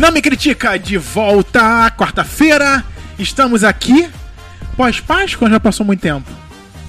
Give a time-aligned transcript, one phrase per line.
[0.00, 2.82] Não me critica de volta, quarta-feira.
[3.18, 4.08] Estamos aqui.
[4.74, 6.26] Pós-Páscoa ou já passou muito tempo?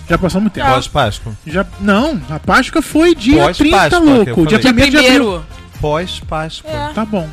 [0.10, 0.70] Já passou muito tempo.
[0.70, 1.34] Pós-Páscoa.
[1.46, 4.48] Já, não, a Páscoa foi dia Pós-Páscoa, 30, que eu louco.
[4.48, 4.62] Dia 1 falei.
[4.62, 5.02] de abril.
[5.02, 5.46] Primeiro.
[5.82, 6.72] Pós-Páscoa.
[6.72, 6.94] É.
[6.94, 7.28] Tá bom.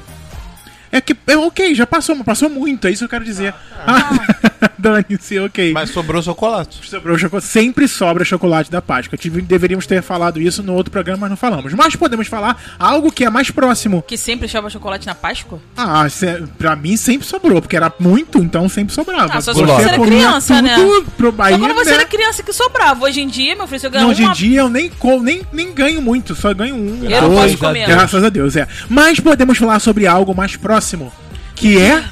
[0.90, 3.54] É que, é ok, já passou, mas passou muito, é isso que eu quero dizer.
[3.77, 3.77] Ah,
[4.78, 5.72] Dane-se, ok.
[5.72, 6.78] Mas sobrou chocolate.
[6.88, 7.46] Sobrou chocolate.
[7.46, 9.18] Sempre sobra chocolate da Páscoa.
[9.18, 11.72] Tive- deveríamos ter falado isso no outro programa, mas não falamos.
[11.74, 14.02] Mas podemos falar algo que é mais próximo.
[14.02, 15.60] Que sempre chova chocolate na Páscoa?
[15.76, 19.32] Ah, cê, pra mim sempre sobrou, porque era muito, então sempre sobrava.
[19.34, 20.76] Ah, só se você era criança, né?
[21.16, 21.96] Pro Só Bahia, quando você né?
[21.96, 23.04] era criança que sobrava.
[23.04, 24.90] Hoje em dia, meu filho, você ganha Não, hoje em dia eu nem,
[25.22, 27.04] nem, nem ganho muito, só ganho um.
[27.04, 27.86] Eu não dois, posso comer.
[27.86, 28.66] Graças a Deus, é.
[28.88, 31.12] Mas podemos falar sobre algo mais próximo,
[31.54, 32.04] que é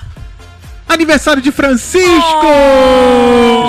[0.88, 2.10] aniversário de Francisco!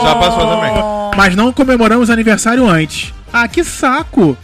[0.03, 0.71] Já passou também.
[1.15, 3.13] Mas não comemoramos aniversário antes.
[3.33, 4.37] Ah, que saco!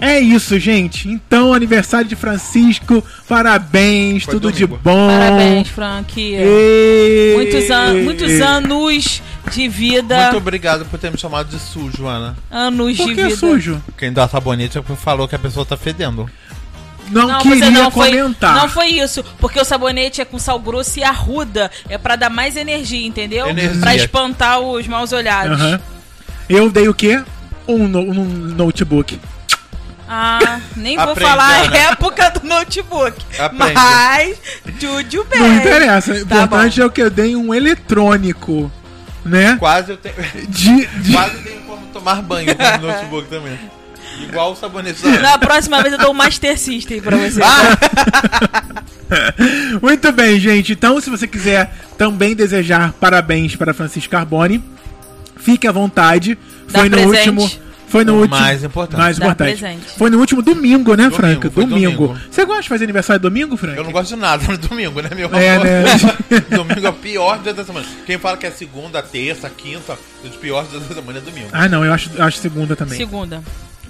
[0.00, 1.08] É isso, gente.
[1.08, 4.80] Então, aniversário de Francisco, parabéns, Foi tudo de domingo.
[4.84, 5.06] bom.
[5.08, 6.12] Parabéns, Frank.
[6.20, 10.22] Ê- Muitos, an muitos anos de vida.
[10.24, 12.36] Muito obrigado por ter me chamado de sujo, Ana.
[12.50, 13.36] Anos Por de que vida.
[13.36, 13.80] sujo?
[13.96, 16.28] Quem dá sabonete é porque falou que a pessoa tá fedendo.
[17.10, 18.54] Não, Não, queria não foi, comentar.
[18.56, 22.30] não foi isso, porque o sabonete é com sal grosso e arruda, é pra dar
[22.30, 23.48] mais energia, entendeu?
[23.48, 23.80] Energia.
[23.80, 25.60] Pra espantar os maus olhados.
[25.60, 25.80] Aham.
[26.48, 27.22] Eu dei o quê?
[27.68, 29.18] Um, no- um notebook.
[30.06, 31.76] Ah, nem vou Aprende, falar a Ana.
[31.78, 33.16] época do notebook.
[33.38, 33.72] Aprende.
[33.74, 34.36] Mas,
[34.78, 35.40] tudo bem.
[35.40, 36.12] Não interessa.
[36.12, 38.70] O Tá importante é o que eu dei um eletrônico.
[39.24, 39.56] Né?
[39.58, 40.14] Quase eu tenho.
[40.48, 43.58] De, de- Quase tenho como tomar banho com o notebook também.
[44.22, 44.56] Igual o
[45.06, 45.20] Ana.
[45.20, 47.40] Na próxima vez eu dou um Master System pra você.
[49.82, 50.72] Muito bem, gente.
[50.72, 54.62] Então, se você quiser também desejar parabéns para Francisco Carbone,
[55.36, 56.38] fique à vontade.
[56.70, 57.28] Dá Foi no presente.
[57.30, 57.64] último.
[57.86, 58.40] Foi no O último.
[58.40, 58.98] mais importante.
[58.98, 59.78] Mais importante.
[59.96, 61.48] Foi no último domingo, né, Domingo, Franca?
[61.50, 62.08] Domingo.
[62.08, 62.20] domingo.
[62.28, 63.76] Você gosta de fazer aniversário domingo, Franca?
[63.78, 65.64] Eu não gosto de nada no domingo, né, meu É, amor?
[65.64, 65.84] né?
[66.50, 67.86] domingo é o pior dia da semana.
[68.04, 71.48] Quem fala que é segunda, terça, quinta, os piores dias da semana é domingo.
[71.52, 72.98] Ah, não, eu acho, eu acho segunda também.
[72.98, 73.40] Segunda.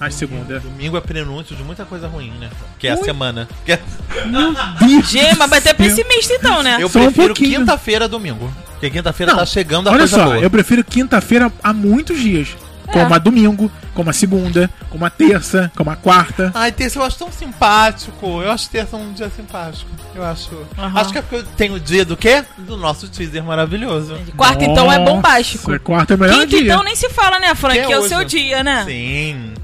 [0.01, 0.59] Acho segunda.
[0.61, 2.51] Domingo é prenúncio de muita coisa ruim, né?
[2.79, 3.05] Que é a Ui.
[3.05, 3.49] semana.
[3.65, 3.81] Que é-
[4.87, 5.75] Deus Gema, vai céu.
[5.75, 6.79] pessimista então, né?
[6.81, 7.61] Eu Só um prefiro pouquinho.
[7.61, 8.53] quinta-feira a domingo.
[8.73, 10.37] Porque quinta-feira Não, tá chegando a Olha coisa só, boa.
[10.39, 12.49] eu prefiro quinta-feira há muitos dias.
[12.87, 12.93] É.
[12.93, 16.53] Como a domingo, como a segunda, como a terça, como a quarta.
[16.55, 18.43] Ai, terça eu acho tão simpático.
[18.43, 19.91] Eu acho terça um dia simpático.
[20.15, 20.51] Eu acho.
[20.79, 21.01] Aham.
[21.01, 22.45] Acho que é porque eu tenho o dia do quê?
[22.59, 24.19] Do nosso teaser maravilhoso.
[24.37, 25.71] Quarta então é bombástico.
[25.71, 26.73] Nossa, Quarta é o melhor Quinta dia.
[26.73, 27.79] então nem se fala, né, Frank?
[27.81, 28.09] Que Que é é o hoje.
[28.11, 28.85] seu dia, né?
[28.85, 29.55] Sim.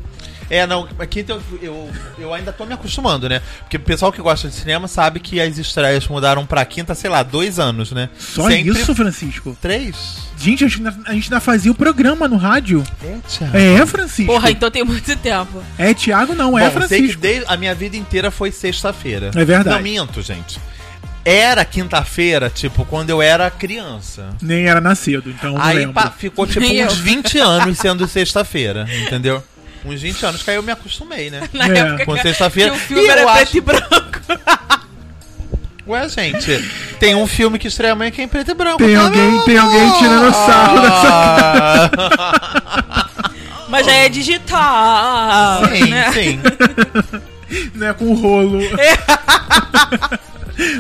[0.51, 1.89] É, não, aqui então eu,
[2.19, 3.41] eu ainda tô me acostumando, né?
[3.61, 7.09] Porque o pessoal que gosta de cinema sabe que as estreias mudaram pra quinta, sei
[7.09, 8.11] lá, dois anos, né?
[8.19, 9.57] Só isso, Francisco?
[9.63, 10.29] Três?
[10.37, 12.83] Gente, a gente, ainda- a gente ainda fazia o programa no rádio.
[13.03, 13.57] É, Thiago.
[13.57, 14.33] É, Francisco.
[14.33, 15.63] Porra, então tem muito tempo.
[15.79, 17.21] É Thiago, não, é Bom, sei que Francisco.
[17.21, 19.31] desde- a minha vida inteira foi sexta-feira.
[19.35, 19.77] É verdade.
[19.77, 20.59] Não minto, gente.
[21.23, 24.31] Era quinta-feira, tipo, quando eu era criança.
[24.41, 25.93] Nem era nascido, então não Aí lembro.
[25.93, 27.03] pa- ficou tipo Nem uns eu.
[27.05, 29.45] 20 anos sendo sexta-feira, entendeu?
[29.85, 31.49] Uns 20 anos que aí eu me acostumei, né?
[31.53, 31.79] Na É.
[31.79, 32.73] época Com sexta-feira.
[32.73, 34.21] o filme E era preto acho- e branco.
[35.89, 36.63] Ué, gente,
[37.01, 38.79] tem um filme que estreia amanhã que é em preto e branco.
[38.79, 41.91] Tem tá alguém- tem alguém tirando sarro Ah,
[43.69, 45.67] Mas já é digital.
[45.69, 46.13] Sim, né?
[46.13, 46.41] sim.
[47.75, 48.61] né, com rolo.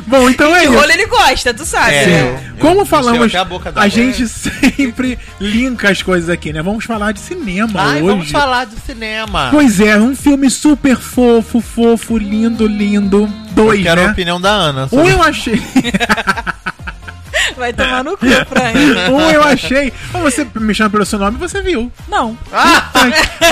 [0.06, 0.74] Bom, então é Que isso.
[0.74, 2.22] rolo ele gosta, tu sabe, É, né?
[2.22, 6.60] eu- Como eu falamos, a boca a gente sempre linka as coisas aqui, né?
[6.62, 8.06] Vamos falar de cinema Ai, hoje.
[8.06, 9.48] vamos falar de cinema.
[9.50, 13.26] Pois é, um filme super fofo, fofo, lindo, lindo.
[13.52, 14.10] Dois, Quero a né?
[14.12, 14.84] opinião da Ana.
[14.84, 15.62] Um sobre- eu achei.
[17.56, 18.78] Vai tomar no cu, Frank.
[19.12, 19.92] um eu achei.
[20.14, 21.90] Ou você me chama pelo seu nome você viu.
[22.08, 22.36] Não.
[22.52, 22.90] Ah,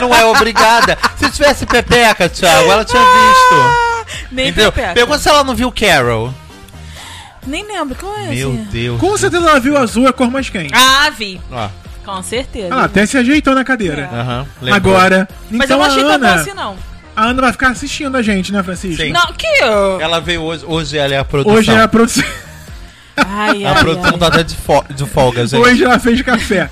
[0.00, 0.97] não é obrigada.
[1.19, 3.88] Se tivesse Pepeca, Thiago, ela tinha visto.
[4.32, 4.72] Nem Entendeu?
[4.72, 4.94] pepeca.
[4.94, 6.32] Pergunta se ela não viu Carol.
[7.46, 8.62] Nem lembro, qual é Meu esse?
[8.64, 9.00] Deus.
[9.00, 10.72] Com certeza ela viu azul é a cor mais quente.
[10.74, 11.41] Ah, vi.
[11.50, 11.69] Ó,
[12.04, 12.66] Com certeza.
[12.72, 14.08] Ela até se ajeitou na cadeira.
[14.12, 14.74] aham, lembrou.
[14.97, 16.77] Agora, Mas então eu não a achei tão bom Ana, assim, não.
[17.16, 19.03] a Ana vai ficar assistindo a gente, né, Francisco?
[19.03, 19.12] Sim.
[19.12, 20.00] Não, que eu...
[20.00, 20.65] Ela veio hoje.
[20.66, 21.59] Hoje ela é a produção.
[21.59, 22.24] Hoje é a produção.
[23.16, 24.18] Ai, A ai, produção ai.
[24.18, 25.60] tá até de, fo- de folga, gente.
[25.60, 26.71] Hoje ela fez café.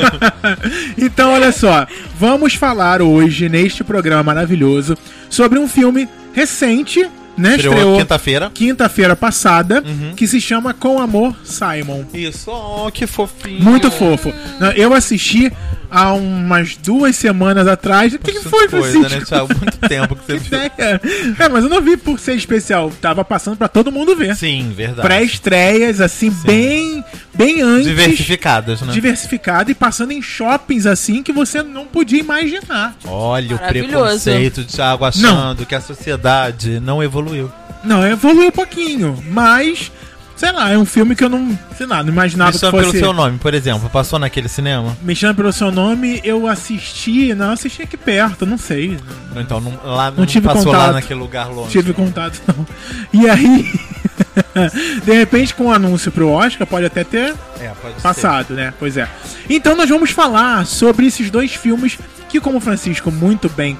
[0.96, 1.86] então, olha só.
[2.18, 4.96] Vamos falar hoje, neste programa maravilhoso,
[5.28, 7.00] sobre um filme recente,
[7.36, 7.56] né?
[7.56, 8.50] Estreou Estreou quinta-feira.
[8.52, 10.12] quinta-feira passada, Uhum.
[10.14, 12.04] que se chama Com Amor, Simon.
[12.14, 13.62] Isso, oh, que fofinho.
[13.62, 14.32] Muito fofo.
[14.76, 15.50] Eu assisti
[15.90, 18.12] há umas duas semanas atrás.
[18.14, 19.18] O que, que foi, coisa, Francisco?
[19.20, 19.48] né, Thiago?
[19.58, 20.58] Muito tempo que você viu.
[20.64, 21.00] ideia.
[21.38, 22.90] É, mas eu não vi por ser especial.
[23.00, 24.34] Tava passando pra todo mundo ver.
[24.36, 25.06] Sim, verdade.
[25.06, 27.04] Pré-estreias, assim, bem,
[27.34, 27.86] bem antes.
[27.86, 28.92] Diversificadas, né?
[28.92, 32.96] Diversificado e passando em shoppings assim que você não podia imaginar.
[33.04, 37.50] Olha o preconceito, Thiago, achando que a sociedade não evoluiu.
[37.84, 39.92] Não, evoluiu um pouquinho, mas.
[40.36, 41.58] Sei lá, é um filme que eu não.
[41.78, 42.76] Sei lá, não imaginava Me que fosse.
[42.76, 43.88] pelo seu nome, por exemplo.
[43.88, 44.94] Passou naquele cinema?
[45.02, 47.34] Me chama pelo seu nome, eu assisti.
[47.34, 48.98] Não, assisti aqui perto, não sei.
[49.34, 50.94] Então, não, lá, não, tive passou lá contato.
[50.94, 51.70] naquele lugar longe.
[51.70, 52.66] tive contato, não.
[53.12, 53.72] E aí.
[55.04, 58.00] de repente, com o anúncio pro Oscar, pode até ter É, pode ser.
[58.02, 58.72] passado, né?
[58.78, 59.08] Pois é.
[59.48, 61.98] Então nós vamos falar sobre esses dois filmes
[62.28, 63.78] que, como o Francisco muito bem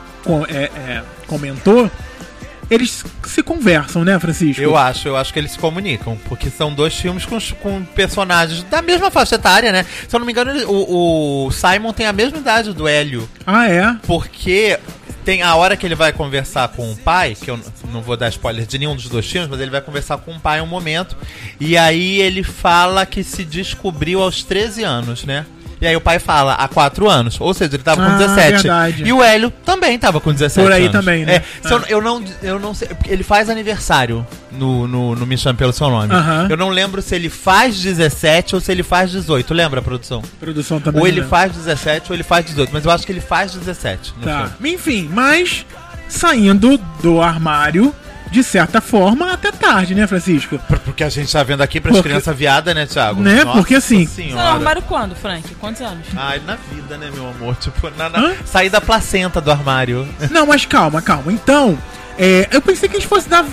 [0.48, 1.90] é, é, comentou,
[2.70, 4.60] eles se conversam, né, Francisco?
[4.62, 8.62] Eu acho, eu acho que eles se comunicam, porque são dois filmes com, com personagens
[8.64, 9.84] da mesma faixa etária, né?
[10.08, 13.28] Se eu não me engano, ele- o, o Simon tem a mesma idade do Hélio,
[13.46, 13.96] Ah, é?
[14.06, 14.78] porque
[15.24, 17.58] tem a hora que ele vai conversar com o pai, que eu
[17.92, 20.40] não vou dar spoiler de nenhum dos dois filmes, mas ele vai conversar com o
[20.40, 21.16] pai um momento,
[21.58, 25.44] e aí ele fala que se descobriu aos 13 anos, né?
[25.80, 27.38] E aí o pai fala, há 4 anos.
[27.40, 28.50] Ou seja, ele tava com Ah, 17.
[28.62, 29.02] verdade.
[29.04, 30.92] E o Hélio também tava com 17 Por aí anos.
[30.92, 31.34] também, né?
[31.36, 32.88] É, se eu, eu não, eu não sei.
[33.06, 36.14] Ele faz aniversário no, no, no Me Chame Pelo Seu Nome.
[36.14, 36.46] Aham.
[36.48, 39.52] Eu não lembro se ele faz 17 ou se ele faz 18.
[39.52, 40.22] Lembra, produção?
[40.40, 41.00] Produção também.
[41.00, 41.26] Ou ele né?
[41.28, 42.70] faz 17 ou ele faz 18.
[42.72, 44.52] Mas eu acho que ele faz 17 no Tá.
[44.58, 44.74] filme.
[44.74, 45.66] Enfim, mas
[46.08, 47.94] saindo do armário,
[48.30, 50.58] de certa forma, até tarde, né, Francisco?
[50.68, 53.22] Por- Porque a gente tá vendo aqui pras Porque- crianças viadas, né, Thiago?
[53.22, 53.44] Né?
[53.44, 54.42] Porque assim- Você Senhora.
[54.42, 55.54] no armário quando, Frank?
[55.56, 56.06] Quantos anos?
[56.16, 57.54] Ai, na vida, né, meu amor?
[57.60, 60.06] Tipo, na, na- sair da placenta do armário.
[60.30, 61.32] Não, mas calma, calma.
[61.32, 61.78] Então,
[62.18, 63.44] é, eu pensei que a gente fosse dar.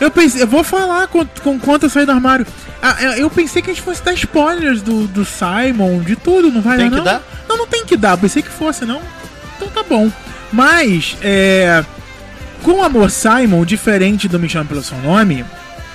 [0.00, 2.46] Eu pensei, eu vou falar com, com quanto eu saí do armário.
[2.82, 6.50] Ah, é, eu pensei que a gente fosse dar spoilers do, do Simon, de tudo,
[6.50, 7.04] não vai Tem dar, que não?
[7.04, 7.22] dar?
[7.48, 8.16] Não, não tem que dar.
[8.16, 9.02] Pensei que fosse, não.
[9.56, 10.10] Então tá bom.
[10.50, 11.84] Mas, é.
[12.62, 15.44] Com o Amor Simon, diferente do Me Chame Pelo Seu Nome,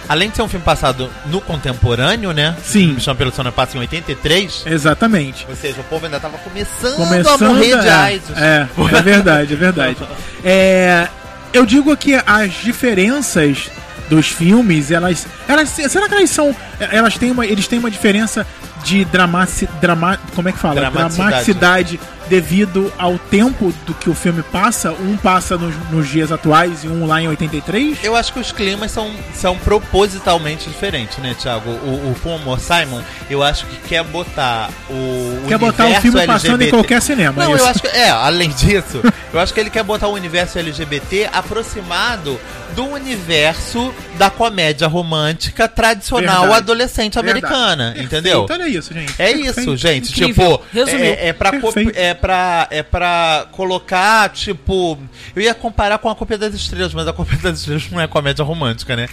[0.08, 2.56] Além de ser um filme passado no contemporâneo, né?
[2.64, 2.94] Sim.
[2.94, 4.64] Me Chame Pelo Seu Nome passa em 83.
[4.68, 5.46] exatamente.
[5.50, 8.30] Ou seja, o povo ainda tava começando, Começando a morrer de é, AIDS.
[8.38, 8.68] É,
[8.98, 9.98] é verdade, é verdade.
[10.48, 11.08] É,
[11.52, 13.72] eu digo que as diferenças
[14.08, 18.46] dos filmes, elas, elas será que elas são, elas têm uma, eles têm uma diferença
[18.84, 20.76] de dramaci, drama, como é que fala?
[20.76, 21.18] Dramaticidade.
[21.18, 22.00] Dramaticidade
[22.30, 24.92] devido ao tempo do que o filme passa.
[24.92, 28.04] Um passa nos, nos dias atuais e um lá em 83.
[28.04, 31.70] Eu acho que os climas são, são propositalmente diferentes, né, Thiago?
[31.70, 35.48] O, o Amor Simon, eu acho que quer botar o.
[35.48, 37.44] Quer botar o filme passando em LGBT qualquer cinema.
[37.44, 37.68] Não, é eu isso.
[37.68, 37.88] acho que.
[37.88, 39.02] É, além disso,
[39.34, 42.40] eu acho que ele quer botar o universo LGBT aproximado
[42.76, 46.58] do universo da comédia romântica tradicional Verdade.
[46.58, 47.32] adolescente Verdade.
[47.46, 48.46] americana, Perfeito, entendeu?
[48.50, 49.14] Olha isso, gente.
[49.18, 49.60] É Perfeito.
[49.62, 50.12] isso, gente.
[50.12, 50.58] Incrível.
[50.58, 51.06] Tipo, Resumiu.
[51.06, 51.92] é, é, pra Perfeito.
[51.96, 54.98] é, pra, é pra colocar, tipo.
[55.36, 58.08] Eu ia comparar com a Cópia das Estrelas, mas a Cópia das Estrelas não é
[58.08, 59.08] comédia romântica, né?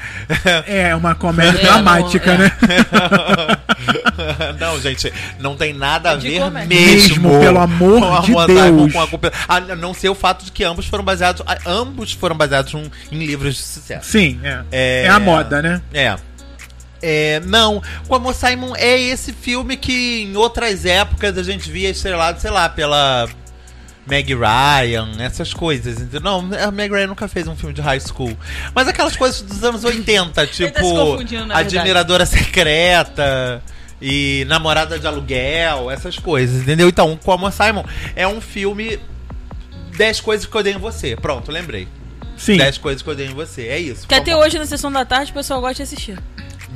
[0.67, 2.49] É uma comédia É, dramática, não, é.
[2.49, 2.57] né?
[4.59, 6.69] não, gente, não tem nada a ver mesmo.
[6.69, 8.93] Mesmo, pelo amor com a de Deus.
[8.93, 11.43] com a Cópia- a não ser o fato de que ambos foram baseados.
[11.67, 12.73] Ambos foram baseados
[13.11, 14.11] em livros de sucesso.
[14.11, 14.61] Sim, é.
[14.71, 15.83] É- É a moda, né?
[15.93, 16.17] É.
[17.03, 21.91] É, não, o Amor Simon é esse filme que em outras épocas a gente via
[21.91, 23.29] estrelado, sei lá, pela
[24.07, 25.97] Meg Ryan, essas coisas.
[26.01, 26.21] entendeu?
[26.21, 28.37] Não, a Meg Ryan nunca fez um filme de high school.
[28.75, 30.73] Mas aquelas coisas dos anos 80, tipo
[31.49, 31.59] tá.
[31.59, 33.63] Admiradora Secreta
[34.01, 36.89] e Namorada de Aluguel, essas coisas, entendeu?
[36.89, 37.85] Então, o Amor Simon
[38.15, 38.99] é um filme
[39.97, 41.17] 10 coisas que eu odeio em você.
[41.17, 41.87] Pronto, lembrei.
[42.37, 42.57] Sim.
[42.57, 43.69] 10 coisas que eu odeio em você.
[43.69, 44.07] É isso.
[44.09, 46.19] Que até Como- hoje, na sessão da tarde, o pessoal gosta de assistir.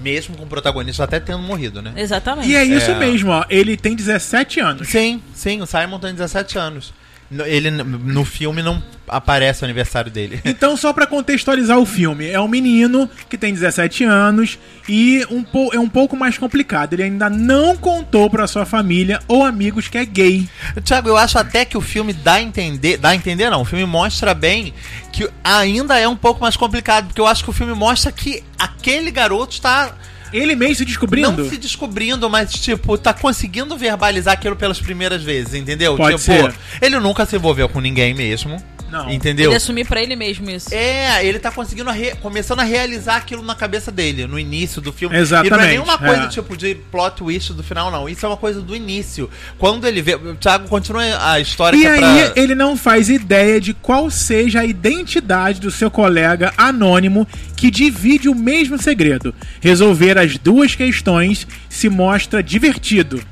[0.03, 1.93] Mesmo com o protagonista até tendo morrido, né?
[1.97, 2.49] Exatamente.
[2.49, 2.99] E é isso É.
[2.99, 3.45] mesmo, ó.
[3.49, 4.89] Ele tem 17 anos.
[4.89, 6.93] Sim, sim, o Simon tem 17 anos.
[7.31, 10.41] No- Ele no filme não aparece o aniversário dele.
[10.47, 15.45] Então, só pra contextualizar o filme, é um menino que tem 17 anos e um
[15.73, 16.93] é um pouco mais complicado.
[16.95, 20.49] Ele ainda não contou pra sua família ou amigos que é gay.
[20.85, 22.97] Tiago, eu acho até que o filme dá a entender.
[22.97, 23.63] Dá a entender, não.
[23.63, 24.73] O filme mostra bem
[25.13, 27.07] que ainda é um pouco mais complicado.
[27.07, 29.95] Porque eu acho que o filme mostra que aquele garoto está
[30.33, 31.43] Ele mesmo se descobrindo.
[31.43, 35.97] não se descobrindo, mas, tipo, tá conseguindo verbalizar aquilo pelas primeiras vezes, entendeu?
[35.97, 36.55] Pode tipo, ser.
[36.81, 38.63] ele nunca se envolveu com ninguém mesmo.
[38.91, 39.11] Não.
[39.11, 39.51] Entendeu?
[39.51, 40.73] Ele assumir pra ele mesmo isso.
[40.73, 44.93] É, ele tá conseguindo, re- começando a realizar aquilo na cabeça dele, no início do
[44.93, 45.15] filme.
[45.15, 46.29] E não Exatamente, é nenhuma coisa é.
[46.29, 48.09] tipo de plot twist do final, não.
[48.09, 49.29] Isso é uma coisa do início.
[49.59, 50.15] Quando ele vê.
[50.15, 51.03] O Thiago continua
[51.33, 52.43] a história E que é aí, pra.
[52.43, 57.27] ele não faz ideia de qual seja a identidade do seu colega anônimo
[57.57, 59.35] que divide o mesmo segredo.
[59.61, 63.23] Resolver as duas questões se mostra divertido,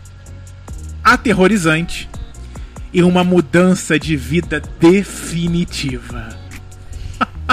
[1.02, 2.08] aterrorizante
[2.94, 6.28] e uma mudança de vida definitiva.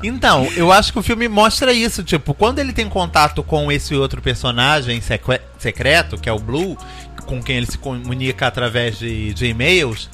[0.00, 2.04] Então, eu acho que o filme mostra isso.
[2.04, 6.78] Tipo, quando ele tem contato com esse outro personagem secre- secreto, que é o Blue,
[7.26, 10.08] com quem ele se comunica através de, de e-mails,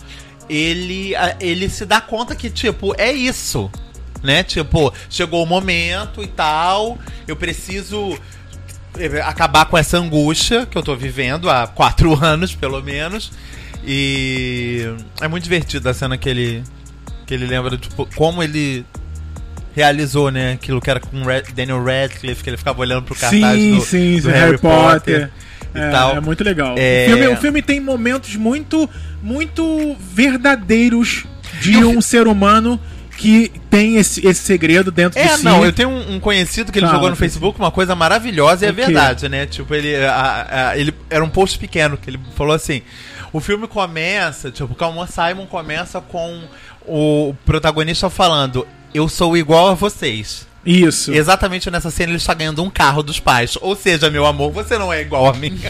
[0.48, 3.70] ele, ele se dá conta que, tipo, é isso.
[4.22, 4.42] né?
[4.42, 6.96] Tipo, chegou o momento e tal,
[7.28, 8.18] eu preciso
[8.98, 13.30] eh, acabar com essa angústia que eu tô vivendo há quatro anos, pelo menos.
[13.86, 14.88] E
[15.20, 16.62] é muito divertido a cena que ele,
[17.26, 18.84] que ele lembra, tipo, como ele
[19.74, 20.52] realizou, né?
[20.52, 21.22] Aquilo que era com
[21.54, 25.30] Daniel Radcliffe, que ele ficava olhando pro cartaz Sim, do, sim, do sim, Harry Potter.
[25.74, 26.16] e É, tal.
[26.16, 26.74] é muito legal.
[26.78, 27.06] É.
[27.06, 28.88] O, filme, o filme tem momentos muito,
[29.22, 31.24] muito verdadeiros
[31.60, 32.80] de E o um ser humano
[33.16, 35.44] que tem esse, esse segredo dentro de É, si.
[35.44, 37.16] não, eu tenho um, um conhecido que ele Fala, jogou no.
[37.16, 39.46] Facebook uma coisa maravilhosa e é verdade, né?
[39.46, 42.82] Tipo, ele, a- a- ele era um post pequeno que ele falou assim:
[43.34, 46.42] o filme começa, tipo, o Calma Simon começa com
[46.86, 50.46] o protagonista falando: Eu sou igual a vocês.
[50.64, 51.12] Isso.
[51.12, 53.58] Exatamente nessa cena ele está ganhando um carro dos pais.
[53.60, 55.60] Ou seja, meu amor, você não é igual a mim.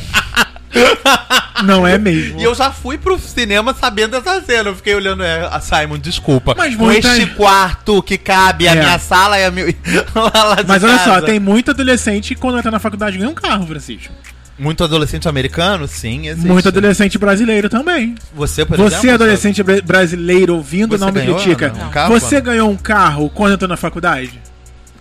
[1.65, 2.41] Não é mesmo.
[2.41, 4.71] E eu já fui pro cinema sabendo dessa cena.
[4.71, 6.53] Eu fiquei olhando, é, a Simon, desculpa.
[6.57, 8.81] Mas com muita- este quarto que cabe a É.
[8.81, 9.67] minha sala e a minha.
[10.15, 11.27] lá Mas olha só, casa.
[11.27, 14.13] tem muito adolescente que quando entra na faculdade ganha um carro, Francisco.
[14.59, 15.89] Muito adolescente americano?
[15.89, 16.47] Sim, existe.
[16.47, 18.15] Muito adolescente brasileiro também.
[18.35, 21.67] Você, por Você, exemplo, adolescente bra- brasileiro ouvindo, Você não me critica.
[21.75, 22.45] Ana, um carro, Você Ana?
[22.45, 24.41] ganhou um carro quando entrou na faculdade?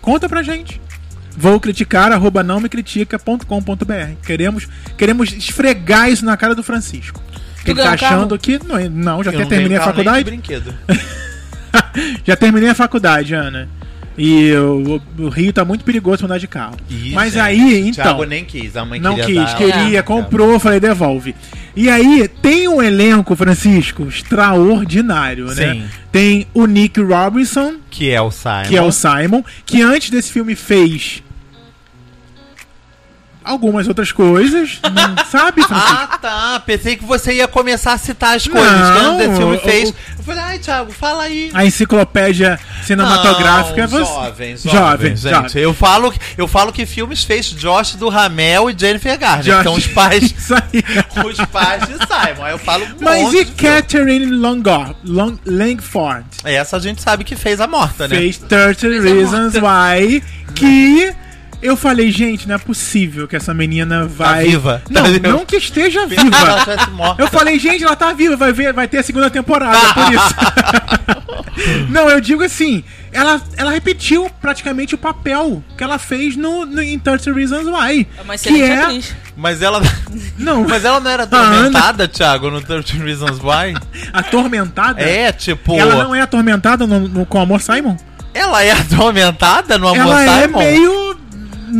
[0.01, 0.81] Conta pra gente.
[1.37, 3.93] Vou criticar, arroba não me critica.com.br.
[4.25, 4.67] Queremos,
[4.97, 7.21] queremos esfregar isso na cara do Francisco.
[7.65, 8.15] Ele tá um carro?
[8.17, 8.59] achando que.
[8.59, 10.23] Não, não já Eu até não terminei tenho a carro nem de faculdade.
[10.25, 10.73] brinquedo.
[12.25, 13.67] Já terminei a faculdade, Ana.
[14.17, 16.75] E o, o Rio tá muito perigoso pra andar de carro.
[16.89, 18.03] Ih, Mas gente, aí, então.
[18.03, 20.01] Thiago nem quis, a mãe Não queria quis, queria, É.
[20.03, 21.33] comprou, falei, devolve.
[21.75, 25.73] E aí, tem um elenco, Francisco, extraordinário, né?
[25.73, 25.83] Sim.
[26.11, 28.63] Tem o Nick Robinson, Que é o Simon.
[28.67, 31.23] que é o Simon, que antes desse filme fez
[33.43, 35.97] algumas outras coisas, não sabe, Francisco?
[36.01, 36.59] Ah, tá.
[36.65, 39.89] Pensei que você ia começar a citar as coisas Não, quando esse filme fez.
[39.89, 41.51] eu- Eu falei, ai, Thiago, fala aí.
[41.53, 44.03] A enciclopédia cinematográfica é Não, você.
[44.13, 45.59] jovem, jovem, gente.
[45.59, 49.63] Eu falo, eu falo que filmes fez Josh do Ramel e Jennifer Garner, Josh- que
[49.63, 50.23] são os pais,
[51.25, 52.47] os pais de Simon.
[52.47, 53.43] Eu falo um Mas e.
[53.45, 56.25] Catherine Langor, Long, Langford?
[56.45, 58.15] Essa a gente sabe que fez a morta, né?
[58.15, 60.23] fez 30 Reasons Why,
[60.55, 61.13] que
[61.63, 64.45] eu falei, gente, não é possível que essa menina vai...
[64.45, 64.81] viva.
[64.89, 65.27] Não, Tá viva.
[65.29, 67.15] não que esteja ela viva.
[67.17, 71.87] Eu falei, gente, ela tá viva, vai, ver, vai ter a segunda temporada, por isso.
[71.89, 76.81] não, eu digo assim, ela, ela repetiu praticamente o papel que ela fez no, no,
[76.81, 78.07] em 30 Reasons Why.
[78.17, 78.81] É uma que é...
[78.81, 79.15] atriz.
[79.35, 79.81] Mas ela,
[80.37, 83.75] Não, mas ela não era atormentada, Thiago, no 13 Reasons Why?
[84.11, 85.01] atormentada?
[85.01, 85.79] É, tipo...
[85.79, 87.95] Ela não é atormentada no, no, com Amor Simon?
[88.33, 90.59] Ela é atormentada no Amor ela é Simon?
[90.59, 91.12] meio...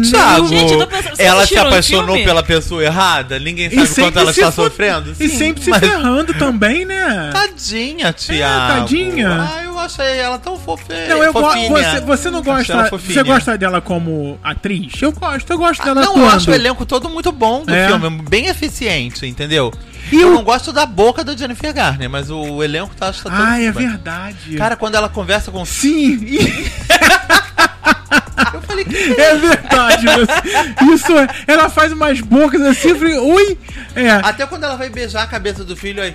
[0.02, 2.24] Thiago, Gente, eu tô pensando, vocês ela se assistiram o apaixonou filme?
[2.24, 3.38] pela pessoa errada?
[3.40, 5.12] Ninguém E sabe quanto sempre ela se está fu- sofrendo?
[5.20, 7.30] E Sim, sempre se mas- ferrando também, né?
[7.32, 8.80] Tadinha, Thiago.
[8.82, 9.30] tadinha.
[9.56, 11.08] Ah, eu achei ela tão fofinha.
[11.08, 11.70] Não, eu go- fofinha.
[11.70, 12.86] você, você não Achei gosta.
[12.90, 13.14] fofinha.
[13.14, 14.94] Você gosta dela como atriz?
[15.02, 16.26] Eu gosto, eu gosto dela Não, atuando.
[16.30, 17.88] eu acho o elenco todo muito bom do É.
[17.88, 19.72] filme, bem eficiente, entendeu?
[20.12, 23.20] E eu o- não gosto da boca da Jennifer Garner, mas o elenco tá, tá
[23.24, 23.88] todo Ah, é bem.
[23.88, 24.56] verdade.
[24.58, 26.20] Cara, quando ela conversa com Sim,
[28.54, 30.06] eu falei, que é verdade.
[30.06, 31.28] mas Isso é.
[31.48, 33.58] Ela faz umas bocas assim, eu falei, ui.
[33.96, 34.10] É.
[34.12, 36.14] até quando ela vai beijar a cabeça do filho aí.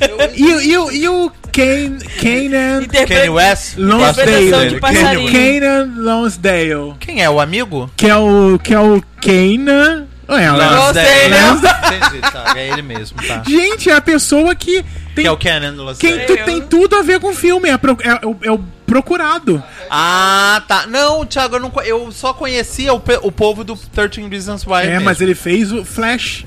[0.00, 4.78] Eu- E, o- e, o- e o Kane, Kanan Kanye West, Lonsdale.
[4.80, 6.94] Kanan Lonsdale.
[7.00, 7.90] Quem é o amigo?
[7.96, 8.58] Que é o.
[8.62, 10.06] Que é o Kanan.
[10.28, 11.34] É, Lonsdale.
[11.96, 13.42] Entendi, tá, é ele mesmo, tá.
[13.48, 15.24] Gente, é a pessoa que tem.
[15.24, 17.68] Que é o Canon do Los Quem tu- tem tudo a ver com o filme,
[17.68, 19.62] é, pro- é o- é o procurado.
[19.88, 20.86] Ah, tá.
[20.86, 24.82] Não, Thiago, eu, não, eu só conhecia o, o povo do 13 Reasons Why.
[24.82, 25.04] É, mesmo.
[25.04, 26.44] mas ele fez o Flash.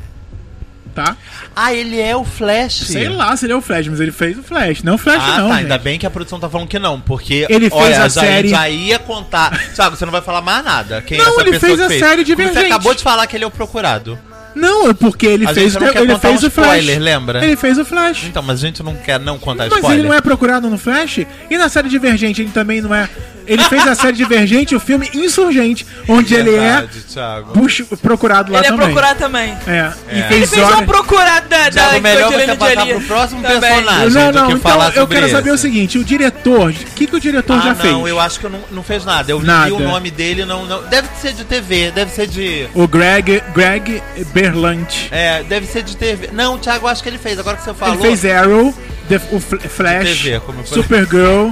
[0.94, 1.18] Tá?
[1.56, 2.84] Ah, ele é o Flash.
[2.86, 4.84] Sei lá se ele é o Flash, mas ele fez o Flash.
[4.84, 5.50] Não o Flash, Ah, não.
[5.50, 5.56] tá.
[5.56, 7.48] Ainda bem que a produção tá falando que não, porque.
[7.50, 9.58] Ele fez olha, a já, série- Já ia contar.
[9.74, 11.02] Thiago, você não vai falar mais nada.
[11.02, 12.00] Quem Não, é essa ele pessoa fez a fez?
[12.00, 12.66] série Você Divergente.
[12.68, 14.20] acabou de falar que ele é o procurado.
[14.56, 16.68] Não, é porque ele A fez, ele contar fez um o Flash.
[16.68, 17.44] spoiler, lembra?
[17.44, 18.26] Ele fez o Flash.
[18.26, 20.00] Então, mas a gente não quer não contar Mas spoiler.
[20.00, 21.26] ele não é procurado no Flash?
[21.50, 23.10] E na série Divergente ele também não é.
[23.48, 27.52] Ele fez a série Divergente, o filme Insurgente, onde ele é Verdade, Thiago.
[27.54, 28.86] puxa, procurado lá Ele é também.
[28.88, 29.58] procurado também.
[29.68, 29.72] É.
[29.72, 29.94] É.
[30.08, 33.60] E Ele fez, fez Zora- uma procurada da, melhor você passar Jolie pro próximo também.
[33.60, 34.10] personagem.
[34.10, 35.62] Não, do não, que então falar eu quero saber o esse.
[35.64, 37.94] seguinte: o diretor, o que, que o diretor Ah, já fez?
[37.94, 39.32] não, eu acho que eu não, não fez nada.
[39.32, 39.66] Eu Nada.
[39.66, 40.84] vi o nome dele, não, não.
[40.84, 42.68] Deve ser de TV, deve ser de.
[42.74, 44.02] O Greg, Greg
[44.34, 45.10] Berlanti.
[45.12, 46.30] É, deve ser de TV.
[46.34, 47.38] Não, Thiago, eu acho que ele fez.
[47.40, 47.94] Agora que você falou.
[47.96, 48.74] Ele fez Arrow,
[49.10, 50.84] The- o Fl- Flash, TV, como eu falei.
[50.84, 51.50] Supergirl,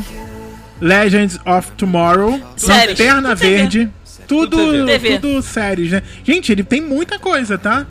[0.81, 3.00] Legends of Tomorrow, Séries.
[3.00, 3.35] Lanterna.
[3.35, 3.89] Verde,
[4.27, 5.19] tudo, Tudo TV.
[5.19, 6.01] tudo séries, né?
[6.23, 7.85] Gente, ele tem muita coisa, tá?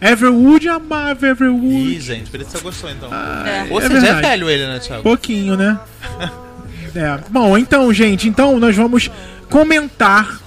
[0.00, 1.96] Everwood, amava Everwood.
[1.96, 3.10] Ih, gente, por isso você gostou então.
[3.12, 3.66] É.
[3.68, 4.26] Ou é seja, é verdade.
[4.28, 5.02] velho ele, né, Thiago?
[5.02, 5.78] Pouquinho, né?
[6.92, 7.18] É.
[7.30, 9.08] Bom, então, gente, então nós vamos
[9.48, 10.40] comentar,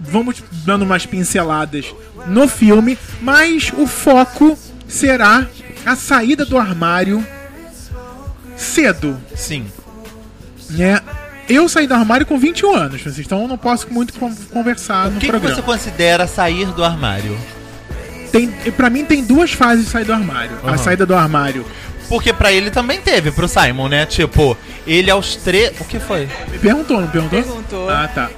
[0.00, 1.94] vamos dando umas pinceladas
[2.26, 5.46] no filme, mas o foco será
[5.84, 7.22] a saída do armário
[8.56, 9.66] cedo, Sim.
[10.70, 11.02] né?
[11.48, 15.08] Eu saí do armário com 21 anos, Francisco, então eu não posso muito con- conversar
[15.08, 15.54] O no que, que programa.
[15.54, 17.36] você considera sair do armário?
[18.32, 20.56] Tem, pra mim tem duas fases de sair do armário.
[20.64, 20.78] A Aham.
[20.78, 21.64] saída do armário.
[22.08, 24.04] Porque pra ele também teve, pro Simon, né?
[24.06, 25.72] Tipo, ele aos três.
[25.80, 26.28] O que foi?
[26.50, 27.42] Me perguntou, não perguntou?
[27.42, 27.90] Perguntou.
[27.90, 28.30] Ah, tá.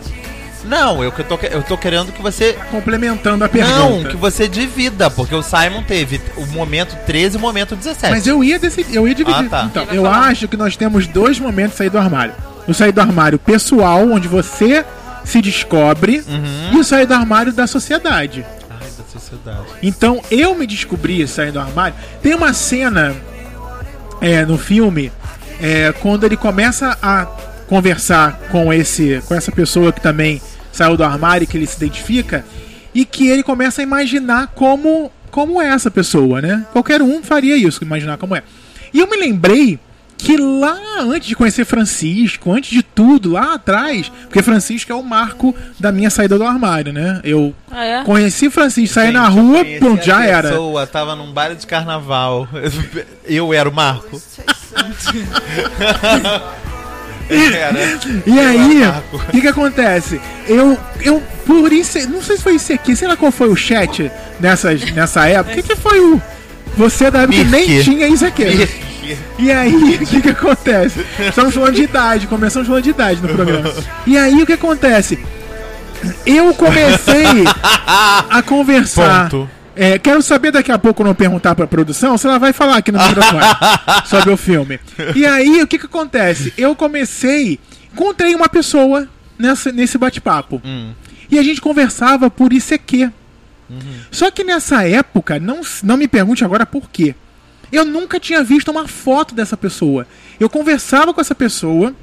[0.64, 2.56] Não, eu, que tô, que- eu tô querendo que você.
[2.70, 3.78] Complementando a pergunta.
[3.78, 8.10] Não, que você divida, porque o Simon teve o momento 13 e o momento 17.
[8.12, 9.46] Mas eu ia decidir, eu ia dividir.
[9.46, 9.64] Ah, tá.
[9.64, 10.26] Então, eu falar.
[10.28, 12.34] acho que nós temos dois momentos de sair do armário.
[12.68, 14.84] O sair do armário pessoal, onde você
[15.24, 16.72] se descobre, Uhum.
[16.74, 18.44] e o sair do armário da sociedade.
[18.70, 19.66] Ai, da sociedade.
[19.82, 21.94] Então, eu me descobri saindo do armário.
[22.22, 23.14] Tem uma cena
[24.20, 25.12] é, no filme
[25.60, 27.26] é, quando ele começa a
[27.68, 30.40] conversar com esse com essa pessoa que também
[30.72, 32.44] saiu do armário e que ele se identifica
[32.94, 36.64] e que ele começa a imaginar como como é essa pessoa, né?
[36.72, 38.42] Qualquer um faria isso, imaginar como é.
[38.94, 39.78] E eu me lembrei
[40.18, 45.02] que lá antes de conhecer Francisco, antes de tudo, lá atrás, porque Francisco é o
[45.02, 47.20] marco da minha saída do armário, né?
[47.22, 48.04] Eu Ah, é?
[48.04, 50.48] conheci Francisco, saí Gente, na rua, pronto, já era.
[50.50, 52.48] pessoa, tava num baile de carnaval.
[53.26, 54.20] Eu era o Marco.
[57.28, 57.98] era.
[58.26, 58.82] E aí,
[59.12, 60.20] o que que acontece?
[60.46, 63.56] Eu, eu, por isso, não sei se foi isso aqui, sei lá qual foi o
[63.56, 65.58] chat nessas, nessa época.
[65.58, 66.20] O que, que foi o.
[66.76, 68.44] Você da época nem tinha isso aqui.
[69.38, 71.04] E aí, o que que acontece?
[71.18, 73.72] Estamos falando de idade, começamos falando de idade no programa.
[74.06, 75.18] E aí, o que acontece?
[76.24, 77.44] Eu comecei
[78.30, 79.30] a conversar.
[79.30, 79.50] Ponto.
[79.74, 82.90] É, quero saber daqui a pouco, eu perguntar pra produção, se ela vai falar aqui
[82.90, 83.44] no microfone
[84.06, 84.80] sobre o filme.
[85.14, 86.52] E aí, o que que acontece?
[86.56, 87.60] Eu comecei,
[87.92, 89.06] encontrei uma pessoa
[89.38, 90.62] nessa, nesse bate-papo.
[90.64, 90.92] Hum.
[91.30, 93.10] E a gente conversava por ICQ.
[94.10, 97.14] Só que nessa época, não, não me pergunte agora por quê.
[97.70, 100.06] Eu nunca tinha visto uma foto dessa pessoa.
[100.38, 101.94] Eu conversava com essa pessoa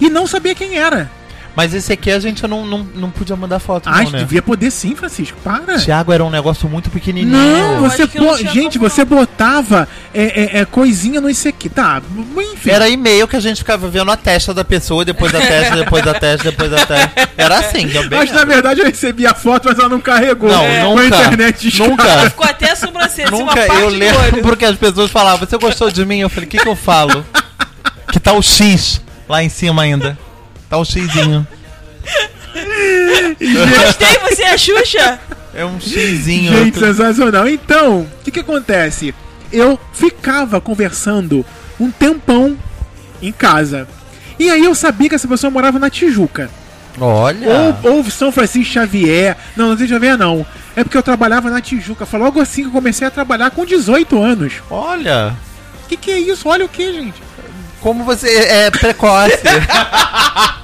[0.00, 1.10] e não sabia quem era.
[1.54, 4.18] Mas esse aqui a gente não, não, não podia mandar foto, Ah, não, né?
[4.20, 5.38] devia poder sim, Francisco.
[5.42, 5.78] Para.
[5.78, 7.36] Thiago era um negócio muito pequenininho.
[7.36, 11.68] Não, você que não gente, como você botava é, é, é, coisinha no ICQ.
[11.68, 12.02] Tá,
[12.52, 12.70] enfim.
[12.70, 16.04] Era e-mail que a gente ficava vendo a testa da pessoa, depois da testa, depois
[16.04, 17.12] da testa, depois da testa.
[17.36, 20.50] Era assim, eu bem Mas na verdade eu recebi a foto, mas ela não carregou.
[20.50, 20.94] Não, É, nunca.
[20.94, 22.30] Com a internet de Nunca.
[22.30, 25.58] Ficou até a sobrancelha, assim, uma Nunca parte eu lembro porque as pessoas falavam, você
[25.58, 26.20] gostou de mim?
[26.20, 27.24] Eu falei, o que, que eu falo?
[28.10, 30.16] Que tá o X lá em cima ainda.
[30.72, 31.46] Tá o Xzinho.
[33.38, 35.20] Gostei, você é a Xuxa?
[35.54, 36.50] É um Xzinho.
[36.50, 37.46] Gente, sensacional.
[37.46, 39.14] Então, o que que acontece?
[39.52, 41.44] Eu ficava conversando
[41.78, 42.56] um tempão
[43.20, 43.86] em casa.
[44.38, 46.48] E aí eu sabia que essa pessoa morava na Tijuca.
[46.98, 47.76] Olha.
[47.84, 49.36] Ou, ou São Francisco Xavier.
[49.54, 50.46] Não, não sei Xavier não.
[50.74, 52.06] É porque eu trabalhava na Tijuca.
[52.06, 54.54] Foi logo assim que eu comecei a trabalhar com 18 anos.
[54.70, 55.36] Olha.
[55.84, 56.48] O que, que é isso?
[56.48, 57.22] Olha o que, gente?
[57.82, 59.36] Como você é precoce.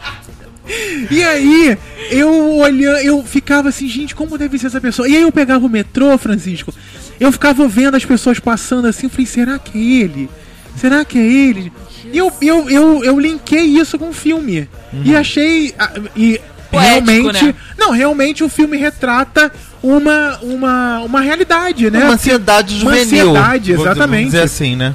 [1.11, 1.78] E aí,
[2.11, 5.09] eu olhando, eu ficava assim, gente, como deve ser essa pessoa?
[5.09, 6.74] E aí eu pegava o metrô, Francisco,
[7.18, 10.28] eu ficava vendo as pessoas passando assim, eu falei, será que é ele?
[10.76, 11.72] Será que é ele?
[12.12, 14.68] E eu, eu, eu, eu linkei isso com o filme.
[15.04, 15.74] E achei.
[15.78, 16.38] ah, E
[16.70, 17.44] Poético, realmente.
[17.46, 17.54] né?
[17.78, 19.50] Não, realmente o filme retrata
[19.83, 22.04] uma, uma, uma realidade, né?
[22.04, 23.31] Uma ansiedade Uma juvenil.
[23.31, 24.11] ansiedade, vou- exatamente.
[24.18, 24.94] Vamos dizer assim, né?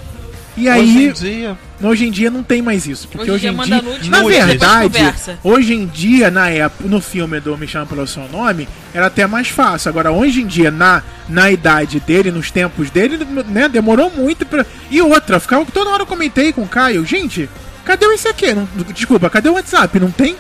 [0.56, 1.58] E Hoje aí, em dia.
[1.84, 4.42] Hoje em dia não tem mais isso, porque Hoje hoje, em dia nude, na nude,
[4.42, 9.08] verdade, hoje em dia na época, no filme do Me Chama pelo Seu Nome, era
[9.08, 9.90] até mais fácil.
[9.90, 13.18] Agora hoje em dia na na idade dele, nos tempos dele,
[13.48, 14.66] né, demorou muito pra...
[14.90, 17.50] E outra, ficava toda hora eu comentei com o Caio, gente,
[17.86, 18.54] cadê o ICQ?
[18.54, 20.00] Não, desculpa, cadê o WhatsApp?
[20.00, 20.36] Não tem?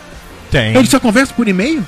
[0.51, 0.75] Tem.
[0.75, 1.86] Ele só conversa por e-mail?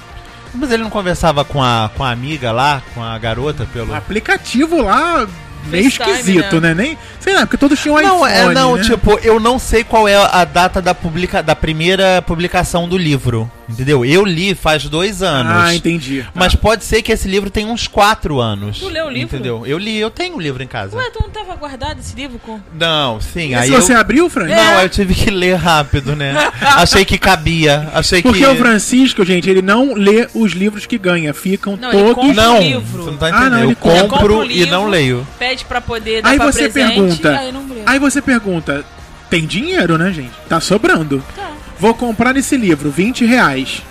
[0.53, 3.91] Mas ele não conversava com a, com a amiga lá, com a garota, pelo.
[3.91, 5.27] O aplicativo lá
[5.65, 6.73] meio esquisito, né?
[6.73, 8.84] Nem, sei lá, porque todos tinham Não, iPhone, é, não, né?
[8.84, 13.49] tipo, eu não sei qual é a data da, publica, da primeira publicação do livro.
[13.67, 14.06] Entendeu?
[14.06, 15.51] Eu li faz dois anos.
[15.56, 16.21] Ah, entendi.
[16.23, 16.32] Tá.
[16.36, 18.80] Mas pode ser que esse livro tenha uns quatro anos.
[18.80, 19.36] Tu leu o livro?
[19.36, 19.65] Entendeu?
[19.65, 20.95] Eu li, eu tenho o livro em casa.
[20.95, 22.60] Ué, tu não tava guardado esse livro com.
[22.78, 23.82] Não, sim, E aí se eu...
[23.82, 24.47] você abriu, Fran?
[24.47, 26.34] Não, eu tive que ler rápido, né?
[26.62, 28.45] achei que cabia, achei Porque que...
[28.45, 32.36] o Francisco, gente, ele não lê os livros que ganha, ficam Não, todos.
[32.36, 33.04] Não, o livro.
[33.04, 33.51] você não tá Ah, entendendo.
[33.51, 33.75] não, ele eu
[34.08, 35.28] compro o e livro, não leio.
[35.39, 37.39] Pede pra poder dar Aí pra você presente, pergunta.
[37.39, 37.65] Aí não.
[37.86, 38.86] Aí você pergunta,
[39.30, 40.32] tem dinheiro, né, gente?
[40.47, 41.23] Tá sobrando.
[41.36, 41.44] Tá.
[41.79, 43.81] Vou comprar esse livro, 20 reais.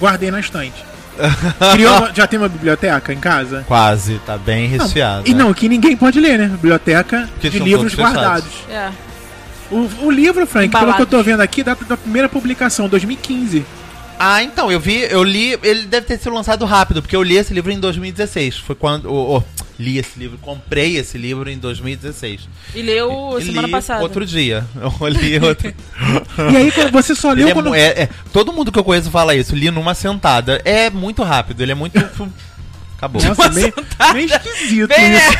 [0.00, 0.84] Guardei na estante.
[1.72, 3.64] Criou já tem uma biblioteca em casa?
[3.66, 5.28] Quase, tá bem resfriado.
[5.28, 6.48] E não, que ninguém pode ler, né?
[6.48, 8.52] Biblioteca Porque de livros guardados.
[8.68, 8.90] É.
[9.70, 10.96] O, o livro, Frank, pelo Embalados.
[10.96, 13.64] que eu tô vendo aqui, data da primeira publicação, 2015.
[14.18, 17.36] Ah, então, eu vi, eu li, ele deve ter sido lançado rápido, porque eu li
[17.36, 18.58] esse livro em 2016.
[18.58, 19.10] Foi quando.
[19.12, 22.48] oh, oh, li esse livro, comprei esse livro em 2016.
[22.74, 24.02] E leu E semana li passada.
[24.02, 24.64] Outro dia.
[24.80, 25.72] Eu li outro.
[26.52, 27.74] E aí, você só leu é quando.
[27.74, 30.60] é- é- todo mundo que eu conheço fala isso, li numa sentada.
[30.64, 31.96] É muito rápido, ele é muito.
[32.96, 33.22] Acabou.
[33.22, 33.72] Nossa, meio,
[34.14, 35.38] meio esquisito Bem, isso.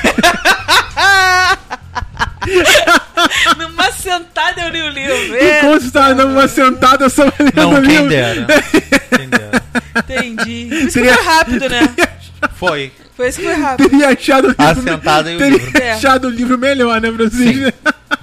[3.58, 5.34] Numa sentada eu li o livro.
[5.34, 8.08] E É, como você tá numa sentada só lendo Não, o quem livro?
[8.08, 8.46] dera.
[9.16, 9.62] Quem dera.
[9.98, 10.68] entendi.
[10.74, 11.94] Isso Seria- foi rápido, né?
[12.56, 12.92] Foi.
[13.16, 13.88] Foi isso que foi rápido.
[13.90, 15.78] Teria achado o livro, A sentada e o teria livro.
[15.82, 15.92] É.
[15.92, 17.72] achado o livro melhor, né, Francisco?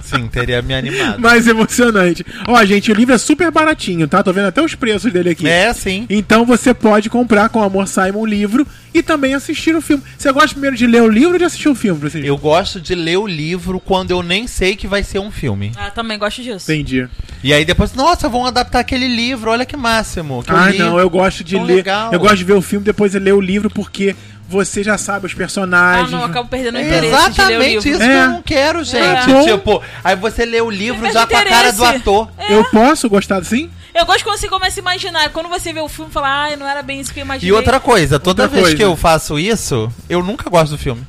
[0.00, 1.18] Sim, teria me animado.
[1.20, 2.24] Mais emocionante.
[2.46, 4.22] Ó, gente, o livro é super baratinho, tá?
[4.22, 5.48] Tô vendo até os preços dele aqui.
[5.48, 6.06] É, sim.
[6.10, 10.02] Então você pode comprar com Amor Simon o livro e também assistir o filme.
[10.18, 12.26] Você gosta primeiro de ler o livro ou de assistir o filme, Francisco?
[12.26, 15.72] Eu gosto de ler o livro quando eu nem sei que vai ser um filme.
[15.76, 16.70] Ah, também gosto disso.
[16.70, 17.06] Entendi.
[17.42, 20.42] E aí depois, nossa, vão adaptar aquele livro, olha que máximo.
[20.42, 20.78] Que eu Ah, li.
[20.78, 21.76] não, eu gosto de Tão ler.
[21.76, 22.12] legal.
[22.12, 24.14] Eu gosto de ver o filme depois de ler o livro porque
[24.52, 26.10] você já sabe os Ah, personagens.
[26.10, 27.88] não, eu acabo perdendo o É interesse de ler o exatamente livro.
[27.90, 28.06] isso É.
[28.06, 29.32] que eu não quero, gente.
[29.32, 29.44] É.
[29.56, 32.28] Tipo, aí você lê o livro já com a cara do ator.
[32.48, 33.70] Eu posso gostar assim?
[33.94, 35.28] Eu gosto quando você começa a imaginar.
[35.30, 37.50] Quando você vê o filme e fala, ai, não era bem isso que eu imaginei.
[37.50, 38.76] E outra coisa, toda Outra vez coisa.
[38.76, 41.02] que eu faço isso, eu nunca gosto do filme.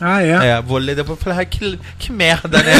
[0.00, 0.30] Ah, é?
[0.52, 2.72] É, vou ler depois e falar, ai, que, que merda, né?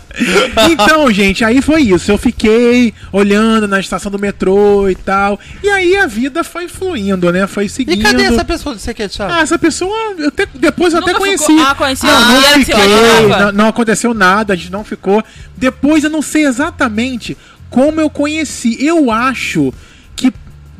[0.70, 2.10] então, gente, aí foi isso.
[2.10, 5.38] Eu fiquei olhando na estação do metrô e tal.
[5.62, 7.46] E aí a vida foi fluindo, né?
[7.46, 8.02] Foi e seguindo.
[8.02, 9.32] cadê essa pessoa do CQ, Thiago?
[9.34, 11.44] Ah, essa pessoa, eu até- depois eu Nunca até conheci.
[11.46, 12.08] ficou- Ah, conheceu?
[12.10, 15.22] Não, Ah, não e fiquei, não, não aconteceu nada, a gente não ficou.
[15.56, 17.36] Depois eu não sei exatamente
[17.68, 18.76] como eu conheci.
[18.84, 19.72] Eu acho
[20.16, 20.32] que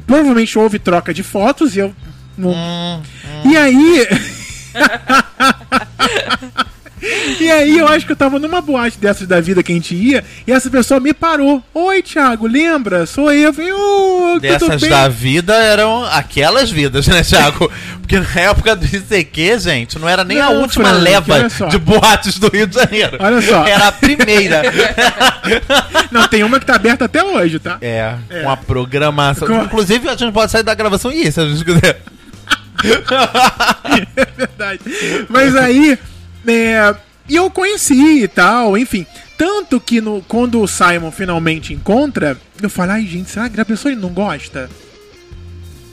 [0.06, 1.94] provavelmente houve troca de fotos e eu.
[2.36, 2.50] Não...
[2.50, 3.02] Hum,
[3.44, 4.06] E aí.
[7.40, 9.94] E aí eu acho que eu tava numa boate dessas da vida que a gente
[9.94, 11.62] ia, e essa pessoa me parou.
[11.72, 13.06] Oi, Thiago, lembra?
[13.06, 13.54] Sou eu.
[13.54, 17.72] Falei, "Ô, tudo Dessas bem?" da vida eram aquelas vidas, né, Thiago?
[18.02, 21.78] Porque na época do ICQ, gente, não era nem a Não, última Frank, leva de
[21.78, 23.16] boates do Rio de Janeiro.
[23.18, 23.64] Olha só.
[23.66, 24.62] Era a primeira.
[26.12, 27.78] Não, tem uma que tá aberta até hoje, tá?
[27.80, 29.48] É, com a programação.
[29.48, 32.02] Com- Inclusive, a gente pode sair da gravação e ir, se a gente quiser.
[34.16, 34.80] É verdade.
[35.28, 35.98] Mas aí,
[36.46, 36.94] é,
[37.28, 39.06] e eu conheci e tal, enfim.
[39.38, 43.64] Tanto que no, quando o Simon finalmente encontra, eu falo, ai gente, será que a
[43.64, 44.68] pessoa não gosta?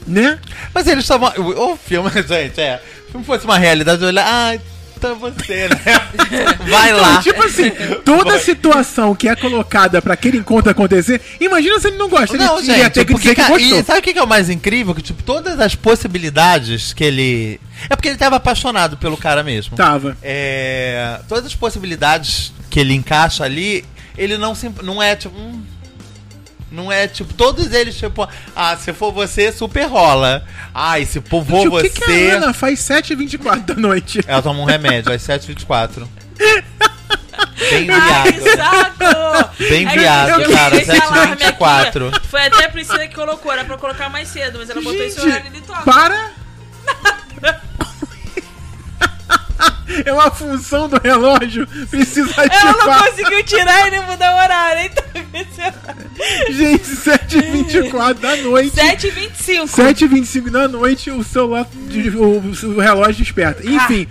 [0.06, 0.38] Né?
[0.74, 1.32] Mas eles estavam.
[1.38, 2.82] O filme, gente, é.
[3.06, 4.26] Se não fosse uma realidade, eu olhar.
[4.26, 4.58] Ah,
[4.98, 5.80] então você, né?
[6.68, 7.14] Vai lá.
[7.14, 7.70] Não, tipo assim,
[8.04, 12.36] toda situação que é colocada pra aquele encontro acontecer, imagina se ele não gosta.
[12.36, 13.78] Não, ele, ia ter que dizer que ca- gostou.
[13.78, 14.94] e sabe o que que é o mais incrível?
[14.94, 17.60] Que, tipo, todas as possibilidades que ele.
[17.88, 19.76] É porque ele tava apaixonado pelo cara mesmo.
[19.76, 20.16] Tava.
[20.22, 23.84] É, todas as possibilidades que ele encaixa ali,
[24.16, 25.38] ele não se, não é tipo.
[25.38, 25.62] hum,
[26.70, 30.44] não é tipo, todos eles, tipo, ah, se for você, super rola.
[30.74, 31.88] Ai, se for Gente, o você.
[31.88, 34.20] que, que a Ana faz 7h24 da noite?
[34.28, 36.06] Ela toma um remédio às 7h24.
[37.70, 38.56] Bem Ai, que viado.
[38.56, 39.50] saco!
[39.68, 42.14] Bem Aí viado, eu cara, vi esse alarme 7h24.
[42.16, 45.02] aqui, Foi até a Priscila que colocou, era pra colocar mais cedo, mas ela botou
[45.02, 45.82] esse Gente, horário e ele toca.
[45.82, 46.30] para!
[50.04, 53.04] É uma função do relógio, precisa Ela não ativar.
[53.10, 55.04] conseguiu tirar e nem mudar o horário, então.
[56.50, 58.76] Gente, 7h24 da noite.
[58.76, 59.66] 7h25.
[59.66, 61.66] 7h25 da noite, o celular,
[62.16, 63.62] o, o relógio desperta.
[63.66, 64.06] Enfim.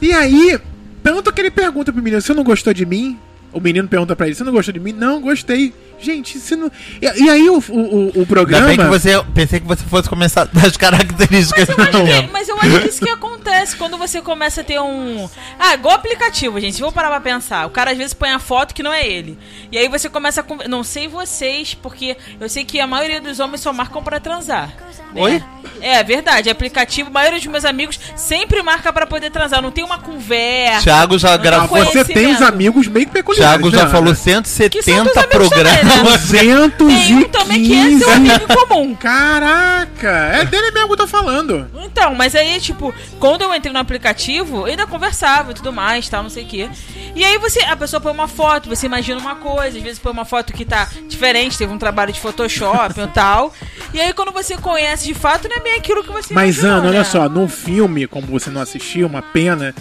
[0.00, 0.58] E aí,
[1.02, 3.18] tanto que ele pergunta pro menino: Você não gostou de mim?
[3.52, 4.92] O menino pergunta pra ele: Você não gostou de mim?
[4.92, 5.72] Não, gostei.
[5.98, 6.70] Gente, você não.
[7.00, 8.66] E, e aí, o, o, o Ainda programa.
[8.66, 9.22] bem que você.
[9.34, 13.00] Pensei que você fosse começar das características Mas eu, que, mas eu acho que isso
[13.04, 15.28] que acontece quando você começa a ter um.
[15.58, 16.80] Ah, igual aplicativo, gente.
[16.80, 17.66] Vou parar pra pensar.
[17.66, 19.38] O cara às vezes põe a foto que não é ele.
[19.72, 20.44] E aí você começa a.
[20.44, 24.20] con- Não sei vocês, porque eu sei que a maioria dos homens só marcam pra
[24.20, 24.68] transar.
[25.14, 25.20] né?
[25.22, 25.42] Oi?
[25.80, 26.50] É verdade.
[26.50, 29.62] Aplicativo, a maioria dos meus amigos sempre marca pra poder transar.
[29.62, 30.82] Não tem uma conversa.
[30.82, 31.84] Thiago já gravou.
[31.84, 33.60] você tem os amigos meio peculiares.
[33.60, 34.14] Thiago já né, falou Ana?
[34.14, 35.85] 170 Que são teus amigos também, programas.
[35.86, 36.28] Né?
[36.30, 38.12] Tem um também que é seu 215.
[38.12, 38.94] amigo comum.
[38.94, 41.70] Caraca, é dele mesmo que eu tô falando.
[41.84, 46.08] Então, mas aí, tipo, quando eu entrei no aplicativo, eu ainda conversava e tudo mais,
[46.08, 46.68] tal, não sei o quê.
[47.14, 50.12] E aí você, a pessoa põe uma foto, você imagina uma coisa, às vezes põe
[50.12, 53.52] uma foto que tá diferente, teve um trabalho de Photoshop e tal.
[53.94, 56.78] E aí quando você conhece de fato, não é bem aquilo que você Mas, imaginou,
[56.78, 57.04] Ana, olha né?
[57.04, 59.74] só, no filme, como você não assistiu, uma pena,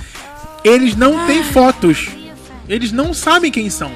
[0.63, 2.07] eles não têm fotos.
[2.67, 3.91] Eles não sabem quem são.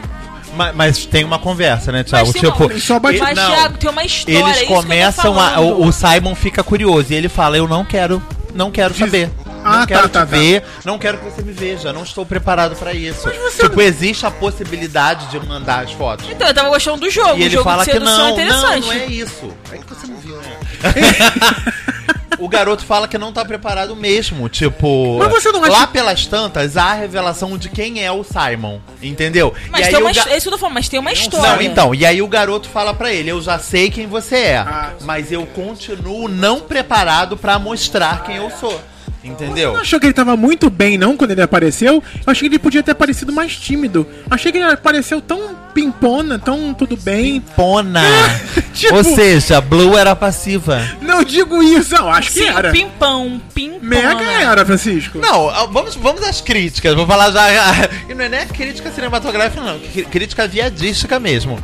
[0.60, 2.28] Mas, mas tem uma conversa, né, Thiago?
[2.34, 3.50] Mas Tipo, Ele só bate- Mas, não.
[3.50, 5.60] Thiago, tem uma história, é eles isso que eu tô começam a.
[5.62, 8.22] O, o Simon fica curioso e ele fala: Eu não quero,
[8.54, 9.30] não quero Diz- saber.
[9.64, 10.26] não Ah, quero tá, te tá, tá.
[10.26, 13.22] ver, não quero que você me veja, não estou preparado pra isso.
[13.30, 16.26] você Tipo, existe a possibilidade de mandar as fotos.
[16.30, 17.38] Então, eu tava gostando do jogo.
[17.40, 18.86] E ele jogo fala de que não, é não, interessante.
[18.86, 19.54] não é isso.
[19.72, 20.58] É que você não viu, né?
[22.40, 24.48] o garoto fala que não tá preparado mesmo.
[24.50, 28.24] Tipo, Mas você não acha- lá pelas tantas, há a revelação de quem é o
[28.24, 28.80] Simon.
[29.02, 29.54] Entendeu?
[29.70, 31.00] Mas e aí tem uma, o ga- é isso que eu tô falando, mas tem
[31.00, 31.54] uma história.
[31.56, 34.58] Não, então, e aí o garoto fala pra ele: Eu já sei quem você é,
[34.58, 38.80] Ah, mas eu continuo não preparado pra mostrar quem eu sou.
[39.24, 39.74] Entendeu?
[39.74, 41.96] Não achou que ele tava muito bem, não, quando ele apareceu?
[42.26, 44.08] Eu achei que ele podia ter parecido mais tímido.
[44.30, 47.42] Achei que ele apareceu tão pimpona, tão tudo bem.
[47.56, 48.02] Pona.
[48.74, 50.82] Tipo- Ou seja, Blue era passiva.
[51.02, 52.72] Não digo isso, não, acho que Sim, era.
[52.72, 53.80] pimpão, pimpão.
[53.82, 55.18] Mega era, Francisco.
[55.20, 56.96] Não, vamos, vamos às críticas.
[56.96, 57.90] Vou falar já.
[58.08, 59.80] E não é nem a crítica cinematográfica, não.
[60.10, 61.60] Crítica viadística mesmo.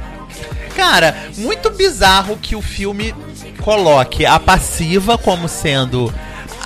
[0.76, 3.16] Cara, muito bizarro que o filme
[3.62, 6.14] coloque a passiva como sendo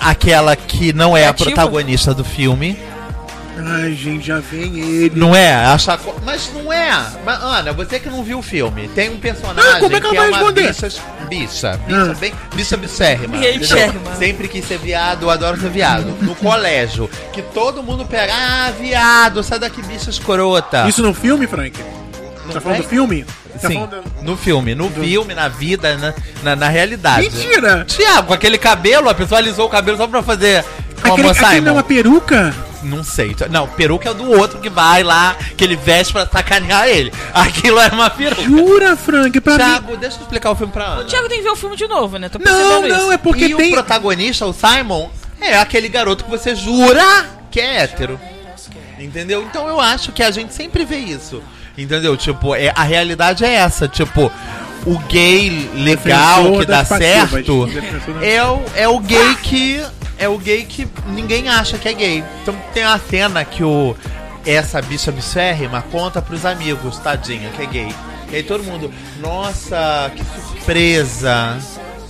[0.00, 1.50] aquela que não é a Ativa.
[1.50, 2.78] protagonista do filme.
[3.62, 5.12] Ai, gente, já vem ele.
[5.20, 5.54] Não é?
[5.54, 6.14] A chaco...
[6.24, 6.90] Mas não é.
[7.26, 10.06] Mas, Ana, você que não viu o filme, tem um personagem Ah, como é que
[10.06, 10.68] ela é vai uma responder?
[10.68, 10.86] bicha,
[11.28, 12.14] bicha, bicha, Ah.
[12.18, 13.92] bem, bicha entendeu?
[14.18, 16.06] Sempre quis ser viado, eu adoro ser viado.
[16.22, 20.88] No colégio, que todo mundo pega, ah, viado, sai daqui, bicha escrota.
[20.88, 21.78] Isso no filme, Frank?
[22.46, 23.26] Não tá falando do filme?
[23.60, 27.28] Tá Sim, falando no filme, no filme, na vida, na, na, na realidade.
[27.28, 27.84] Mentira!
[27.84, 30.64] Tiago, com aquele cabelo, a pessoa alisou o cabelo só pra fazer
[31.04, 32.54] uma Aquele, moça aquele não é uma peruca?
[32.82, 33.36] Não sei.
[33.50, 37.12] Não, peruca é o do outro que vai lá, que ele veste pra sacanear ele.
[37.34, 38.42] Aquilo era uma peruca.
[38.42, 39.38] Jura, Frank?
[39.40, 39.58] Pra mim.
[39.58, 41.02] Thiago, deixa eu explicar o filme pra Ana.
[41.02, 42.28] O Thiago tem que ver o filme de novo, né?
[42.28, 43.12] Tô Não, não, isso.
[43.12, 43.70] é porque e tem.
[43.70, 45.10] o protagonista, o Simon,
[45.40, 48.18] é aquele garoto que você jura que é hétero.
[48.98, 49.42] Entendeu?
[49.42, 51.42] Então eu acho que a gente sempre vê isso.
[51.82, 52.16] Entendeu?
[52.16, 53.88] Tipo, é, a realidade é essa.
[53.88, 54.30] Tipo,
[54.86, 57.68] o gay legal Defensor que dá certo
[58.22, 59.82] é o, é o gay que.
[60.18, 62.24] É o gay que ninguém acha que é gay.
[62.42, 63.96] Então tem uma cena que o.
[64.44, 67.94] Essa bicha bichérrima conta pros amigos, tadinha, que é gay.
[68.32, 68.90] E aí todo mundo,
[69.20, 71.58] nossa, que surpresa!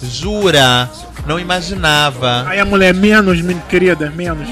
[0.02, 0.88] Jura?
[1.26, 2.44] Não imaginava.
[2.48, 4.48] Aí a mulher, menos, querida, menos.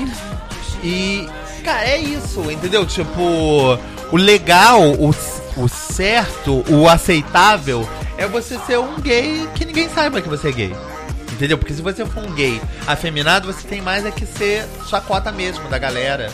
[0.82, 1.28] E,
[1.68, 2.86] cara, é isso, entendeu?
[2.86, 3.78] Tipo,
[4.10, 5.10] o legal, o,
[5.56, 10.52] o certo, o aceitável é você ser um gay que ninguém saiba que você é
[10.52, 10.76] gay.
[11.30, 11.58] Entendeu?
[11.58, 15.68] Porque se você for um gay afeminado, você tem mais é que ser chacota mesmo
[15.68, 16.32] da galera.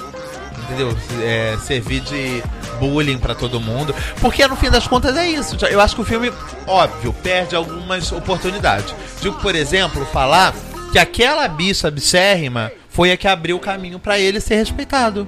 [0.63, 0.97] Entendeu?
[1.21, 2.43] É, servir de
[2.79, 3.95] bullying pra todo mundo.
[4.21, 5.57] Porque no fim das contas é isso.
[5.67, 6.33] Eu acho que o filme,
[6.67, 8.95] óbvio, perde algumas oportunidades.
[9.21, 10.55] Digo, por exemplo, falar
[10.91, 15.27] que aquela bicha bichérrima foi a que abriu o caminho pra ele ser respeitado.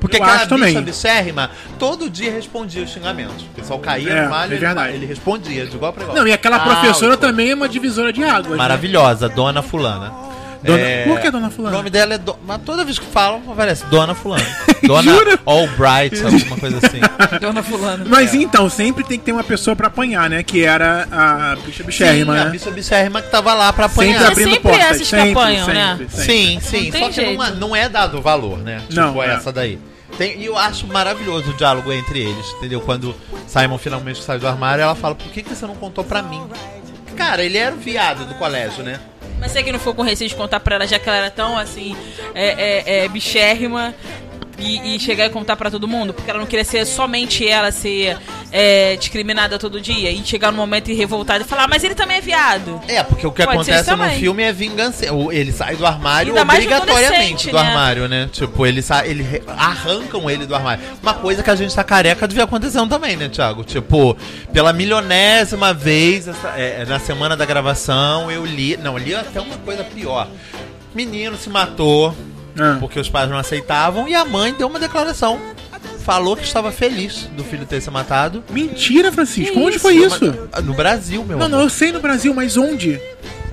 [0.00, 0.68] Porque Eu aquela também.
[0.74, 3.42] bicha bichérrima todo dia respondia os xingamentos.
[3.44, 4.56] O pessoal caía É, no malho, é
[4.88, 6.16] ele, ele respondia de igual pra igual.
[6.18, 8.50] Não, e aquela Ah, professora também é uma divisora de águas.
[8.52, 8.56] né?
[8.56, 10.12] Maravilhosa, Dona Fulana.
[10.64, 11.74] Dona- Por que Dona Fulana?
[11.74, 12.18] O nome dela é.
[12.18, 12.36] Do...
[12.46, 14.44] Mas toda vez que falam, aparece Dona Fulana.
[14.82, 15.38] Dona Jura?
[15.46, 17.00] Albright, alguma coisa assim.
[17.40, 18.04] Dona Fulano.
[18.08, 18.36] Mas É.
[18.38, 20.42] então, sempre tem que ter uma pessoa pra apanhar, né?
[20.42, 22.50] Que era a bicha bichérrima, Sim, a né?
[22.50, 24.12] bicha bichérrima que tava lá pra apanhar.
[24.20, 24.84] Sempre abrindo sempre portas.
[24.86, 25.96] essas que sempre, apanham, sempre, né?
[26.08, 26.24] sempre.
[26.24, 26.92] Sim, sim.
[26.98, 28.80] Só que não, é- não é dado valor, né?
[28.88, 29.34] Tipo Não, é.
[29.34, 29.78] essa daí.
[30.16, 32.80] Tem, e eu acho maravilhoso o diálogo entre eles, entendeu?
[32.80, 33.14] Quando
[33.48, 36.40] Simon finalmente sai do armário, ela fala: Por que, que você não contou pra mim?
[37.16, 38.98] Cara, ele era o viado do colégio, né?
[39.44, 41.30] Mas você que não ficou com receio de contar pra ela, já que ela era
[41.30, 41.94] tão assim,
[42.34, 43.94] é, é, é bichérrima.
[44.58, 47.72] E, e chegar e contar pra todo mundo, porque ela não queria ser somente ela
[47.72, 48.16] ser
[48.52, 51.94] é, discriminada todo dia e chegar no momento e revoltada e falar, "Ah, mas ele
[51.96, 52.80] também é viado.
[52.86, 54.18] É, porque o que Pode acontece no também.
[54.20, 55.04] filme é vingança.
[55.32, 57.62] Ele sai do armário de obrigatoriamente do né?
[57.62, 58.28] armário, né?
[58.30, 60.84] Tipo, ele sai, ele arrancam ele do armário.
[61.02, 63.64] Uma coisa que a gente tá careca devia acontecendo também, né, Thiago?
[63.64, 64.16] Tipo,
[64.52, 68.76] pela milionésima vez, essa- é, na semana da gravação, eu li.
[68.76, 70.28] Não, li até uma coisa pior.
[70.94, 72.14] Menino se matou
[72.58, 72.76] Ah.
[72.80, 75.38] porque os pais não aceitavam e a mãe deu uma declaração.
[76.04, 78.44] Falou que estava feliz do filho ter se matado.
[78.50, 79.54] Mentira, Francisco.
[79.54, 79.80] Que Onde isso?
[79.80, 80.34] foi isso?
[80.62, 81.56] No Brasil, meu Não, amor.
[81.58, 83.00] não, eu sei no Brasil, mas onde?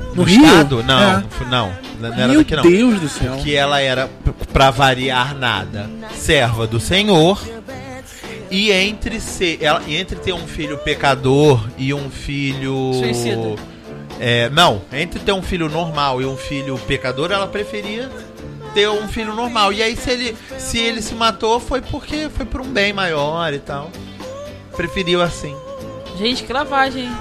[0.10, 0.44] No, No Rio?
[0.44, 0.84] estado?
[0.84, 1.24] Não, É.
[1.50, 2.64] não, não, era Meu daqui não.
[2.64, 3.38] Deus do céu.
[3.42, 4.10] Que ela era,
[4.52, 7.42] pra variar nada, serva do Senhor.
[8.50, 12.92] E entre ser, ela, entre ter um filho pecador e um filho.
[12.96, 13.56] Suicida.
[14.20, 18.10] É, não, entre ter um filho normal e um filho pecador, ela preferia
[18.74, 19.72] ter um filho normal.
[19.74, 23.54] E aí se ele se ele se matou foi porque foi por um bem maior
[23.54, 23.90] e tal.
[24.76, 25.56] Preferiu assim.
[26.18, 27.06] Gente, que lavagem.
[27.06, 27.18] hein?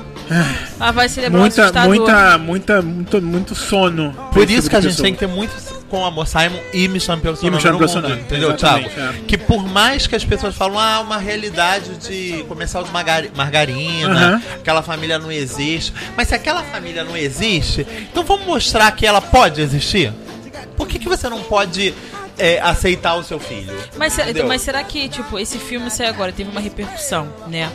[0.78, 1.88] Lavagem cerebral Muita, assustador.
[1.96, 4.12] muita, muita, muito, muito sono.
[4.32, 5.52] Por isso que a gente tem que ter muito
[5.88, 8.08] com o Amor Simon e Me Chame Pelo Seu E Me Nome Chame no mundo,
[8.08, 8.88] Nome, entendeu, Thiago?
[8.96, 9.12] é.
[9.26, 14.14] Que por mais que as pessoas falam, ah, uma realidade de comercial de margari- margarina,
[14.36, 14.42] Aham.
[14.60, 15.92] aquela família não existe.
[16.16, 20.12] Mas se aquela família não existe, então vamos mostrar que ela pode existir?
[20.80, 21.92] Por que, que você não pode
[22.38, 23.70] é, aceitar o seu filho?
[23.98, 24.46] Mas, Entendeu?
[24.46, 27.70] mas será que, tipo, esse filme saiu agora, teve uma repercussão, né?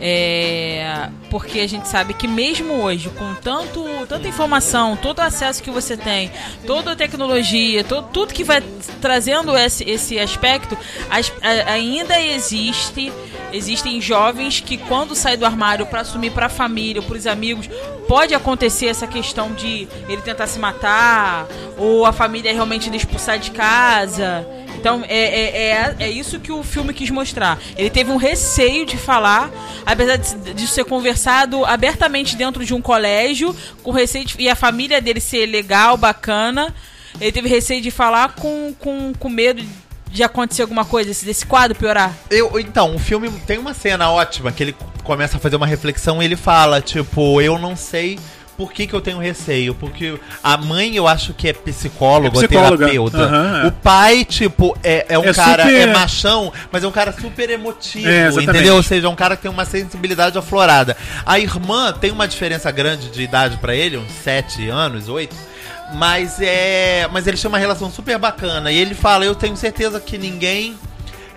[0.00, 5.62] É, porque a gente sabe que mesmo hoje, com tanto, tanta informação, todo o acesso
[5.62, 6.30] que você tem,
[6.66, 8.62] toda a tecnologia, to- tudo que vai
[9.00, 10.76] trazendo esse, esse aspecto,
[11.10, 13.12] as- a- ainda existe,
[13.52, 17.68] existem jovens que quando saem do armário para assumir para a família, para os amigos,
[18.06, 21.46] pode acontecer essa questão de ele tentar se matar,
[21.78, 24.46] ou a família realmente expulsar de casa.
[24.84, 27.58] Então, é, é, é, é isso que o filme quis mostrar.
[27.74, 29.50] Ele teve um receio de falar,
[29.86, 34.54] apesar de, de ser conversado abertamente dentro de um colégio, com receio de, e a
[34.54, 36.74] família dele ser legal, bacana.
[37.18, 39.64] Ele teve receio de falar com, com, com medo
[40.10, 42.12] de acontecer alguma coisa, desse, desse quadro piorar.
[42.30, 46.22] Eu, então, o filme tem uma cena ótima que ele começa a fazer uma reflexão
[46.22, 48.18] e ele fala, tipo, eu não sei
[48.56, 49.74] por que, que eu tenho receio.
[49.74, 52.76] Porque a mãe, eu acho que é psicólogo, É psicóloga.
[52.78, 53.18] terapeuta.
[53.18, 53.66] Aham, é.
[53.66, 57.12] O pai, tipo, é, é um É cara, super- é machão, mas é um cara
[57.12, 58.76] super emotivo, É, entendeu?
[58.76, 60.96] Ou seja, é um cara que tem uma sensibilidade aflorada.
[61.26, 65.34] A irmã tem uma diferença grande de idade pra ele, uns 7 anos, 8.
[65.94, 67.06] Mas é.
[67.12, 68.70] Mas eles têm uma relação super bacana.
[68.72, 70.76] E ele fala: Eu tenho certeza que ninguém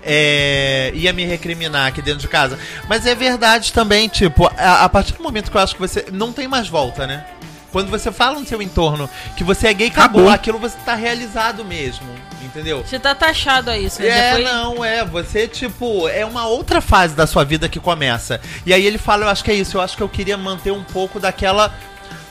[0.08, 2.58] é, ia me recriminar aqui dentro de casa.
[2.88, 6.06] Mas é verdade também, tipo, a, a partir do momento que eu acho que você.
[6.10, 7.24] Não tem mais volta, né?
[7.70, 10.22] Quando você fala no seu entorno que você é gay, acabou.
[10.22, 10.34] Acabou.
[10.34, 12.06] Aquilo você tá realizado mesmo.
[12.42, 12.82] Entendeu?
[12.82, 14.08] Você tá taxado a isso, né?
[14.08, 15.04] É, foi- não, é.
[15.04, 18.40] Você, tipo, é uma outra fase da sua vida que começa.
[18.64, 20.70] E aí ele fala, eu acho que é isso, eu acho que eu queria manter
[20.70, 21.74] um pouco daquela.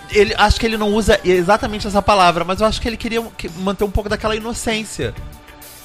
[0.10, 3.22] Ele, acho que ele não usa exatamente essa palavra, mas eu acho que ele queria
[3.38, 5.14] que- manter um pouco daquela inocência.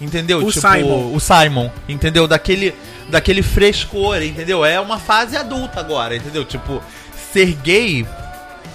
[0.02, 0.44] Entendeu?
[0.44, 1.12] O Simon.
[1.14, 2.26] O Simon, entendeu?
[2.28, 2.74] Daquele,
[3.08, 4.64] daquele frescor, entendeu?
[4.64, 6.44] É uma fase adulta agora, entendeu?
[6.44, 6.82] Tipo,
[7.32, 8.06] ser gay.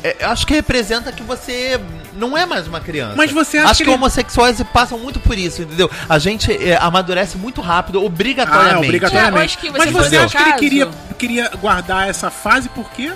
[0.04, 1.80] é, acho que representa que você
[2.14, 3.16] não é mais uma criança.
[3.18, 5.90] Mas você acha acho que que, ele- homossexuais passam muito por isso, entendeu?
[6.08, 8.76] A gente é, amadurece muito rápido, obrigatoriamente.
[8.76, 9.38] Ah, obrigatoriamente.
[9.42, 12.90] É, acho que você Mas você acha que ele queria, queria guardar essa fase por
[12.92, 13.12] quê?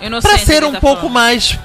[0.00, 1.14] Inocente, Pra ser um tá pouco falando.
[1.14, 1.58] mais.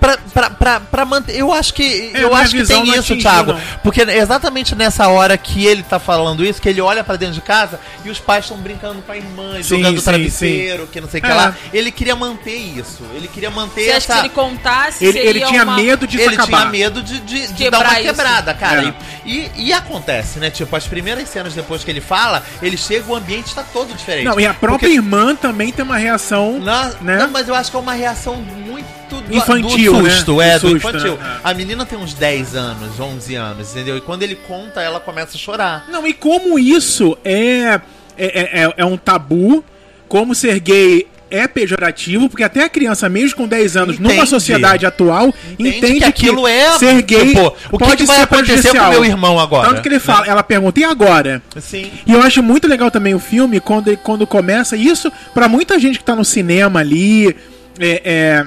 [0.00, 1.34] Pra, pra, pra, pra manter.
[1.38, 2.10] Eu acho que.
[2.14, 3.52] É, eu acho que tem não isso, atingiu, Thiago.
[3.54, 3.60] não.
[3.82, 7.34] Porque é exatamente nessa hora que ele tá falando isso, que ele olha pra dentro
[7.34, 11.00] de casa e os pais estão brincando com a irmã, Sim, jogando sim, travesseiro, que
[11.00, 11.34] não sei o que É.
[11.34, 11.54] lá.
[11.72, 13.02] Ele queria manter isso.
[13.14, 14.20] Ele queria manter Você acha que se essa.
[14.20, 15.76] ele contasse, Ele, seria ele tinha uma...
[15.76, 16.58] medo disso ele acabar.
[16.58, 18.02] tinha medo de, de, de dar uma isso.
[18.02, 18.88] quebrada, cara.
[18.88, 18.94] É.
[19.24, 20.50] E, e, e acontece, né?
[20.50, 24.24] Tipo, as primeiras cenas depois que ele fala, ele chega, o ambiente tá todo diferente.
[24.26, 26.58] Não, e a própria Porque- irmã também tem uma reação.
[26.60, 27.16] Na- né?
[27.18, 30.10] Não, mas eu acho que é uma reação muito do, Infantil, do né?
[30.10, 31.16] susto, Do é, do, susto, infantil.
[31.16, 31.36] né?
[31.42, 33.96] A menina tem uns 10 anos, 11 anos, entendeu?
[33.96, 35.86] E quando ele conta, ela começa a chorar.
[35.90, 37.80] Não, e como isso é,
[38.16, 39.64] é, é, é um tabu,
[40.08, 44.30] como ser gay é pejorativo, porque até a criança, mesmo com 10 anos, numa Entende.
[44.30, 48.16] sociedade atual, Entende entende, que aquilo é, ser gay tipo, o que pode que vai
[48.18, 50.00] ser acontecer com meu irmão agora, Tanto que ele né?
[50.00, 51.42] fala, ela pergunta, e agora?
[51.60, 51.90] Sim.
[52.06, 55.98] E eu acho muito legal também o filme quando, quando começa isso, pra muita gente
[55.98, 57.34] que tá no cinema ali,
[57.80, 58.46] é, é,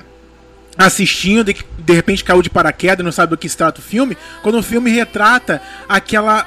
[0.77, 3.79] assistindo e que de repente caiu de paraquedas e não sabe do que se trata
[3.79, 6.45] o filme, quando o filme retrata aquela.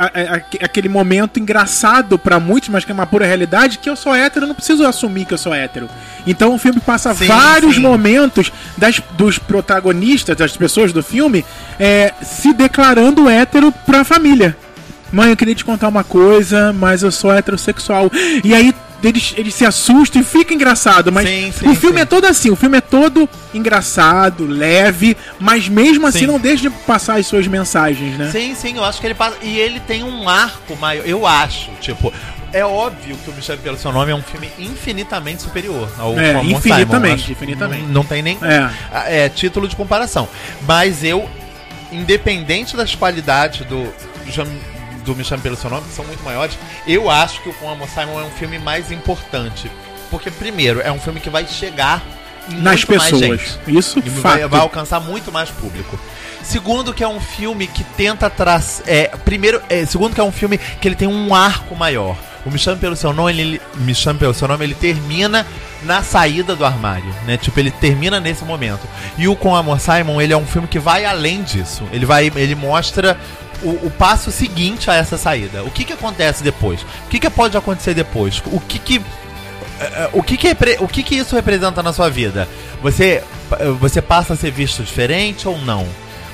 [0.00, 0.04] a-
[0.36, 4.14] a- aquele momento engraçado pra muitos, mas que é uma pura realidade, que eu sou
[4.14, 5.90] hétero, eu não preciso assumir que eu sou hétero.
[6.24, 7.80] Então o filme passa Sim, vários sim.
[7.80, 11.44] momentos das, dos protagonistas, das pessoas do filme,
[11.80, 14.56] é, se declarando hétero pra família.
[15.10, 18.08] Mãe, eu queria te contar uma coisa, mas eu sou heterossexual.
[18.44, 21.12] E aí eles, eles se assustam e fica engraçado.
[21.12, 22.02] Mas Sim, sim, o filme sim.
[22.02, 26.26] é todo assim, o filme é todo engraçado, leve, mas mesmo assim Sim.
[26.26, 28.30] não deixa de passar as suas mensagens, né?
[28.30, 29.36] Sim, sim, eu acho que ele passa.
[29.42, 32.12] E ele tem um arco maior, eu acho, tipo.
[32.50, 36.18] É óbvio que o Me Chame Pelo Seu Nome é um filme infinitamente superior ao
[36.18, 37.32] É, Common infinitamente, Simon.
[37.32, 37.82] Infinitamente.
[37.82, 39.24] Não, não tem nem É.
[39.24, 40.26] é, título de comparação.
[40.66, 41.28] Mas eu,
[41.92, 43.92] independente das qualidades do,
[45.08, 47.70] do, Me Chame Pelo Seu Nome, que são muito maiores, eu acho que o Com
[47.70, 49.70] Amor Simon é um filme mais importante.
[50.10, 52.02] Porque, primeiro, é um filme que vai chegar
[52.50, 53.20] em Nas pessoas.
[53.20, 53.58] gente.
[53.66, 55.98] Isso, vai, vai alcançar muito mais público.
[56.42, 58.84] Segundo que é um filme que tenta traçar.
[58.86, 62.16] É, primeiro, é, segundo que é um filme que ele tem um arco maior.
[62.46, 65.46] O Me Chame Pelo Seu Nome, ele, Me Chame Pelo Seu Nome, ele termina
[65.82, 67.36] na saída do armário, né?
[67.36, 68.88] Tipo, ele termina nesse momento.
[69.18, 71.82] E o Com Amor Simon, ele é um filme que vai além disso.
[71.92, 73.18] Ele vai, ele mostra
[73.62, 75.64] o, o passo seguinte a essa saída.
[75.64, 76.82] O que que acontece depois?
[76.82, 78.42] O que que pode acontecer depois?
[78.46, 79.02] O que que
[79.80, 82.48] é, o que que, o que que isso representa na sua vida?
[82.82, 83.22] Você,
[83.78, 85.86] você passa a ser visto diferente ou não?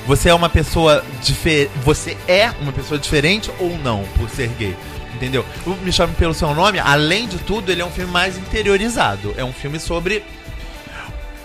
[0.06, 1.70] Você é uma pessoa diferente.
[1.84, 4.76] Você é uma pessoa diferente ou não por ser gay?
[5.14, 5.44] Entendeu?
[5.82, 9.34] Me Chame Pelo Seu Nome, além de tudo, ele é um filme mais interiorizado.
[9.36, 10.24] É um filme sobre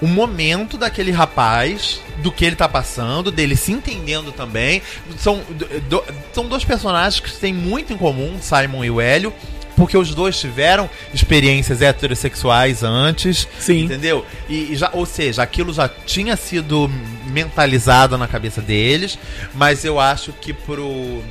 [0.02, 4.82] o momento daquele rapaz, do que ele tá passando, dele se entendendo também.
[5.18, 5.42] São,
[5.90, 9.34] do- são dois personagens que têm muito em comum, Simon e o Hélio.
[9.76, 13.86] Porque os dois tiveram experiências heterossexuais antes, Sim.
[13.86, 14.26] entendeu?
[14.50, 16.92] E, e já, ou seja, aquilo já tinha sido
[17.28, 19.18] mentalizado na cabeça deles,
[19.54, 21.24] mas eu acho que pro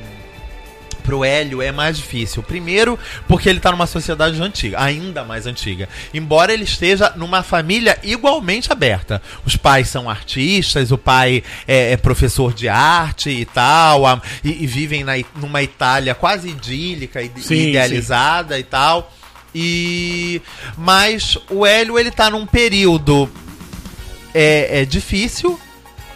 [1.09, 2.43] pro Hélio é mais difícil.
[2.43, 5.89] Primeiro, porque ele tá numa sociedade antiga, ainda mais antiga.
[6.13, 9.19] Embora ele esteja numa família igualmente aberta.
[9.43, 14.63] Os pais são artistas, o pai é, é professor de arte e tal, a- e,
[14.63, 19.11] e vivem na, numa Itália quase idílica e Sim, idealizada e tal.
[19.55, 20.39] E
[20.77, 23.27] mas o Hélio ele tá num período
[24.31, 25.59] é, é difícil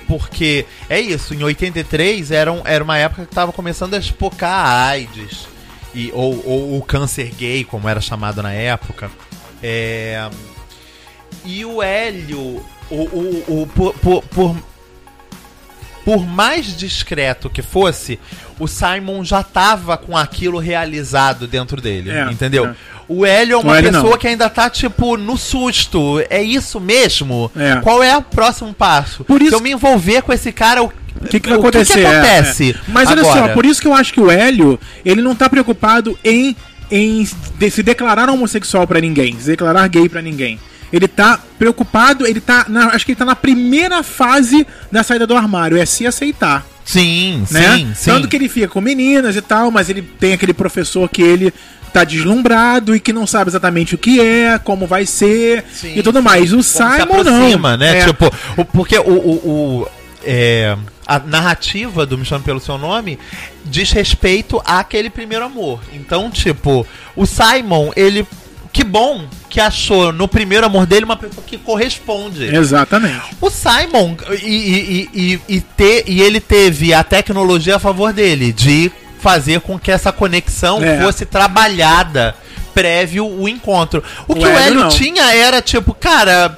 [0.07, 4.65] porque é isso, em 83 era, um- era uma época que tava começando a espocar
[4.65, 5.47] a AIDS.
[5.95, 9.11] E, ou, ou o câncer gay, como era chamado na época.
[9.61, 10.27] É,
[11.45, 12.39] e o Hélio,
[12.89, 14.57] o, o, o- por, por, por,
[16.03, 18.19] por mais discreto que fosse,
[18.59, 22.09] o Simon já tava com aquilo realizado dentro dele.
[22.11, 22.65] É, entendeu?
[22.67, 22.75] é.
[23.07, 24.17] O Hélio é uma Hélio pessoa não.
[24.17, 26.21] que ainda tá, tipo, no susto.
[26.29, 27.51] É isso mesmo?
[27.55, 27.75] É.
[27.81, 29.23] Qual é o próximo passo?
[29.23, 30.87] Por isso- Se eu me envolver com esse cara, o
[31.21, 31.93] O que, que vai o acontecer?
[31.93, 32.71] que É, acontece?
[32.71, 32.91] é.
[32.91, 33.47] Mas olha agora?
[33.47, 36.55] só, por isso que eu acho que o Hélio, ele não tá preocupado em,
[36.91, 37.27] em
[37.57, 40.59] de- se declarar homossexual pra ninguém, se declarar gay pra ninguém.
[40.91, 42.65] Ele tá preocupado, ele tá.
[42.67, 46.65] na- acho que ele tá na primeira fase da saída do armário, é se aceitar.
[46.85, 47.77] Sim, né?
[47.77, 48.11] sim, sim.
[48.11, 51.53] Tanto que ele fica com meninas e tal, mas ele tem aquele professor que ele
[51.93, 56.03] tá deslumbrado e que não sabe exatamente o que é, como vai ser Sim, e
[56.03, 56.51] tudo mais.
[56.51, 57.77] O Como Simon não.
[57.77, 57.99] né?
[57.99, 58.05] É.
[58.05, 58.31] Tipo,
[58.73, 59.31] porque o, o,
[59.83, 59.87] o-
[60.25, 60.75] é,
[61.05, 63.19] a narrativa do Me Chame Pelo Seu Nome
[63.65, 65.79] diz respeito àquele primeiro amor.
[65.93, 66.85] Então, tipo,
[67.15, 68.25] o Simon, ele.
[68.71, 72.45] Que bom que achou no primeiro amor dele uma pessoa que corresponde.
[72.45, 73.21] Exatamente.
[73.39, 78.51] O Simon, e, e, e, e, te- e ele teve a tecnologia a favor dele,
[78.51, 78.91] de
[79.23, 81.01] fazer com que essa conexão É.
[81.01, 82.35] fosse trabalhada
[82.73, 84.03] prévio o encontro.
[84.27, 84.89] O, O que o Hélio Hélio não.
[84.89, 86.57] tinha era tipo, cara,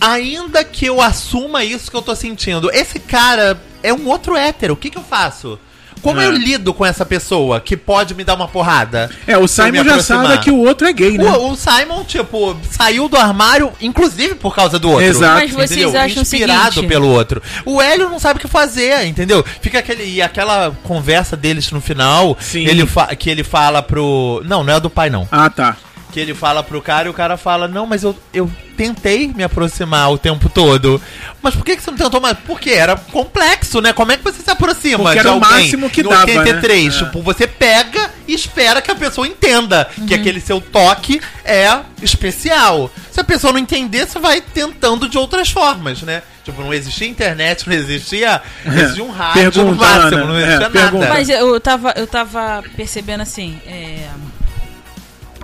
[0.00, 4.74] ainda que eu assuma isso que eu tô sentindo, esse cara é um outro hétero,
[4.74, 5.58] o que, que eu faço?
[6.02, 6.26] Como É.
[6.26, 9.10] eu lido com essa pessoa que pode me dar uma porrada?
[9.26, 11.30] É, o Simon já sabe que o outro é gay, né?
[11.32, 15.04] O, o Simon, tipo, saiu do armário, inclusive por causa do outro.
[15.04, 15.34] Exato.
[15.34, 16.00] Mas vocês entendeu?
[16.00, 17.42] acham Inspirado seguinte- pelo outro.
[17.64, 19.44] O Hélio não sabe o que fazer, entendeu?
[19.60, 20.04] Fica aquele.
[20.04, 22.64] E aquela conversa deles no final, Sim.
[22.66, 24.42] Ele fa- que ele fala pro.
[24.46, 25.28] Não, não é do pai, não.
[25.30, 25.76] Ah, tá.
[26.12, 29.42] Que ele fala pro cara e o cara fala, não, mas eu, eu tentei me
[29.42, 31.00] aproximar o tempo todo.
[31.42, 32.36] Mas por que, que você não tentou mais?
[32.46, 33.92] Porque era complexo, né?
[33.92, 36.38] Como é que você se aproxima Porque de era o máximo que no dava, né?
[36.38, 36.94] 83?
[36.94, 36.98] É.
[37.04, 42.90] Tipo, você pega e espera que a pessoa entenda que aquele seu toque é especial.
[43.10, 46.22] Se a pessoa não entender, você vai tentando de outras formas, né?
[46.44, 50.26] Tipo, não existia internet, não existia, não existia um rádio no Pergunta, máximo, Ana.
[50.26, 50.98] não É, existia pergunta.
[51.04, 51.14] nada.
[51.14, 54.06] Mas eu tava, eu tava percebendo assim, é,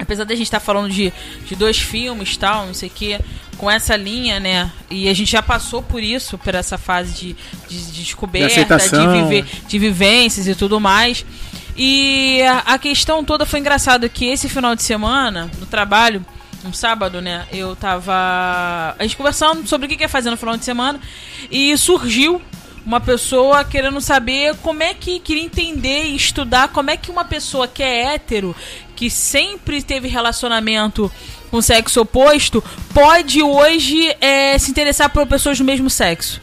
[0.04, 1.12] apesar da gente estar falando de,
[1.46, 3.18] de dois filmes tal, não sei o que,
[3.58, 4.70] com essa linha, né?
[4.90, 7.36] E a gente já passou por isso, por essa fase de,
[7.68, 8.52] de, de descoberta, De
[9.06, 11.24] de, viver, de vivências e tudo mais.
[11.76, 16.24] E a, a questão toda foi engraçado que esse final de semana, no trabalho,
[16.64, 17.46] um sábado, né?
[17.52, 18.12] Eu tava.
[18.98, 21.00] A gente conversando sobre o que quer fazer no final de semana.
[21.50, 22.40] E surgiu
[22.84, 27.24] uma pessoa querendo saber como é que queria entender e estudar como é que uma
[27.24, 28.54] pessoa que é hétero,
[28.94, 31.10] que sempre teve relacionamento
[31.50, 32.62] com sexo oposto,
[32.92, 36.40] pode hoje é, se interessar por pessoas do mesmo sexo.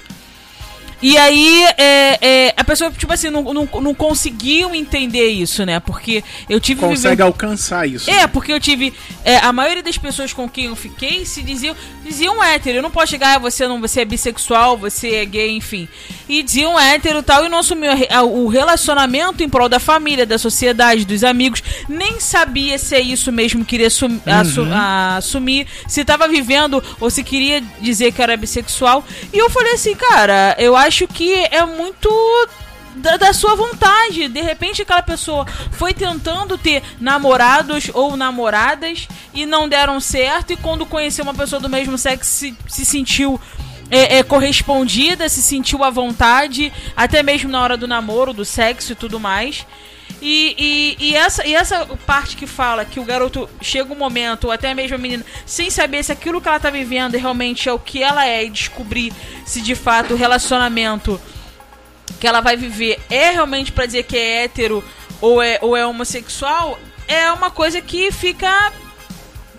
[1.02, 5.80] E aí, é, pessoa, tipo assim, não, não, não conseguiu entender isso, né?
[5.80, 8.10] Porque eu tive Consegue vivendo- alcançar isso.
[8.10, 8.94] é, porque eu tive.
[9.26, 12.78] é, a maioria das pessoas com quem eu fiquei se diziam, diziam hétero.
[12.78, 15.88] Eu não posso chegar, ah, você não, você é bissexual, você é gay, enfim.
[16.30, 17.92] E diziam hétero e tal, e não assumiu
[18.34, 21.62] o relacionamento em prol da família, da sociedade, dos amigos.
[21.90, 26.84] Nem sabia se é isso mesmo que queria assum- assu- a- assumir, se tava vivendo
[27.00, 29.04] ou se queria dizer que era bissexual.
[29.34, 32.10] E eu falei assim, cara, eu acho que é muito
[32.96, 34.28] da, da sua vontade.
[34.28, 40.54] De repente, aquela pessoa foi tentando ter namorados ou namoradas e não deram certo.
[40.54, 43.39] E quando conheceu uma pessoa do mesmo sexo, se, se sentiu.
[43.92, 48.94] é, é, correspondida, se sentiu à vontade, até mesmo na hora do namoro, do sexo
[48.94, 49.66] e tudo mais.
[50.22, 54.46] E, e, e essa, e essa parte que fala que o garoto chega um momento,
[54.46, 57.74] ou até mesmo a menina, sem saber se aquilo que ela tá vivendo realmente é
[57.74, 59.12] o que ela é e descobrir
[59.46, 61.20] se de fato o relacionamento
[62.22, 64.84] que ela vai viver é realmente pra dizer que é hétero
[65.20, 68.72] ou é, ou é homossexual, é uma coisa que fica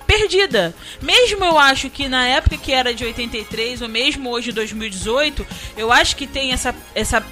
[0.06, 0.72] perdida.
[1.00, 5.44] Mesmo eu acho que na época que era de 83, ou mesmo hoje em 2018,
[5.76, 7.24] eu acho que tem essa, essa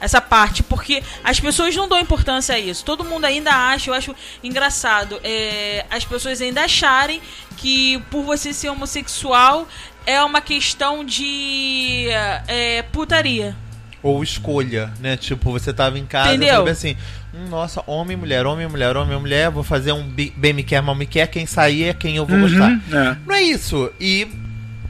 [0.00, 2.84] essa parte, porque as pessoas não dão importância a isso.
[2.84, 7.22] Todo mundo ainda acha, eu acho engraçado, é, as pessoas ainda acharem
[7.56, 9.66] que por você ser homossexual
[10.04, 12.08] é uma questão de
[12.48, 13.56] é, putaria.
[14.02, 15.16] Ou escolha, né?
[15.16, 16.56] Tipo, você tava em casa Entendeu?
[16.56, 16.96] sabe assim,
[17.32, 20.02] hum, nossa, homem, mulher, homem, mulher, homem, mulher, vou fazer um
[20.36, 22.70] bem me quer, mal me quer, quem sair é quem eu vou gostar.
[22.70, 23.16] Uhum, é.
[23.24, 23.90] Não é isso.
[24.00, 24.26] E,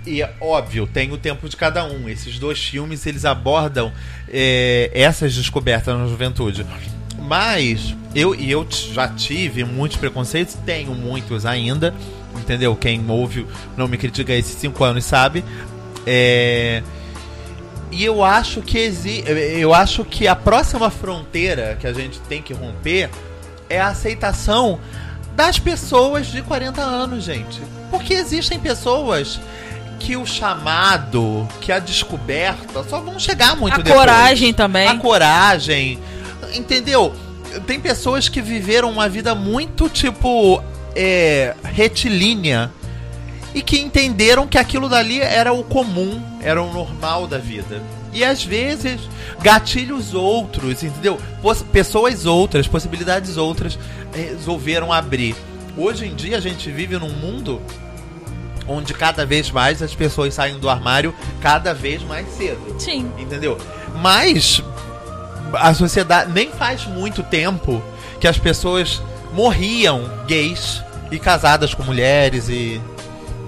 [0.07, 2.09] e é óbvio, tem o tempo de cada um.
[2.09, 3.93] Esses dois filmes, eles abordam
[4.29, 6.65] é, essas descobertas na juventude.
[7.19, 11.95] Mas, eu, e eu já tive muitos preconceitos, tenho muitos ainda,
[12.37, 12.75] entendeu?
[12.75, 13.47] Quem ouve
[13.77, 15.45] Não Me Critica esses cinco anos sabe.
[16.07, 16.83] É...
[17.93, 22.41] E eu acho que exi eu acho que a próxima fronteira que a gente tem
[22.41, 23.11] que romper
[23.69, 24.81] é a aceitação
[25.37, 27.61] das pessoas de 40 anos, gente.
[27.91, 29.39] Porque existem pessoas
[29.99, 33.95] que o chamado, que a descoberta só vão chegar muito a depois.
[33.95, 34.89] coragem também.
[34.89, 35.99] A coragem.
[36.55, 37.15] Entendeu?
[37.67, 40.63] Tem pessoas que viveram uma vida muito, tipo,
[40.97, 42.71] é, retilínea.
[43.55, 47.83] E que entenderam que aquilo dali era o comum, era o normal da vida.
[48.13, 49.01] E às vezes,
[49.43, 51.19] gatilhos outros, entendeu?
[51.71, 53.79] Pessoas outras, possibilidades outras
[54.15, 55.35] resolveram abrir.
[55.77, 57.61] Hoje em dia a gente vive num mundo
[58.67, 62.77] onde cada vez mais as pessoas saem do armário cada vez mais cedo.
[62.79, 63.11] Sim.
[63.19, 63.59] Entendeu?
[63.97, 64.63] Mas
[65.55, 67.83] a sociedade nem faz muito tempo
[68.21, 72.81] que as pessoas morriam gays e casadas com mulheres e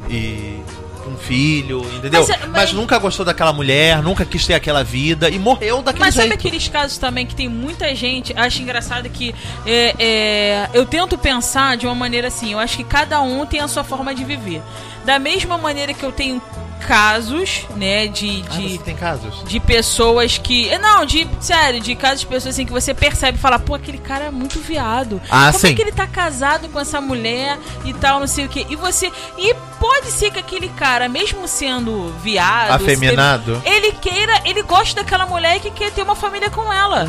[0.08, 0.60] e
[1.04, 2.20] com filho, entendeu?
[2.20, 5.82] Mas, Mas, é- mas- nunca gostou daquela mulher, nunca quis ter aquela vida e morreu
[5.82, 6.40] daquele Mas sabe jeito.
[6.40, 8.32] aqueles casos também que tem muita gente?
[8.34, 9.34] Acho engraçado que
[9.66, 12.52] é, é, eu tento pensar de uma maneira assim.
[12.52, 14.62] Eu acho que cada um tem a sua forma de viver.
[15.04, 16.40] Da mesma maneira que eu tenho
[16.74, 19.42] casos, né, de, Ah, de, você tem casos?
[19.44, 20.68] de pessoas que.
[20.68, 21.28] eh, Não, de.
[21.40, 24.30] Sério, de casos de pessoas assim que você percebe e fala, pô, aquele cara é
[24.30, 25.20] muito viado.
[25.30, 25.74] Ah, Como é sim.
[25.74, 28.66] que ele tá casado com essa mulher e tal, não sei o quê.
[28.68, 29.10] E você.
[29.38, 32.70] E pode ser que aquele cara, mesmo sendo viado.
[32.72, 33.62] Afeminado?
[33.64, 37.08] Ele queira, ele gosta daquela mulher e que quer ter uma família com ela.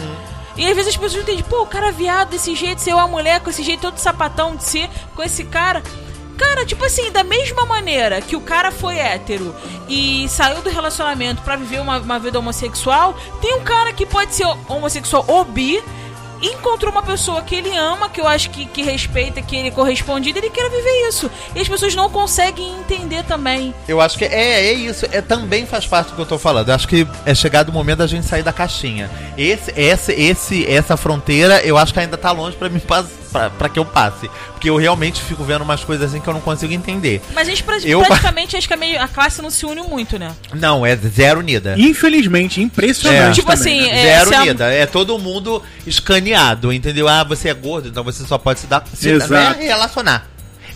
[0.57, 3.07] E às vezes as pessoas entendem, pô, o cara é viado desse jeito, ser uma
[3.09, 5.83] mulher com esse jeito todo sapatão de ser, com esse cara.
[6.37, 9.55] Cara, tipo assim, da mesma maneira que o cara foi hétero
[9.87, 14.35] e saiu do relacionamento pra viver uma, uma vida homossexual, tem um cara que pode
[14.35, 15.81] ser homossexual ou bi,
[16.41, 19.71] encontrou uma pessoa que ele ama, que eu acho que, que respeita, que ele é
[19.71, 21.31] correspondido, ele quer viver isso.
[21.55, 23.73] E as pessoas não conseguem entender também.
[23.87, 25.05] Eu acho que é, é isso.
[25.11, 26.69] É, também faz parte do que eu tô falando.
[26.69, 29.09] Eu acho que é chegado o momento da gente sair da caixinha.
[29.37, 33.49] Esse, esse, esse, essa fronteira, eu acho que ainda tá longe pra mim pas- pra,
[33.49, 34.29] pra que eu passe.
[34.53, 37.21] Porque eu realmente fico vendo umas coisas assim que eu não consigo entender.
[37.33, 39.81] Mas a gente pra- Eu- praticamente acho que a, meio- a classe não se une
[39.81, 40.33] muito, né?
[40.53, 41.75] Não, é zero unida.
[41.77, 43.31] Infelizmente, impressionante.
[43.39, 43.43] É.
[43.43, 44.07] Tipo também, assim, né?
[44.07, 44.65] é, Zero unida.
[44.73, 47.07] É todo mundo escaneado, entendeu?
[47.07, 48.83] Ah, você é gordo, então você só pode se dar.
[48.93, 49.59] Se, não é Exato.
[49.59, 50.27] relacionar.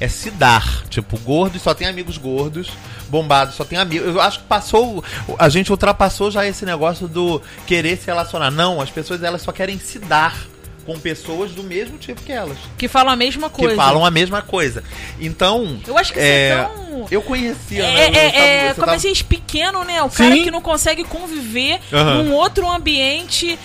[0.02, 0.84] É se dar.
[0.90, 2.70] Tipo, gordo só tem amigos gordos.
[3.10, 4.08] Bombado só tem amigos.
[4.08, 5.04] Eu acho que passou.
[5.38, 8.50] A gente ultrapassou já esse negócio do querer se relacionar.
[8.52, 10.36] Não, as pessoas elas só querem se dar
[10.94, 12.58] com pessoas do mesmo tipo que elas.
[12.78, 13.70] que falam a mesma coisa.
[13.72, 14.84] Que falam a mesma coisa.
[15.20, 15.80] Então.
[15.88, 18.18] Eu acho que isso é tão- Eu conhecia, É, né?
[18.18, 20.02] é, é, como tava- assim, pequeno, né?
[20.04, 20.44] O cara Sim.
[20.44, 22.24] que não consegue conviver Aham.
[22.24, 23.58] num outro ambiente.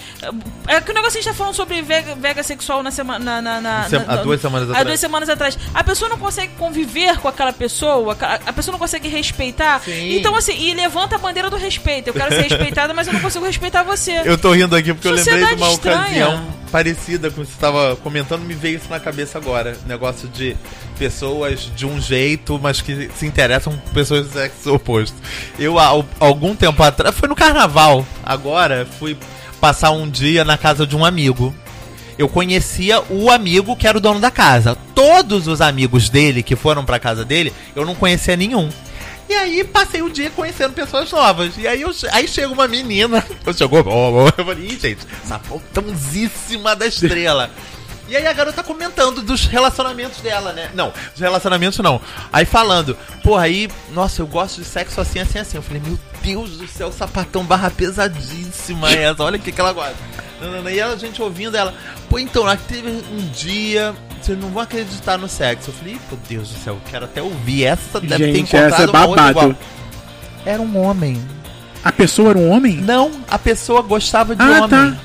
[0.68, 3.40] É que o negócio a gente tá falando sobre vega, vega sexual na semana.
[3.40, 4.86] Na, na, na- há duas semanas Há atrás.
[4.86, 5.58] duas semanas atrás.
[5.74, 9.80] A pessoa não consegue conviver com aquela pessoa, a, a pessoa não consegue respeitar.
[9.84, 10.16] Sim.
[10.16, 12.08] Então, assim, e levanta a bandeira do respeito.
[12.08, 14.22] Eu quero ser respeitada, mas eu não consigo respeitar você.
[14.24, 16.28] Eu tô rindo aqui porque eu lembrei de Sociedade uma estranha.
[16.28, 19.76] ocasião parecida com o que você estava comentando, me veio isso na cabeça agora.
[19.86, 20.56] Negócio de
[20.98, 25.14] pessoas de um jeito, mas que se interessam por pessoas do sexo oposto.
[25.56, 29.16] Eu, há al- algum tempo atrás, foi no carnaval, agora, fui
[29.60, 31.54] passar um dia na casa de um amigo.
[32.18, 34.76] Eu conhecia o amigo que era o dono da casa.
[34.96, 38.68] Todos os amigos dele que foram pra casa dele, eu não conhecia nenhum.
[39.28, 41.56] E aí passei o dia conhecendo pessoas novas.
[41.56, 43.24] E aí, eu, aí chega uma menina.
[43.56, 47.50] Chegou, eu falei, Ih, gente, sapatãozíssima da estrela.
[48.06, 50.70] E aí a garota comentando dos relacionamentos dela, né?
[50.74, 52.00] Não, dos relacionamentos não.
[52.30, 55.56] Aí falando, pô, aí, nossa, eu gosto de sexo assim, assim, assim.
[55.56, 59.72] Eu falei, meu Deus do céu, sapatão barra pesadíssima essa, olha o que, que ela
[59.72, 59.96] gosta.
[60.70, 61.74] E a gente ouvindo ela,
[62.10, 63.94] pô, então, lá teve um dia,
[64.24, 65.70] vocês não vão acreditar no sexo.
[65.70, 67.64] Eu falei, meu Deus do céu, quero até ouvir.
[67.64, 69.56] Essa deve ter Gente, essa encontrado é uma outra babado.
[70.46, 71.20] Era um homem.
[71.84, 72.76] A pessoa era um homem?
[72.78, 74.68] Não, a pessoa gostava de Ah, homem.
[74.68, 74.96] tá.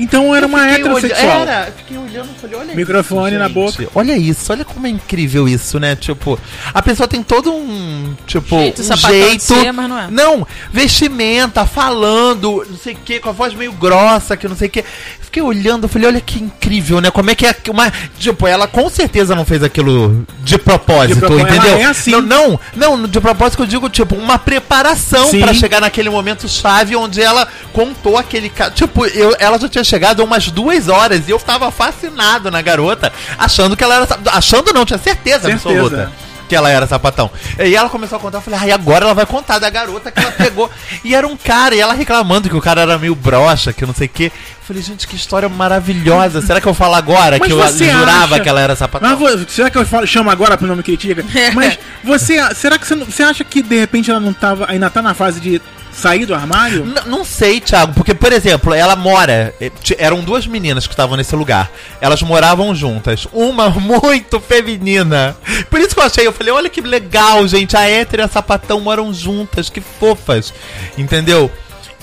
[0.00, 1.42] Então era uma Fiquei olha- heterossexual.
[1.42, 3.88] Era, fiquei olhando falei, olha Microfone isso, na boca.
[3.94, 5.94] Olha isso, olha como é incrível isso, né?
[5.94, 6.38] Tipo,
[6.72, 9.42] a pessoa tem todo um, tipo, Jeito um de jeito...
[9.42, 10.08] ser, mas não é.
[10.10, 14.68] Não, vestimenta, falando, não sei o que, com a voz meio grossa, que não sei
[14.68, 14.84] o que.
[15.20, 17.10] Fiquei olhando, falei, olha que incrível, né?
[17.10, 17.92] Como é que é uma...
[18.18, 21.72] Tipo, ela com certeza não fez aquilo de propósito, De propósito, entendeu?
[21.74, 22.10] ela é assim.
[22.10, 22.60] Não, não,
[22.96, 27.20] não, de propósito que eu digo, tipo, uma preparação pra chegar naquele momento chave onde
[27.22, 31.38] ela contou aquele Tipo, eu, ela já tinha chegado há umas duas horas e eu
[31.38, 34.08] tava fascinado na garota, achando que ela era.
[34.32, 35.68] Achando não, tinha certeza, Certeza.
[35.70, 36.12] absoluta.
[36.48, 37.30] Que ela era sapatão.
[37.64, 40.18] E ela começou a contar, eu falei, ai, agora ela vai contar da garota que
[40.18, 40.68] ela pegou.
[41.04, 43.94] e era um cara, e ela reclamando que o cara era meio broxa, que não
[43.94, 44.32] sei o quê.
[44.34, 46.42] Eu falei, gente, que história maravilhosa.
[46.42, 47.60] Será que eu falo agora Mas que eu
[47.94, 49.16] jurava acha- que ela era sapatão?
[49.16, 51.24] Mas será que eu falo, chamo agora pro nome critica?
[51.54, 54.90] Mas você, será que você, não- você acha que de repente ela não tava, ainda
[54.90, 55.62] tá na fase de
[56.00, 56.84] sair do armário?
[56.84, 59.54] N- não sei, Thiago, porque, por exemplo, ela mora.
[59.60, 61.70] eh, Eram duas meninas que estavam nesse lugar.
[62.00, 63.26] Elas moravam juntas.
[63.32, 65.36] Uma muito feminina.
[65.68, 67.76] Por isso que eu achei, eu falei, olha que legal, gente.
[67.76, 70.52] A hétero e a sapatão moram juntas, que fofas.
[70.96, 71.50] Entendeu?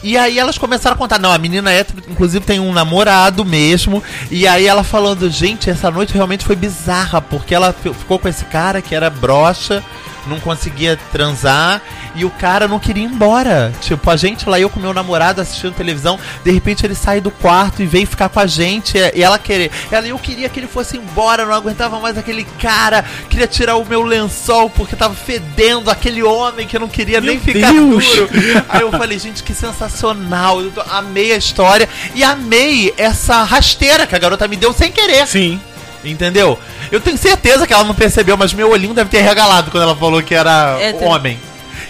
[0.03, 4.03] E aí elas começaram a contar, não, a menina hétero, inclusive, tem um namorado mesmo.
[4.29, 8.27] E aí ela falando, gente, essa noite realmente foi bizarra, porque ela fi- ficou com
[8.27, 9.83] esse cara que era broxa,
[10.27, 11.81] não conseguia transar,
[12.15, 13.71] e o cara não queria ir embora.
[13.81, 17.31] Tipo, a gente lá, eu com meu namorado assistindo televisão, de repente ele sai do
[17.31, 19.71] quarto e vem ficar com a gente, e ela querer.
[19.91, 23.85] Ela, eu queria que ele fosse embora, não aguentava mais aquele cara, queria tirar o
[23.85, 28.05] meu lençol porque tava fedendo aquele homem que eu não queria Meu nem ficar Deus!
[28.05, 28.29] duro.
[28.69, 30.61] Aí eu falei, gente, que sensacional.
[30.61, 35.27] Eu amei a história e amei essa rasteira que a garota me deu sem querer.
[35.27, 35.59] Sim.
[36.03, 36.57] Entendeu?
[36.91, 39.95] Eu tenho certeza que ela não percebeu, mas meu olhinho deve ter regalado quando ela
[39.95, 41.39] falou que era É, homem.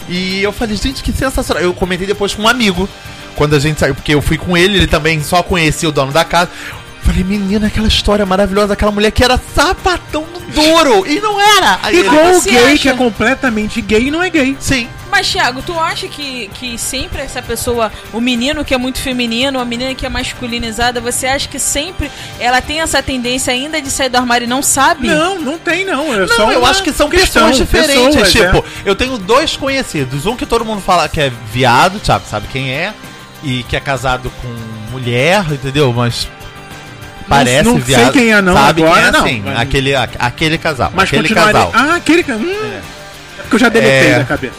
[0.09, 1.61] E eu falei, gente, que sensacional.
[1.61, 2.87] Eu comentei depois com um amigo.
[3.35, 6.11] Quando a gente saiu, porque eu fui com ele, ele também só conhecia o dono
[6.11, 6.49] da casa.
[7.01, 11.05] Falei, menina, aquela história maravilhosa, aquela mulher que era sapatão no duro.
[11.07, 11.79] E não era.
[11.81, 12.77] Aí Igual o gay acha?
[12.77, 14.57] que é completamente gay e não é gay.
[14.59, 14.89] Sim.
[15.09, 19.57] Mas, Thiago, tu acha que, que sempre essa pessoa, o menino que é muito feminino,
[19.59, 23.89] a menina que é masculinizada, você acha que sempre ela tem essa tendência ainda de
[23.89, 25.07] sair do armário e não sabe?
[25.07, 26.13] Não, não tem não.
[26.13, 28.21] É Não, só eu acho que são questão, pessoas diferentes.
[28.21, 28.89] pessoas, tipo, é.
[28.89, 30.25] eu tenho dois conhecidos.
[30.25, 32.93] Um que todo mundo fala que é viado, Thiago sabe quem é.
[33.43, 34.47] E que é casado com
[34.91, 35.93] mulher, entendeu?
[35.93, 36.27] Mas.
[37.27, 38.11] Parece não sei viado.
[38.13, 39.41] quem é não sabe agora, quem é, não, sim.
[39.45, 40.91] mas- Aquele, a- aquele casal.
[40.95, 41.71] Mas aquele casal.
[41.73, 42.71] Ah, aquele ca- hum,
[43.39, 44.19] é porque eu já deletei É.
[44.19, 44.55] da cabeça.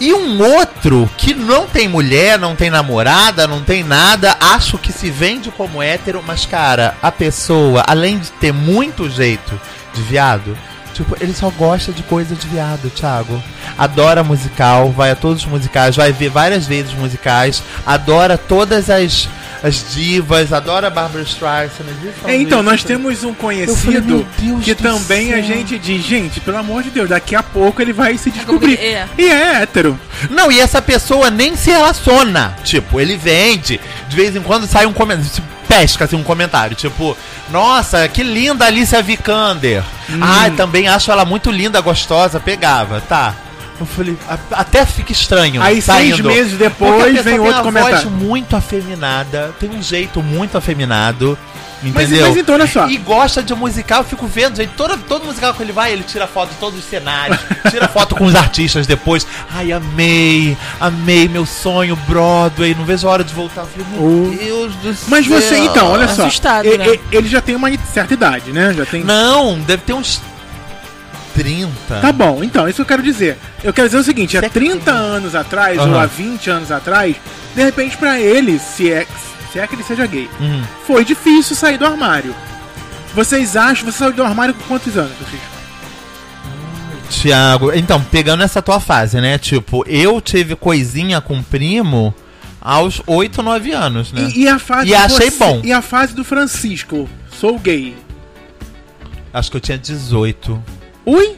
[0.00, 4.92] E um outro que não tem mulher, não tem namorada, não tem nada, acho que
[4.92, 9.58] se vende como hétero, mas cara, a pessoa, além de ter muito jeito
[9.94, 10.58] de viado,
[10.92, 13.40] tipo, ele só gosta de coisa de viado, Thiago.
[13.78, 19.28] Adora musical, vai a todos os musicais, vai ver várias vezes musicais, adora todas as,
[19.64, 21.86] as divas, adora Barbara Streisand.
[22.26, 25.44] É, então, isso, nós temos um falei, conhecido Deus que também a céu.
[25.44, 28.78] gente diz, gente, pelo amor de Deus, daqui a pouco ele vai se descobrir.
[28.78, 29.08] É.
[29.16, 29.98] E é hétero.
[30.28, 32.54] Não, e essa pessoa nem se relaciona.
[32.62, 33.80] Tipo, ele vende.
[34.06, 35.42] De vez em quando sai um comentário.
[35.66, 36.76] Pesca assim um comentário.
[36.76, 37.16] Tipo,
[37.50, 39.82] nossa, que linda Alicia Vikander.
[40.10, 40.18] Hum.
[40.20, 42.38] Ai, também acho ela muito linda, gostosa.
[42.38, 43.34] Pegava, tá.
[43.80, 45.60] Eu falei, a- até fica estranho.
[45.62, 48.08] Aí, seis meses Porque a depois, vem tem outro uma comentário.
[48.08, 51.36] voz muito afeminada, tem um jeito muito afeminado.
[51.82, 52.28] Mas, Entendeu?
[52.28, 52.88] mas então, olha só.
[52.88, 54.70] E gosta de musical, eu fico vendo, gente.
[54.74, 57.38] Todo, todo musical que ele vai, ele tira foto de todos os cenários,
[57.70, 59.26] tira foto com os artistas depois.
[59.54, 62.74] Ai, amei, amei meu sonho, Broadway.
[62.74, 63.62] Não vejo a hora de voltar.
[63.62, 65.38] Eu falei, meu O- Deus do Mas céu.
[65.40, 66.22] você, então, olha só.
[66.22, 66.98] Assustado, e- né?
[67.12, 68.72] ele já tem uma certa idade, né?
[68.72, 69.04] Já tem.
[69.04, 70.22] Não, deve ter uns
[71.34, 71.70] 30.
[72.00, 73.36] Tá bom, então, isso que eu quero dizer.
[73.62, 75.90] Eu quero dizer o seguinte, há Você é 30 anos atrás, Aham.
[75.92, 77.16] ou há 20 anos atrás,
[77.54, 79.06] de repente pra ele, se é,
[79.52, 80.62] se é que ele seja gay, Uhum.
[80.86, 82.34] foi difícil sair do armário.
[83.14, 85.54] Vocês acham, você saiu do armário com quantos anos, Francisco?
[87.10, 89.38] Tiago, então, pegando essa tua fase, né?
[89.38, 92.14] Tipo, eu tive coisinha com primo
[92.60, 94.30] aos 8, 9 anos, né?
[94.34, 95.60] E, e a fase E achei bom.
[95.62, 97.08] E a fase do Francisco,
[97.38, 97.94] sou gay.
[99.32, 100.62] Acho que eu tinha 18.
[101.06, 101.36] Ui?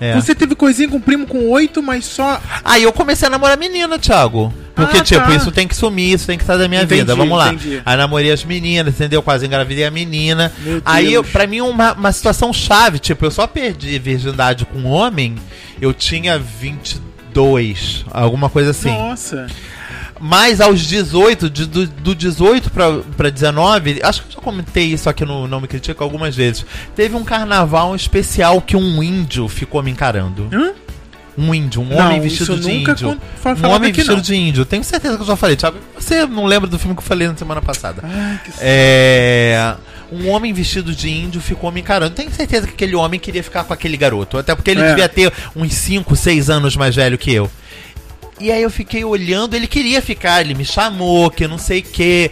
[0.00, 0.14] É.
[0.14, 2.40] Você teve coisinha com o primo com 8, mas só.
[2.64, 4.54] Aí eu comecei a namorar menina, Thiago.
[4.74, 5.34] Porque, Ah, tipo, tá.
[5.34, 7.16] isso tem que sumir, isso tem que estar da minha Entendi, vida.
[7.16, 7.52] Vamos lá.
[7.52, 7.82] entendi.
[7.84, 9.20] Aí namorei as meninas, entendeu?
[9.20, 10.52] Quase engravidei a menina.
[10.60, 14.84] Meu Aí, eu, pra mim, uma, uma situação chave, tipo, eu só perdi virgindade com
[14.84, 15.34] homem,
[15.80, 18.90] eu tinha 22, alguma coisa assim.
[18.90, 19.46] Nossa.
[20.20, 24.84] Mas aos 18, de- do, do 18 pra, pra 19, acho que eu já comentei
[24.86, 26.66] isso aqui no Não Me Critica algumas vezes.
[26.96, 30.48] Teve um carnaval especial que um índio ficou me encarando.
[30.52, 30.72] Hã?
[31.40, 33.10] Um índio, um Não, homem vestido de índio.
[33.64, 34.20] Um homem vestido não.
[34.22, 34.64] de índio.
[34.64, 35.76] Tenho certeza que eu já falei, Thiago.
[35.96, 38.02] Você não lembra do filme que eu falei na semana passada?
[38.02, 39.76] Ai, que É.
[40.10, 42.12] Um homem vestido de índio ficou me encarando.
[42.14, 44.36] Tenho certeza que aquele homem queria ficar com aquele garoto.
[44.38, 44.88] Até porque ele É.
[44.88, 47.48] devia ter uns 5, 6 anos mais velho que eu.
[48.40, 51.82] E aí eu fiquei olhando, ele queria ficar, ele me chamou, que não sei o
[51.82, 52.30] que,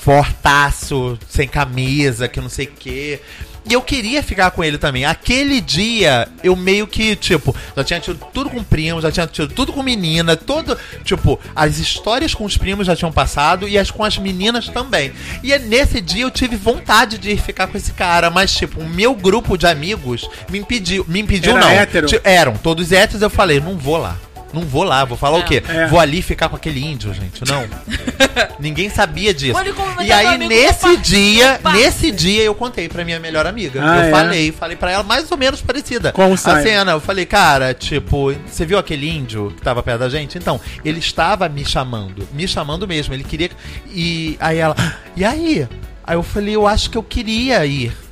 [0.00, 3.20] fortaço, sem camisa, que não sei o que.
[3.66, 5.06] E eu queria ficar com ele também.
[5.06, 9.48] Aquele dia, eu meio que, tipo, já tinha tido tudo com primo, já tinha tido
[9.54, 10.76] tudo com menina, todo.
[11.02, 15.12] Tipo, as histórias com os primos já tinham passado e as com as meninas também.
[15.42, 18.80] E é nesse dia eu tive vontade de ir ficar com esse cara, mas, tipo,
[18.80, 21.06] o meu grupo de amigos me impediu.
[21.08, 21.70] Me impediu, Era não.
[21.70, 22.08] hétero?
[22.22, 24.18] Eram, todos héteros, eu falei, não vou lá.
[24.54, 25.62] Não vou lá, vou falar o quê?
[25.68, 25.86] É.
[25.88, 27.42] Vou ali ficar com aquele índio, gente.
[27.48, 27.66] Não.
[28.58, 29.58] Ninguém sabia disso.
[30.00, 33.80] E aí, nesse dia, nesse dia, eu contei pra minha melhor amiga.
[33.82, 34.10] Ah, eu é?
[34.10, 36.12] falei, falei pra ela mais ou menos parecida.
[36.12, 40.08] Como a cena, eu falei, cara, tipo, você viu aquele índio que tava perto da
[40.08, 40.38] gente?
[40.38, 42.26] Então, ele estava me chamando.
[42.32, 43.12] Me chamando mesmo.
[43.12, 43.50] Ele queria.
[43.88, 44.76] E aí ela.
[45.16, 45.68] E aí?
[46.06, 48.03] Aí eu falei, eu acho que eu queria ir.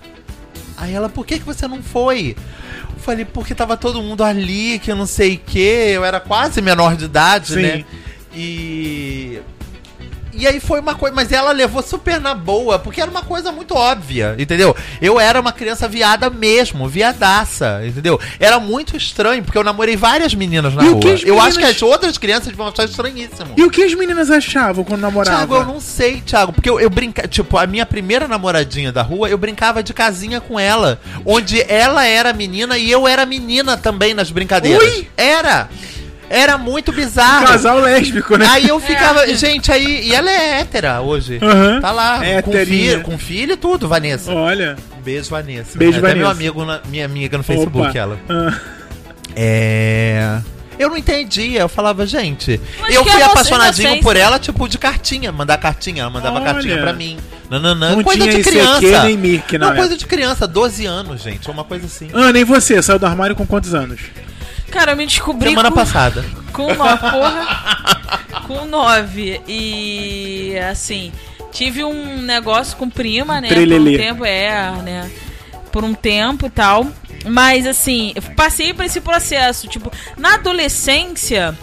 [0.82, 2.36] Aí ela, por que, que você não foi?
[2.92, 6.18] Eu falei, porque tava todo mundo ali, que eu não sei o que, eu era
[6.18, 7.62] quase menor de idade, Sim.
[7.62, 7.84] né?
[8.34, 9.40] E.
[10.34, 13.52] E aí foi uma coisa, mas ela levou super na boa, porque era uma coisa
[13.52, 14.74] muito óbvia, entendeu?
[15.00, 18.18] Eu era uma criança viada mesmo, viadaça, entendeu?
[18.40, 21.00] Era muito estranho, porque eu namorei várias meninas na E rua.
[21.00, 23.54] que as Eu acho que meninas- as outras crianças vão achar estranhíssimo.
[23.56, 25.38] E o que as meninas achavam quando namoravam?
[25.38, 27.28] Thiago, eu não sei, Thiago, porque eu, eu brincava.
[27.28, 30.98] Tipo, a minha primeira namoradinha da rua, eu brincava de casinha com ela.
[31.26, 34.82] Onde ela era menina e eu era menina também nas brincadeiras.
[34.82, 35.08] Ui!
[35.16, 35.68] Era!
[36.34, 37.46] Era muito bizarro.
[37.46, 38.46] Casal lésbico, né?
[38.50, 39.26] Aí eu ficava.
[39.34, 40.08] Gente, aí.
[40.08, 41.38] E ela é hétera hoje.
[41.42, 41.80] Aham.
[41.80, 42.18] Tá lá.
[42.18, 42.64] Com Héterinha.
[42.92, 44.32] filho, com filho e tudo, Vanessa.
[44.32, 44.76] Olha.
[44.98, 45.76] Um Beijo, Vanessa.
[45.78, 46.18] Beijo, é até Vanessa.
[46.20, 47.98] meu amigo, na- minha amiga no Facebook, Opa.
[47.98, 48.18] ela.
[48.30, 48.54] Ah,
[49.36, 50.38] É.
[50.78, 52.58] Eu não entendia, eu falava, gente.
[52.80, 56.02] Mas eu que fui é apaixonadinho por ela, tipo, de cartinha, mandar cartinha.
[56.02, 56.44] Ela mandava Olha.
[56.46, 57.18] cartinha pra mim.
[57.50, 58.78] Nananã, Não coisa tinha de criança.
[58.78, 59.76] aqui, nem Mirk, não, não, é.
[59.76, 61.48] coisa de criança, 12 anos, gente.
[61.50, 62.08] Uma coisa assim.
[62.14, 62.82] Ana, e você?
[62.82, 64.00] Saiu do armário com quantos anos?
[64.72, 66.24] Cara, eu me descobri Semana com, passada.
[66.52, 68.20] com uma porra.
[68.46, 69.40] com nove.
[69.46, 71.12] E assim,
[71.52, 73.48] tive um negócio com prima, né?
[73.48, 73.94] Por Trelelê.
[73.94, 75.10] um tempo, é, né?
[75.70, 76.86] Por um tempo e tal.
[77.26, 79.68] Mas assim, eu passei por esse processo.
[79.68, 81.56] Tipo, na adolescência.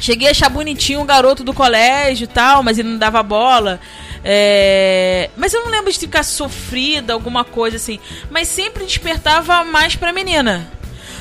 [0.00, 3.80] Cheguei a achar bonitinho um garoto do colégio e tal, mas ele não dava bola.
[4.24, 7.98] É, Mas eu não lembro de ficar sofrida, alguma coisa assim.
[8.30, 10.70] Mas sempre despertava mais pra menina.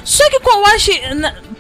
[0.10, 0.89] Só que eu acho,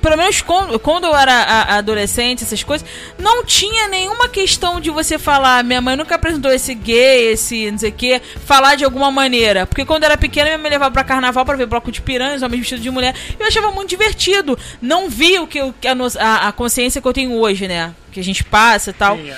[0.01, 2.87] pelo menos quando, quando eu era a- adolescente, essas coisas,
[3.19, 7.77] não tinha nenhuma questão de você falar, minha mãe nunca apresentou esse gay, esse não
[7.77, 9.65] sei o que, falar de alguma maneira.
[9.65, 12.01] Porque quando eu era pequena, minha mãe me levava pra carnaval pra ver bloco de
[12.01, 13.13] piranhas, homens vestidos de mulher.
[13.37, 14.57] Eu achava muito divertido.
[14.81, 15.75] Não vi o que eu-
[16.17, 17.93] a, a, a consciência que eu tenho hoje, né?
[18.13, 19.17] Que a gente passa e tal.
[19.17, 19.35] É.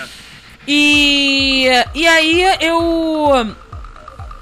[0.67, 3.55] E, e aí eu,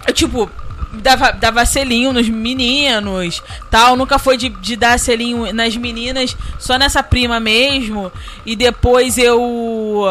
[0.06, 0.52] eu, tipo,
[0.94, 3.96] dava, dava selinho nos meninos, tal.
[3.96, 8.12] Nunca foi de, de dar selinho nas meninas, só nessa prima mesmo.
[8.46, 10.06] E depois eu,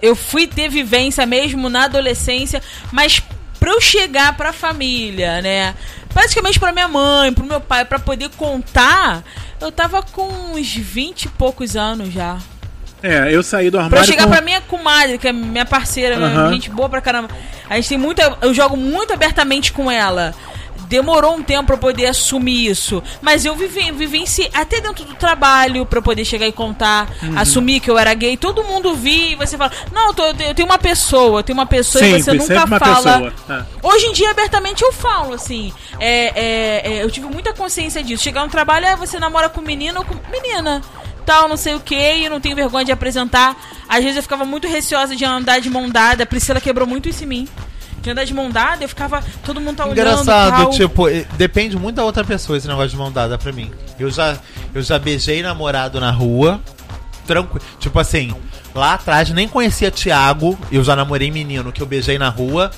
[0.00, 3.22] eu fui ter vivência mesmo na adolescência, mas
[3.58, 5.74] pra eu chegar pra família, né?
[6.12, 9.22] Praticamente pra minha mãe, pro meu pai, pra poder contar,
[9.60, 12.38] eu tava com uns 20 e poucos anos já.
[13.02, 14.30] É, eu saí do Pra armário chegar com...
[14.30, 16.52] pra minha comadre, que é minha parceira, minha Aham.
[16.52, 17.28] gente boa pra caramba.
[17.68, 18.36] A gente tem muita.
[18.40, 20.34] Eu jogo muito abertamente com ela.
[20.88, 23.02] Demorou um tempo pra eu poder assumir isso.
[23.20, 27.36] Mas eu vivi, vivenciei até dentro do trabalho pra eu poder chegar e contar, Uhum.
[27.36, 28.36] assumir que eu era gay.
[28.36, 31.58] Todo mundo vi e você fala: Não, eu, tô- eu tenho uma pessoa, eu tenho
[31.58, 33.32] uma pessoa e você Sempre, nunca sempre fala.
[33.48, 33.64] Ah.
[33.82, 35.72] Hoje em dia, abertamente, eu falo, assim.
[35.98, 38.22] É, é, é, eu tive muita consciência disso.
[38.22, 40.80] Chegar no trabalho, é você namora com menino ou com menina.
[41.26, 43.56] Tal, não sei o que, e não tenho vergonha de apresentar.
[43.88, 46.22] Às vezes eu ficava muito receosa de andar de mão dada.
[46.22, 47.48] A Priscila quebrou muito isso em mim.
[48.00, 49.22] De andar de mão dada, eu ficava.
[49.44, 49.98] Todo mundo tá olhando.
[49.98, 50.70] Engraçado, tal.
[50.70, 51.06] tipo,
[51.36, 53.72] depende muito da outra pessoa esse negócio de mão dada pra mim.
[53.98, 54.38] Eu já,
[54.72, 56.60] eu já beijei namorado na rua,
[57.26, 57.64] tranquilo.
[57.80, 58.32] Tipo assim,
[58.72, 62.70] lá atrás nem conhecia Thiago, eu já namorei menino que eu beijei na rua.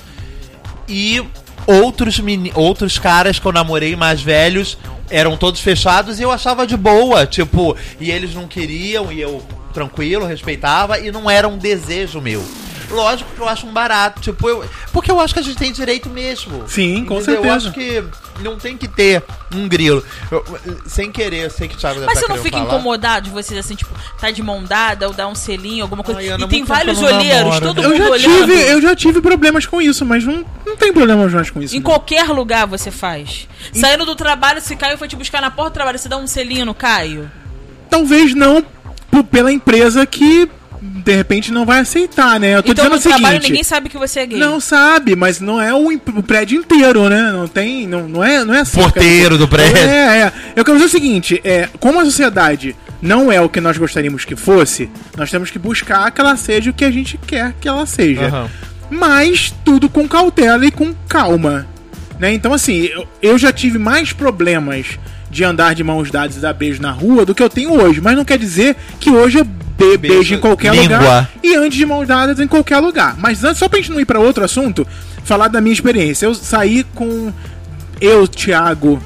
[0.87, 1.23] E
[1.69, 4.77] outros, meni outros caras que eu namorei mais velhos
[5.09, 9.41] eram todos fechados e eu achava de boa, tipo, e eles não queriam e eu
[9.73, 12.43] tranquilo, respeitava e não era um desejo meu.
[12.89, 15.71] Lógico que eu acho um barato, tipo, eu, porque eu acho que a gente tem
[15.71, 16.63] direito mesmo.
[16.67, 17.43] Sim, com Entendeu?
[17.43, 17.55] Eu certeza.
[17.55, 18.03] acho que
[18.43, 19.23] não tem que ter
[19.53, 20.03] um grilo.
[20.31, 20.43] Eu-
[20.87, 22.67] sem querer, eu sei que o Thiago deve Mas tá você não fica falar.
[22.73, 26.19] incomodado de vocês, assim, tipo, tá de mão dada ou dar um selinho, alguma coisa.
[26.19, 27.65] Ai, Ana, e tem vários olheiros, namoro.
[27.67, 28.47] todo Eu mundo já, olhando.
[28.47, 31.75] tive, eu já tive problemas com isso, mas não, não tem problema mais com isso.
[31.75, 31.85] Em não.
[31.85, 33.47] qualquer lugar você faz.
[33.73, 36.25] Saindo do trabalho, se Caio foi te buscar na porta do trabalho, você dá um
[36.27, 37.29] selinho no Caio.
[37.89, 38.63] talvez não
[39.31, 40.49] pela empresa que
[41.09, 42.55] de repente não vai aceitar, né?
[42.55, 43.49] Eu tô Então dizendo no o trabalho seguinte.
[43.49, 44.37] ninguém sabe que você é gay.
[44.39, 47.31] Não sabe, mas não é o, o prédio inteiro, né?
[47.31, 47.87] Não tem.
[47.87, 48.79] Não, não é, não é assim.
[48.79, 49.77] Porteiro do prédio.
[49.77, 50.33] É, é.
[50.55, 54.23] Eu quero dizer o seguinte: é, como a sociedade não é o que nós gostaríamos
[54.25, 57.67] que fosse, nós temos que buscar que ela seja o que a gente quer que
[57.67, 58.25] ela seja.
[58.25, 58.49] Aham.
[58.91, 61.67] Mas tudo com cautela e com calma.
[62.19, 62.33] Né?
[62.33, 64.99] Então, assim, eu, eu já tive mais problemas
[65.29, 68.01] de andar de mãos dadas e dar beijo na rua do que eu tenho hoje.
[68.01, 69.47] Mas não quer dizer que hoje eu
[69.79, 70.97] be- beijo em qualquer língua.
[70.97, 73.15] lugar e ande de mãos dadas em qualquer lugar.
[73.17, 74.85] Mas antes, só pra gente não ir pra outro assunto,
[75.23, 76.25] falar da minha experiência.
[76.25, 77.31] Eu saí com
[78.01, 79.01] eu, Thiago,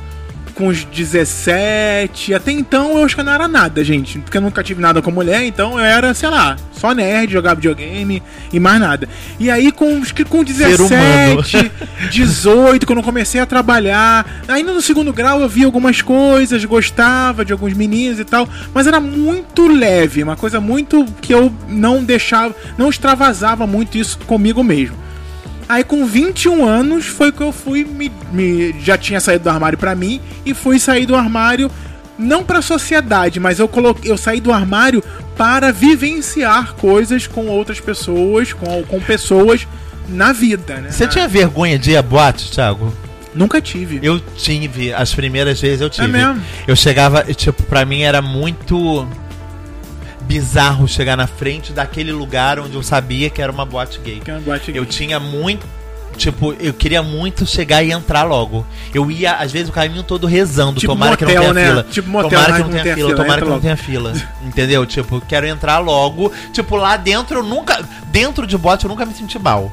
[0.53, 2.33] com os 17.
[2.33, 4.19] Até então eu acho que não era nada, gente.
[4.19, 7.55] Porque eu nunca tive nada com mulher, então eu era, sei lá, só nerd, jogava
[7.55, 9.07] videogame e mais nada.
[9.39, 11.41] E aí com, com humano.
[11.41, 11.71] 17,
[12.11, 14.43] 18, quando eu comecei a trabalhar.
[14.47, 18.47] Ainda no segundo grau eu via algumas coisas, gostava de alguns meninos e tal.
[18.73, 24.17] Mas era muito leve, uma coisa muito que eu não deixava, não extravasava muito isso
[24.19, 25.03] comigo mesmo.
[25.67, 29.77] Aí com 21 anos foi que eu fui me, me- já tinha saído do armário
[29.77, 31.69] pra mim e fui sair do armário
[32.17, 35.03] não pra sociedade, mas eu coloquei, eu saí do armário
[35.35, 39.67] para vivenciar coisas com outras pessoas, com, com pessoas
[40.09, 40.91] na vida, né?
[40.91, 42.93] Você tinha vergonha de ir a boate, Thiago?
[43.33, 43.99] Nunca tive.
[44.03, 46.05] Eu tive, as primeiras vezes eu tive.
[46.05, 46.39] É mesmo?
[46.67, 49.07] Eu chegava, tipo, pra mim era muito
[50.27, 54.19] bizarro chegar na frente daquele lugar onde eu sabia que era uma boate gay.
[54.19, 54.91] Que é uma boate Eu gay.
[54.91, 55.65] tinha muito.
[56.15, 58.63] Tipo, eu queria muito chegar e entrar logo.
[58.93, 60.79] Eu ia, às vezes, o caminho todo rezando.
[60.79, 61.69] Tipo tomara que não motel, tenha né?
[61.71, 61.83] fila.
[61.89, 62.95] Tipo motel, tomara que não tenha fila.
[62.95, 63.61] fila, Tomara entra que não logo.
[63.61, 64.13] tenha fila.
[64.43, 64.85] Entendeu?
[64.85, 66.31] Tipo, quero entrar logo.
[66.51, 67.83] Tipo, lá dentro eu nunca.
[68.11, 69.71] Dentro de bote eu nunca me senti mal.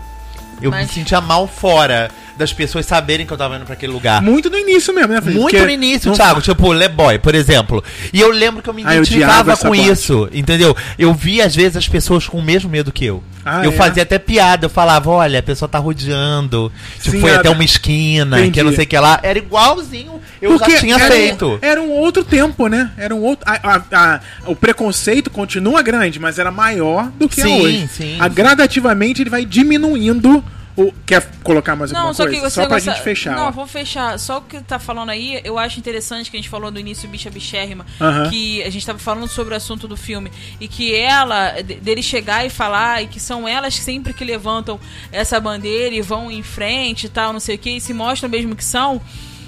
[0.63, 2.11] Eu Mas- me sentia mal fora
[2.41, 4.21] das pessoas saberem que eu tava indo pra aquele lugar.
[4.23, 5.39] Muito no início mesmo, né, Felipe?
[5.41, 6.41] Muito Porque no início, não- Thiago.
[6.41, 7.85] Tipo, Leboy, por exemplo.
[8.13, 9.89] E eu lembro que eu me Ah, eu identificava com parte.
[9.91, 10.77] isso, entendeu?
[10.99, 13.23] Eu via, às vezes, as pessoas com o mesmo medo que eu.
[13.45, 13.75] Ah, eu é?
[13.75, 16.71] fazia até piada, eu falava, olha, a pessoa tá rodeando.
[16.99, 18.53] Tipo, Sim, foi era- até uma esquina, Entendi.
[18.53, 19.19] que não sei o que lá.
[19.23, 21.59] Era igualzinho, eu Porque já tinha era um- feito.
[21.63, 22.91] Era um outro tempo, né?
[22.99, 23.45] Era um outro.
[23.47, 23.83] a- a-
[24.15, 27.79] a- o preconceito continua grande, mas era maior do que Sim, é hoje.
[27.81, 28.19] sim, sim.
[28.33, 30.43] gradativamente ele vai diminuindo.
[30.83, 32.49] O, quer colocar mais alguma Não, só coisa?
[32.49, 33.37] só pra gosta- gente fechar.
[33.37, 33.51] Não, ó.
[33.51, 34.19] vou fechar.
[34.19, 37.09] Só o que tá falando aí, eu acho interessante que a gente falou no início,
[37.09, 38.31] bicha bichérrima, Aham.
[38.31, 40.31] que a gente tava falando sobre o assunto do filme.
[40.61, 44.81] E que ela, de- dele chegar e falar, e que são elas sempre que levantam
[45.13, 48.31] essa bandeira e vão em frente e tal, não sei o que, e se mostram
[48.31, 49.01] mesmo que são.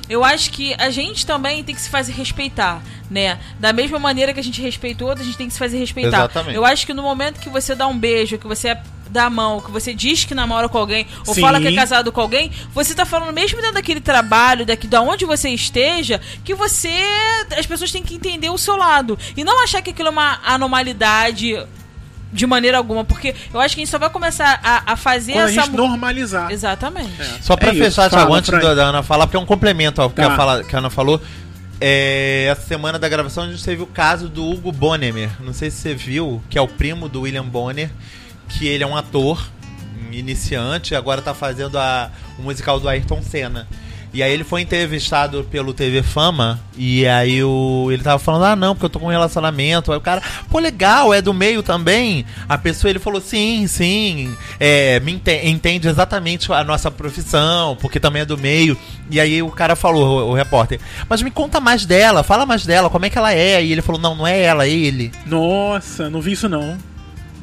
[0.09, 3.39] Eu acho que a gente também tem que se fazer respeitar, né?
[3.59, 5.79] Da mesma maneira que a gente respeita o outro, a gente tem que se fazer
[5.79, 6.19] respeitar.
[6.19, 6.57] Exatamente.
[6.57, 8.77] Eu acho que no momento que você dá um beijo, que você
[9.13, 11.43] dá a mão, que você diz que namora com alguém, ou Sim.
[11.43, 15.03] fala que é casado com alguém, você tá falando mesmo dentro daquele trabalho, daqui da
[15.03, 16.91] onde você esteja, que você
[17.57, 20.41] as pessoas têm que entender o seu lado e não achar que aquilo é uma
[20.43, 21.57] anormalidade
[22.33, 25.33] de maneira alguma, porque eu acho que a gente só vai começar a, a fazer
[25.33, 26.51] Quando a essa gente mu- normalizar.
[26.51, 27.21] Exatamente.
[27.21, 27.39] É.
[27.43, 30.09] Só pra É isso, fechar, Thiago, antes da Ana falar, porque é um complemento ao
[30.09, 30.33] que, Tá.
[30.33, 31.21] a, fala- que a Ana falou.
[31.85, 35.31] É, essa semana da gravação a gente teve o caso do Hugo Bonnemer.
[35.41, 37.91] Não sei se você viu, que é o primo do William Bonner,
[38.49, 39.45] que ele é um ator
[40.13, 43.67] iniciante e agora tá fazendo a, o musical do Ayrton Senna.
[44.15, 48.55] E aí ele foi entrevistado pelo TV Fama e aí o, ele tava falando, ah
[48.55, 49.91] não, porque eu tô com um relacionamento.
[49.91, 52.27] Aí o cara, pô, legal, é do meio também.
[52.47, 57.99] A pessoa, ele falou, sim, sim, é, me ente- entende exatamente a nossa profissão, porque
[57.99, 58.77] também é do meio.
[59.11, 62.67] E aí o cara falou, o, o repórter, mas me conta mais dela, fala mais
[62.67, 63.65] dela, como é que ela é?
[63.65, 65.11] E ele falou, não, não é ela, é ele.
[65.25, 66.77] Nossa, não vi isso não.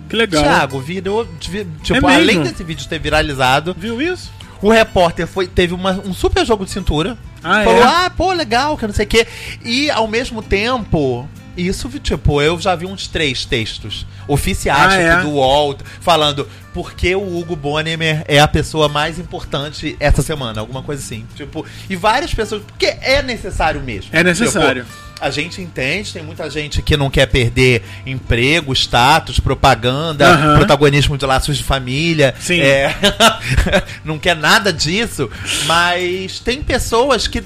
[0.08, 0.44] Que legal.
[0.44, 4.32] Thiago, virou, vi- tipo, É além desse vídeo ter viralizado, Viu isso?
[4.62, 7.18] O repórter foi, teve uma- um super jogo de cintura.
[7.44, 7.84] Ah, falou, é?
[7.84, 9.28] ah, pô, legal, que não sei o quê.
[9.64, 11.28] E ao mesmo tempo.
[11.58, 15.22] Isso, tipo, eu já vi uns três textos oficiais Ah, tipo, é?
[15.24, 20.62] do UOL falando por que o Hugo Bonnemer é a pessoa mais importante essa semana,
[20.62, 21.26] alguma coisa assim.
[21.36, 22.62] Tipo, e várias pessoas.
[22.66, 24.10] Porque é necessário mesmo.
[24.14, 24.86] É necessário.
[24.86, 31.18] Tipo, a gente entende, tem muita gente que não quer perder emprego, status, propaganda, protagonismo
[31.18, 32.34] de laços de família.
[32.40, 32.62] Sim.
[32.62, 32.94] É,
[34.04, 35.30] não quer nada disso,
[35.66, 37.44] mas tem pessoas que.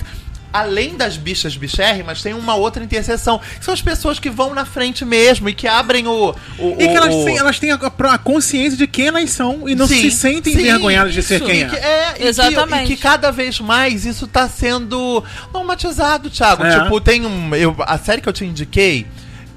[0.54, 3.42] Além das bichas bichérrimas, tem uma outra interseção.
[3.60, 6.30] São as pessoas que vão na frente mesmo e que abrem o.
[6.60, 7.76] o E que elas, o- têm, elas têm a,
[8.14, 11.42] a consciência de quem elas são e não Sim, se sentem sim, envergonhadas de ser
[11.42, 11.80] quem E que, é.
[11.80, 12.94] é, e que- Exatamente.
[12.94, 16.64] E que, cada vez mais isso tá sendo normatizado, Thiago.
[16.64, 16.84] É.
[16.84, 17.56] Tipo, tem um.
[17.56, 19.08] Eu, a série que eu te indiquei.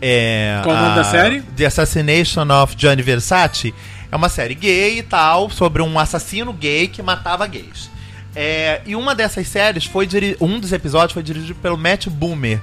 [0.01, 1.43] É, Qual o nome a- da série?
[1.43, 3.75] The Assassination of Gianni Versace.
[4.11, 7.91] É uma série gay e tal, sobre um assassino gay que matava gays.
[8.39, 12.61] É, e uma dessas séries foi diri- um dos episódios foi dirigido pelo Matt Boomer.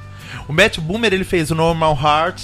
[0.48, 2.42] O Matt Boomer ele fez o Normal Heart.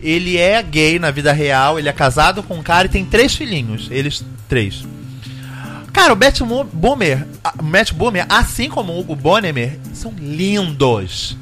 [0.00, 3.36] Ele é gay na vida real, ele é casado com um cara e tem três
[3.36, 3.86] filhinhos.
[3.88, 4.84] Eles três.
[5.92, 6.40] Cara, o Matt
[6.72, 7.24] Boomer,
[7.60, 11.36] o Matt Boomer, assim como o Hugo Bonnemer, são lindos.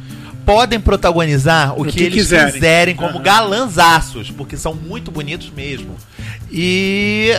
[0.44, 2.52] Podem protagonizar o, O que, que eles quiserem.
[2.52, 3.22] quiserem, como Aham.
[3.22, 5.96] galanzaços, porque são muito bonitos mesmo.
[6.50, 7.30] E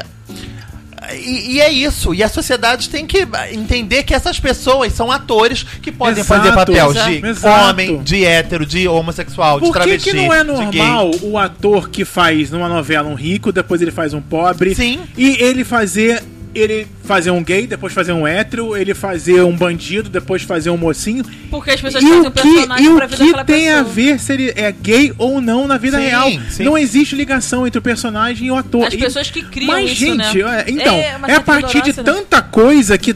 [1.14, 2.14] e, e é isso.
[2.14, 6.56] E a sociedade tem que entender que essas pessoas são atores que podem Exato, fazer
[6.56, 7.70] papel de exato.
[7.70, 11.38] homem, de hétero, de homossexual, de Por que, travesti, que não é de normal o
[11.38, 14.76] ator que faz numa novela um rico, depois ele faz um pobre?
[14.76, 15.00] Sim.
[15.18, 16.24] E ele fazer.
[16.54, 20.78] Ele fazer um gay, depois fazer um hétero, ele fazer um bandido, depois fazer um
[20.78, 21.24] mocinho.
[21.50, 23.70] Porque as pessoas E fazem o que, personagem e pra o vida que daquela tem
[23.70, 23.94] a pessoa.
[23.94, 26.30] ver se ele é gay ou não na vida Sim, real?
[26.50, 26.64] sim.
[26.64, 28.86] Não existe ligação entre o personagem e o ator.
[28.86, 30.64] As E- pessoas que criam Mas, isso, gente, né?
[30.68, 32.04] é, então, É, é, a partir de né?
[32.04, 33.16] tanta coisa que,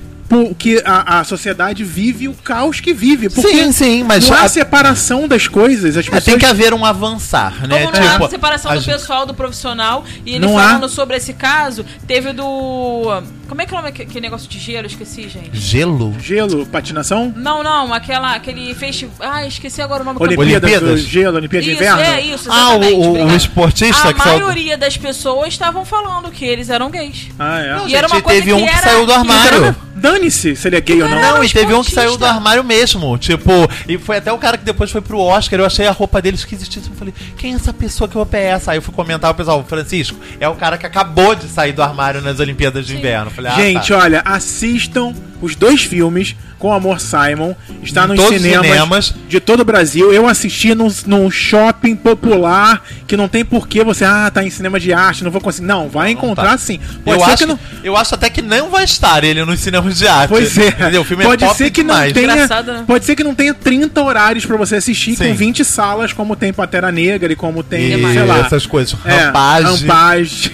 [0.58, 3.30] que a, a sociedade vive o caos que vive.
[3.30, 5.96] Porque Sim, sim, mas não há a- separação das coisas.
[5.96, 7.84] As É, pessoas tem que haver um avançar, né?
[7.86, 10.04] Como não há Tipo, separação a do pessoal do profissional.
[10.26, 10.64] E ele Não há.
[10.70, 13.22] falando sobre esse caso, teve do.
[13.48, 14.82] Como é que é o nome que, que negócio de gelo?
[14.86, 15.50] Eu esqueci, gente.
[15.54, 16.16] Gelo?
[16.20, 19.16] Gelo, patinação, Não, não, aquela, aquele festival.
[19.20, 21.00] Ah, esqueci agora o nome do Olimpíadas, Olimpíadas?
[21.02, 22.02] gelo, Olimpíada de Isso, Inverno.
[22.02, 24.40] é isso, Ah, o, o- o esportista A que saiu.
[24.40, 27.28] maioria das pessoas estavam falando que eles eram gays.
[27.38, 27.76] Ah, é.
[27.76, 29.64] Não, E era gente, uma coisa teve um que que era- saiu do que armário.
[29.66, 31.18] era- Dane-se se ele é gay ou não.
[31.18, 33.18] Era Não, e teve um que saiu do armário mesmo.
[33.18, 33.50] Tipo,
[33.88, 35.58] e foi até o cara que depois foi pro Oscar.
[35.58, 36.94] Eu achei a roupa dele esquisitíssima.
[36.94, 38.72] Eu falei, quem é essa pessoa que roupa é essa?
[38.72, 41.82] Aí eu fui comentar o pessoal, Francisco, é o cara que acabou de sair do
[41.82, 43.32] armário nas Olimpíadas de Inverno.
[43.36, 43.98] Falei, ah, Gente, tá.
[43.98, 47.54] olha, assistam os dois filmes com Amor Simon.
[47.84, 49.16] Está Em nos cinemas, cinemas.
[49.28, 50.12] de todo o Brasil.
[50.14, 54.80] Eu assisti num, num shopping popular que não tem porquê você, ah, tá em cinema
[54.80, 55.68] de arte, não vou conseguir.
[55.68, 56.58] Não, vai encontrar tá.
[56.58, 56.80] sim.
[57.04, 57.60] Pode Eu ser acho, que não.
[57.84, 60.30] eu acho até que não vai estar ele nos cinemas de arte.
[60.30, 60.70] Pois é.
[60.70, 61.02] Entendeu?
[61.02, 62.14] O filme pode é pop ser que demais.
[62.14, 62.84] não tenha, né?
[62.88, 65.28] pode ser que não tenha 30 horários pra você assistir Sim.
[65.28, 68.96] com 20 salas, como tem Pantera Negra e como tem, E sei lá, essas coisas.
[69.06, 69.86] é, Rampage.
[69.86, 70.52] Rampage.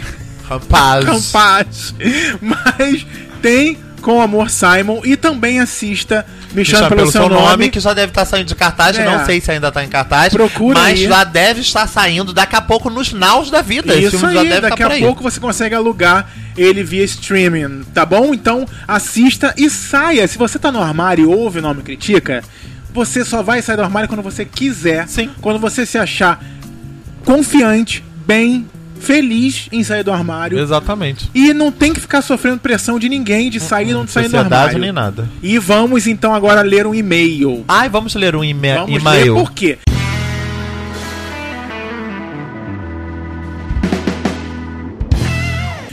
[0.51, 1.05] Rapaz.
[1.05, 1.95] Rampage.
[2.41, 3.05] Mas
[3.41, 7.69] tem com Amor Simon e também assista Me Chame Pelo, Seu Nome.
[7.69, 8.97] que já deve estar saindo de cartaz.
[8.97, 9.05] É.
[9.05, 10.33] Não sei se ainda está em cartaz.
[10.33, 11.07] Procura Mas aí.
[11.07, 13.93] já deve estar saindo daqui a pouco nos naus da vida.
[13.95, 18.05] Esse Isso já aí, deve daqui a pouco você consegue alugar ele via streaming, tá
[18.05, 18.33] bom?
[18.33, 20.27] Então assista e saia.
[20.27, 22.43] Se você tá no armário e ouve o nome Critica,
[22.93, 25.07] você só vai sair do armário quando você quiser.
[25.07, 25.29] Sim.
[25.39, 26.43] Quando você se achar
[27.23, 28.67] confiante, bem,
[29.01, 30.59] feliz em sair do armário.
[30.59, 31.29] Exatamente.
[31.33, 34.37] E não tem que ficar sofrendo pressão de ninguém de sair ou não sair do
[34.37, 34.79] armário.
[34.79, 35.27] nem nada.
[35.43, 37.65] E vamos então agora ler um e-mail.
[37.67, 39.35] Ai, vamos ler um e-ma- Vamos ler e-mail.
[39.35, 39.77] por quê?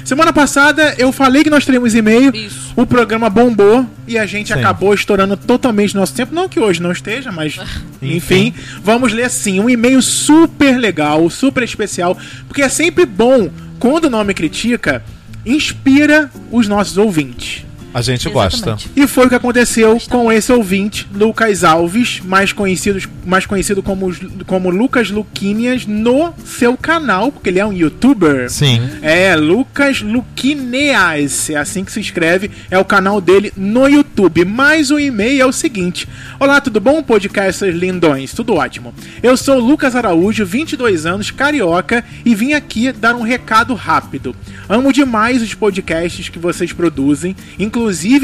[0.09, 2.35] Semana passada eu falei que nós teríamos e-mail.
[2.35, 2.73] Isso.
[2.75, 4.59] O programa bombou e a gente Sim.
[4.59, 6.35] acabou estourando totalmente nosso tempo.
[6.35, 7.59] Não que hoje não esteja, mas
[8.01, 8.55] enfim.
[8.83, 9.61] Vamos ler sim.
[9.61, 12.17] Um e-mail super legal, super especial.
[12.47, 15.05] Porque é sempre bom quando o nome critica,
[15.45, 17.67] inspira os nossos ouvintes.
[17.93, 18.57] A gente gosta.
[18.57, 18.91] Exatamente.
[18.95, 24.15] E foi o que aconteceu com esse ouvinte, Lucas Alves, mais conhecido, mais conhecido como,
[24.47, 28.51] como Lucas Luquinhas, no seu canal, porque ele é um youtuber.
[28.51, 28.81] Sim.
[29.01, 34.45] É, Lucas Luquineas, é assim que se escreve, é o canal dele no YouTube.
[34.45, 36.07] Mas o e-mail é o seguinte:
[36.39, 38.35] Olá, tudo bom, podcasters lindões?
[38.35, 38.93] Tudo ótimo.
[39.23, 44.37] Eu sou o Lucas Araújo, 22 anos, carioca, e vim aqui dar um recado rápido.
[44.69, 47.78] Amo demais os podcasts que vocês produzem, inclusive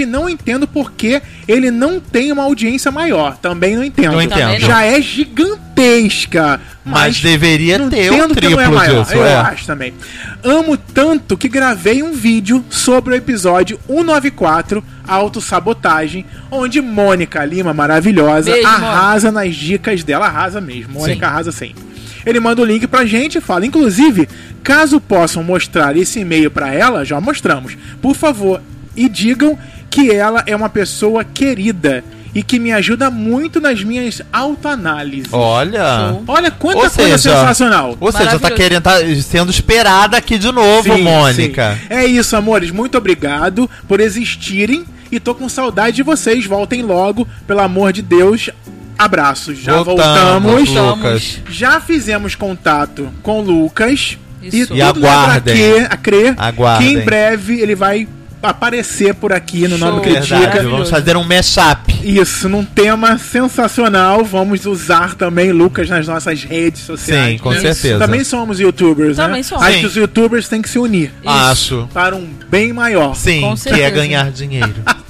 [0.06, 3.36] não entendo por que ele não tem uma audiência maior.
[3.36, 4.12] Também não entendo.
[4.12, 4.60] Não entendo.
[4.60, 6.60] Já é gigantesca.
[6.84, 9.04] Mas deveria não ter um entendo que não é triplo maior.
[9.04, 9.34] disso, Eu é.
[9.36, 9.94] acho também.
[10.42, 18.50] Amo tanto que gravei um vídeo sobre o episódio 194, Autossabotagem, onde Mônica Lima, maravilhosa,
[18.52, 20.26] Beijo, arrasa nas dicas dela.
[20.26, 20.94] Arrasa mesmo.
[20.94, 21.82] Mônica arrasa sempre.
[22.26, 24.28] Ele manda o link pra gente e fala: inclusive,
[24.62, 27.76] caso possam mostrar esse e-mail pra ela, já mostramos.
[28.00, 28.60] Por favor,
[28.96, 29.58] e digam
[29.90, 32.02] que ela é uma pessoa querida
[32.34, 35.32] e que me ajuda muito nas minhas autoanálises.
[35.32, 36.08] Olha.
[36.10, 36.24] Show.
[36.26, 37.96] Olha quanta Ou coisa seja, sensacional.
[38.00, 41.78] Ou seja, tá querendo tá sendo esperada aqui de novo, Sim, Mônica.
[41.80, 41.86] sim.
[41.94, 42.70] É isso, amores.
[42.72, 44.84] Muito obrigado por existirem.
[45.12, 46.44] E tô com saudade de vocês.
[46.44, 48.50] Voltem logo, pelo amor de Deus.
[48.98, 49.58] Abraços.
[49.58, 50.96] Já Voltamos, voltamos.
[51.04, 51.38] Lucas.
[51.48, 54.18] Já fizemos contato com o Lucas.
[54.42, 54.74] Isso.
[54.74, 55.54] E, E tudo aguardem.
[55.54, 56.88] leva a, que, a crer Aguardem.
[56.88, 58.08] que em breve ele vai
[58.50, 59.88] aparecer por aqui no Show.
[59.88, 60.26] Nome Verdade.
[60.26, 60.38] Critica.
[60.40, 60.70] Maravilhoso.
[60.70, 61.94] Vamos fazer um mashup.
[62.02, 64.24] Isso, num tema sensacional.
[64.24, 67.32] Vamos usar também Lucas nas nossas redes sociais.
[67.32, 67.60] Sim, com né?
[67.60, 67.98] certeza.
[67.98, 69.42] Também somos youtubers, Também né?
[69.42, 69.64] somos.
[69.64, 69.80] Acho Sim.
[69.80, 71.88] que os youtubers têm que se unir Acho.
[71.92, 73.14] para um bem maior.
[73.14, 73.90] Sim, Com que é certeza.
[73.90, 74.74] ganhar dinheiro.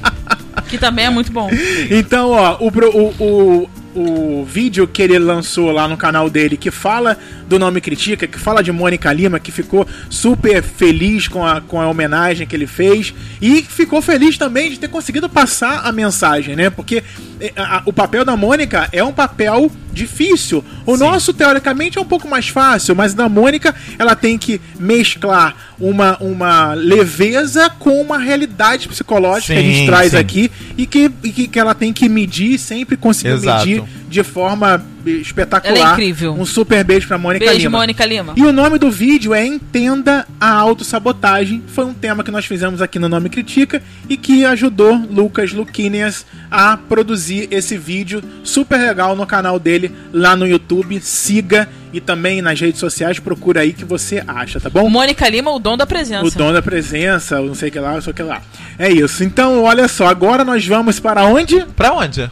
[0.68, 1.50] Que também é muito bom.
[1.90, 6.70] Então, ó, o, o, o, o vídeo que ele lançou lá no canal dele, que
[6.70, 7.16] fala
[7.48, 11.80] do Nome Critica, que fala de Mônica Lima, que ficou super feliz com a, com
[11.80, 16.56] a homenagem que ele fez, e ficou feliz também de ter conseguido passar a mensagem,
[16.56, 16.70] né?
[16.70, 17.02] Porque
[17.40, 20.64] eh, a- a- o papel da Mônica é um papel difícil.
[20.84, 25.54] O nosso, teoricamente, é um pouco mais fácil, mas da Mônica, ela tem que mesclar
[25.78, 30.16] uma, uma leveza com uma realidade psicológica que a gente Sim, traz sim.
[30.16, 33.66] aqui e que, e que ela tem que medir sempre conseguir Exato.
[33.66, 33.84] medir
[34.14, 35.76] de forma eh, espetacular.
[35.76, 36.34] Ela é incrível.
[36.34, 37.78] Um super beijo pra Mônica Beijo, Lima.
[37.78, 38.34] Mônica Lima.
[38.36, 41.64] E o nome do vídeo é Entenda a Autossabotagem.
[41.66, 46.24] Foi um tema que nós fizemos aqui no Nome Critica e que ajudou Lucas Luquinias
[46.48, 51.00] a produzir esse vídeo super legal no canal dele lá no YouTube.
[51.00, 54.88] Siga e também nas redes sociais, procura aí que você acha, tá bom?
[54.88, 56.24] Mônica Lima, o dom da presença.
[56.24, 58.42] O dom da presença, o não sei o que lá, não sei o que lá.
[58.78, 59.24] É isso.
[59.24, 61.64] Então, olha só, agora nós vamos para onde?
[61.76, 62.30] Pra onde?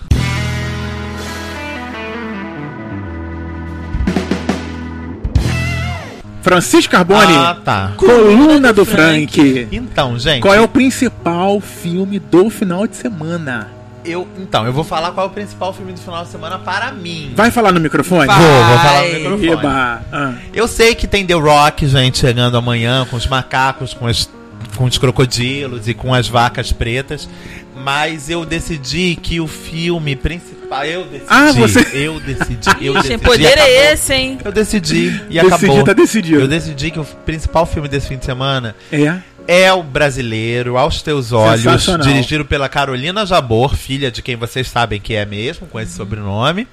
[6.43, 7.93] Francisco Carbone, Ah, tá.
[7.97, 9.69] coluna do Frank.
[9.71, 10.43] Então, gente.
[10.43, 13.71] Qual é o principal filme do final de semana?
[14.05, 16.91] eu, então, eu vou falar qual é o principal filme do final de semana para
[16.91, 17.33] mim.
[17.37, 18.27] Vai falar no microfone?
[18.27, 18.37] Vai.
[18.37, 19.49] Vou, vou falar no microfone.
[19.49, 20.03] Eba.
[20.13, 20.35] Ah.
[20.53, 24.29] Eu sei que tem The Rock, gente, chegando amanhã com os macacos, com os,
[24.77, 27.29] com os crocodilos e com as vacas pretas.
[27.77, 30.62] Mas eu decidi que o filme principal.
[30.87, 31.27] Eu decidi.
[31.29, 32.69] Ah, você- Eu decidi.
[32.81, 33.19] Eu decidi.
[33.19, 33.65] poder acabou.
[33.65, 34.39] é esse, hein?
[34.45, 35.85] Eu decidi e Decidi, acabou.
[35.85, 36.41] tá decidido.
[36.41, 39.17] Eu decidi que o principal filme desse fim de semana É.
[39.47, 41.63] é o brasileiro, Aos Teus Olhos,
[42.03, 46.67] dirigido pela Carolina Jabor, filha de quem vocês sabem que é mesmo, com esse sobrenome.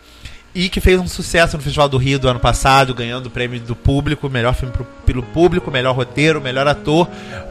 [0.59, 3.61] E que fez um sucesso no Festival do Rio do ano passado, ganhando o prêmio
[3.61, 7.07] do público, melhor filme pro- pelo público, melhor roteiro, melhor ator,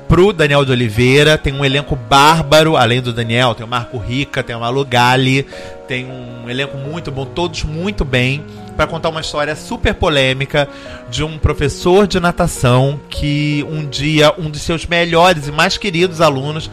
[0.06, 1.38] pro Daniel de Oliveira.
[1.38, 5.46] Tem um elenco bárbaro, além do Daniel, tem o Marco Rica, tem o Malu Gali,
[5.88, 8.44] tem um elenco muito bom, todos muito bem,
[8.76, 10.68] para contar uma história super polêmica
[11.10, 16.20] de um professor de natação que um dia um dos seus melhores e mais queridos
[16.20, 16.70] alunos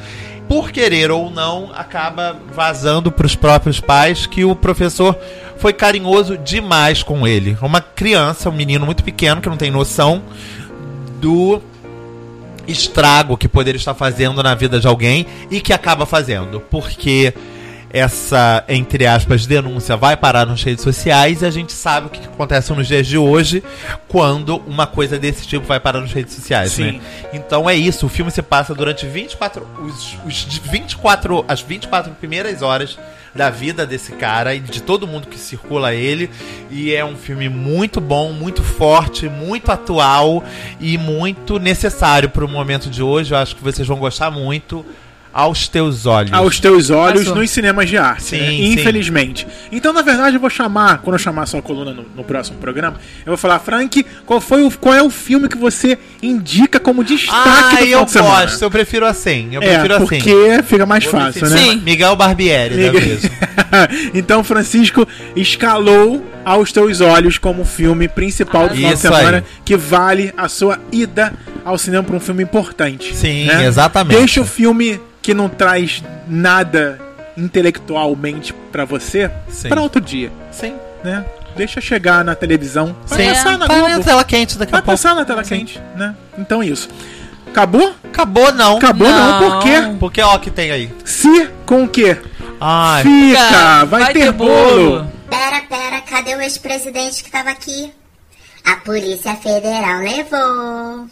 [0.50, 5.18] por querer ou não, acaba vazando para os próprios pais que o professor
[5.58, 7.58] foi carinhoso demais com ele.
[7.62, 10.24] Uma criança, um menino muito pequeno que não tem noção
[11.20, 11.62] do
[12.68, 17.34] estrago que poderia estar fazendo na vida de alguém e que acaba fazendo, porque
[17.96, 22.28] essa, entre aspas, denúncia vai parar nas redes sociais e a gente sabe o que
[22.28, 23.64] acontece nos dias de hoje
[24.08, 26.94] quando uma coisa desse tipo vai parar nas redes sociais, Sim.
[26.94, 27.02] né?
[27.32, 32.12] Então é isso, o filme se passa durante 24 os, os de 24 as 24
[32.16, 32.98] primeiras horas
[33.36, 36.30] da vida desse cara e de todo mundo que circula ele.
[36.72, 40.44] E é um filme muito bom, muito forte, muito atual
[40.80, 43.34] e muito necessário para o momento de hoje.
[43.34, 44.86] Eu acho que vocês vão gostar muito.
[45.36, 46.32] Aos teus olhos.
[46.32, 47.36] Aos teus olhos Passou.
[47.36, 48.48] nos cinemas de arte, Sim, né?
[48.48, 48.74] sim.
[48.74, 49.46] infelizmente.
[49.70, 52.58] Então, na verdade, eu vou chamar, quando eu chamar a sua coluna no, no próximo
[52.58, 56.80] programa, eu vou falar, Frank, qual, foi o, qual é o filme que você indica
[56.80, 58.46] como destaque Ah, do eu semana?
[58.46, 59.50] gosto, eu prefiro assim.
[59.52, 60.06] Eu é, prefiro assim.
[60.06, 61.58] porque fica mais fácil, né?
[61.58, 61.82] Sim.
[61.84, 63.24] Miguel Barbieri, da vez.
[64.16, 65.06] então, Francisco
[65.36, 69.44] escalou aos teus olhos como o filme principal do final de semana aí.
[69.66, 71.34] que vale a sua ida
[71.66, 73.16] ao cinema para um filme importante.
[73.16, 73.66] Sim, né?
[73.66, 74.18] exatamente.
[74.18, 77.00] Deixa o filme que não traz nada
[77.36, 79.70] intelectualmente pra você Sim.
[79.70, 80.74] para outro dia, Sim.
[81.04, 81.26] né?
[81.56, 82.96] Deixa chegar na televisão.
[83.08, 83.30] Vai Sim.
[83.30, 84.92] passar na Tá na tela quente daqui a Vai pouco.
[84.98, 86.14] passar na tela quente, né?
[86.38, 86.90] Então é isso.
[87.48, 87.94] Acabou?
[88.04, 88.78] Acabou não.
[88.78, 89.50] Acabou não, Não.
[89.52, 89.74] por quê?
[90.00, 90.92] Porque ó que tem aí.
[91.06, 92.18] Se com o quê?
[92.60, 93.04] Ai.
[93.04, 94.52] Fica, vai, ter, bolo.
[94.92, 95.15] Pera, pera,
[96.16, 97.94] cadê o ex-presidente que tava aqui?
[98.64, 101.10] A Polícia Federal levou.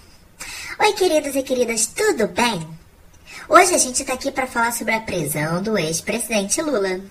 [0.79, 2.65] Oi, queridos e queridas, tudo bem?
[3.49, 7.01] Hoje a gente tá aqui pra falar sobre a prisão do ex-presidente Lula.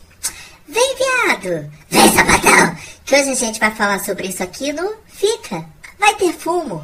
[0.66, 1.70] Vem, viado!
[1.90, 2.78] Vem, sapatão!
[3.04, 5.62] Que hoje a gente vai falar sobre isso aqui no Fica.
[5.98, 6.82] Vai ter fumo.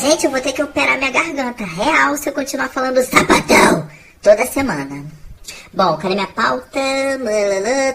[0.00, 3.88] Gente, eu vou ter que operar minha garganta real se eu continuar falando sapatão
[4.22, 5.04] toda semana.
[5.74, 6.78] Bom, cadê minha pauta?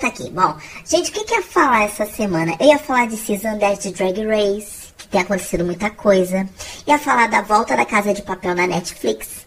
[0.01, 0.29] Tá aqui.
[0.29, 2.57] Bom, gente, o que, que eu ia falar essa semana?
[2.59, 6.45] Eu ia falar de Season 10 de Drag Race, que tem acontecido muita coisa.
[6.85, 9.45] Ia falar da volta da Casa de Papel na Netflix.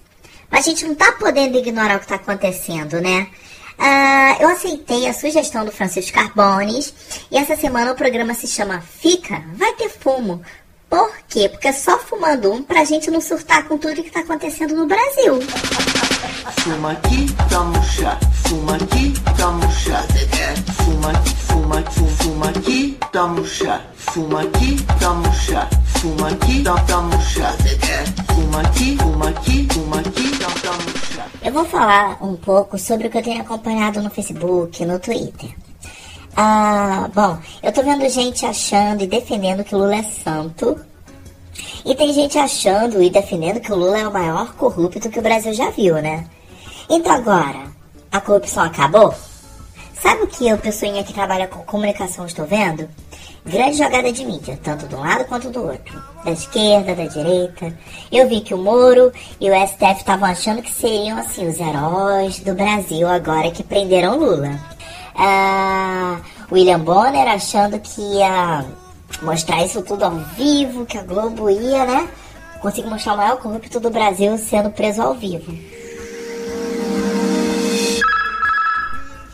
[0.51, 3.28] Mas a gente não tá podendo ignorar o que tá acontecendo, né?
[3.78, 6.95] Ah, eu aceitei a sugestão do Francisco Carbones
[7.31, 10.43] e essa semana o programa se chama Fica, vai ter fumo.
[10.88, 11.48] Por quê?
[11.48, 14.86] Porque é só fumando um pra gente não surtar com tudo que tá acontecendo no
[14.86, 15.40] Brasil.
[16.60, 18.18] Fuma aqui, toma um chá.
[18.46, 20.04] Fuma aqui, toma um chá.
[20.84, 23.80] Fuma, fuma, fuma, fuma aqui, toma um chá.
[23.96, 25.68] Fuma aqui, toma um chá.
[26.00, 27.52] Fuma aqui, toma, um chá.
[28.34, 31.26] Fuma aqui, fuma aqui, fuma aqui, toma um chá.
[31.42, 35.50] Eu vou falar um pouco sobre o que eu tenho acompanhado no Facebook, no Twitter.
[36.38, 40.78] Ah, bom, eu tô vendo gente achando e defendendo que o Lula é santo.
[41.82, 45.22] E tem gente achando e defendendo que o Lula é o maior corrupto que o
[45.22, 46.26] Brasil já viu, né?
[46.90, 47.62] Então agora,
[48.12, 49.14] a corrupção acabou?
[49.98, 52.86] Sabe o que eu, pessoinha que trabalha com comunicação, estou vendo?
[53.46, 56.02] Grande jogada de mídia, tanto de um lado quanto do outro.
[56.22, 57.72] Da esquerda, da direita.
[58.12, 59.10] Eu vi que o Moro
[59.40, 64.18] e o STF estavam achando que seriam, assim, os heróis do Brasil agora que prenderam
[64.18, 64.76] Lula.
[65.18, 66.20] Ah,
[66.51, 68.64] William Bonner achando que ia
[69.22, 72.09] mostrar isso tudo ao vivo, que a Globo ia, né?
[72.60, 75.52] Conseguir mostrar o maior corrupto do Brasil sendo preso ao vivo.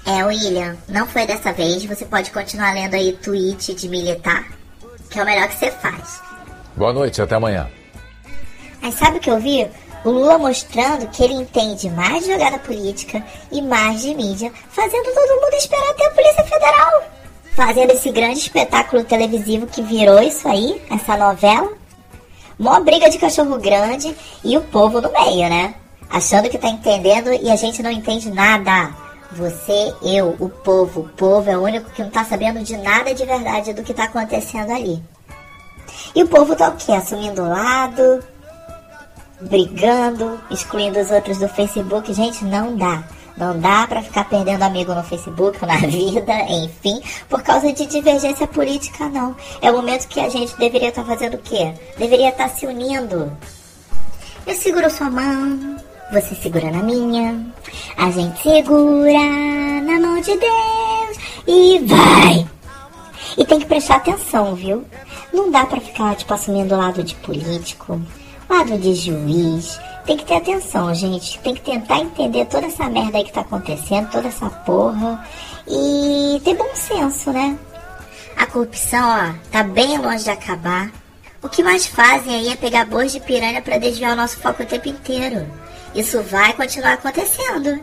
[0.05, 1.85] É, William, não foi dessa vez.
[1.85, 4.45] Você pode continuar lendo aí tweet de militar,
[5.09, 6.21] que é o melhor que você faz.
[6.77, 7.69] Boa noite, até amanhã.
[8.81, 9.69] Mas sabe o que eu vi?
[10.05, 15.15] O Lula mostrando que ele entende mais de jogada política e mais de mídia, fazendo
[15.15, 17.03] todo mundo esperar até a Polícia Federal.
[17.55, 21.73] Fazendo esse grande espetáculo televisivo que virou isso aí, essa novela.
[22.59, 24.15] Mó briga de cachorro grande
[24.45, 25.75] e o povo no meio, né?
[26.11, 28.95] Achando que tá entendendo e a gente não entende nada.
[29.33, 33.15] Você, eu, o povo, o povo é o único que não tá sabendo de nada
[33.15, 35.03] de verdade do que tá acontecendo ali.
[36.15, 36.93] E o povo tá o quê?
[36.93, 38.23] Assumindo lado,
[39.49, 42.13] brigando, excluindo os outros do Facebook.
[42.13, 43.05] Gente, não dá.
[43.37, 48.47] Não dá pra ficar perdendo amigo no Facebook na vida, enfim, por causa de divergência
[48.47, 49.35] política, não.
[49.61, 51.73] É o momento que a gente deveria estar fazendo o quê?
[51.99, 53.33] Deveria estar se unindo.
[54.47, 55.77] Eu seguro sua mão,
[56.13, 57.47] você segura na minha.
[57.97, 61.17] A gente segura na mão de Deus
[61.47, 62.47] e vai!
[63.39, 64.85] E tem que prestar atenção, viu?
[65.33, 68.01] Não dá pra ficar, tipo, assumindo lado de político,
[68.53, 69.81] lado de juiz.
[70.05, 71.39] Tem que ter atenção, gente.
[71.41, 75.25] Tem que tentar entender toda essa merda aí que tá acontecendo, toda essa porra.
[75.67, 77.59] E ter bom senso, né?
[78.37, 80.91] A corrupção, ó, tá bem longe de acabar.
[81.43, 84.63] O que mais fazem aí é pegar bois de piranha pra desviar o nosso foco
[84.63, 85.49] o tempo inteiro.
[85.95, 87.81] Isso vai continuar acontecendo.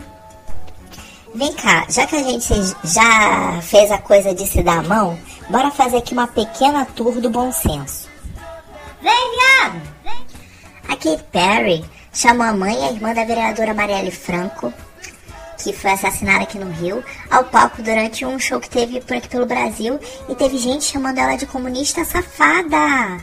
[1.36, 5.18] Vem cá, já que a gente já fez a coisa de se dar a mão,
[5.50, 8.10] bora fazer aqui uma pequena tour do bom senso.
[9.02, 10.00] Vem, viado!
[10.90, 14.74] A Kate Perry chamou a mãe e a irmã da vereadora Marielle Franco,
[15.60, 19.30] que foi assassinada aqui no Rio, ao palco durante um show que teve por aqui
[19.30, 23.20] pelo Brasil e teve gente chamando ela de comunista safada.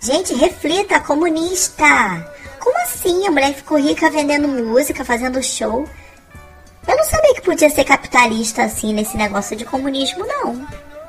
[0.00, 1.84] Gente, reflita, comunista!
[2.60, 3.26] Como assim?
[3.26, 5.84] A mulher ficou rica vendendo música, fazendo show.
[6.86, 10.54] Eu não sabia que podia ser capitalista assim nesse negócio de comunismo, não.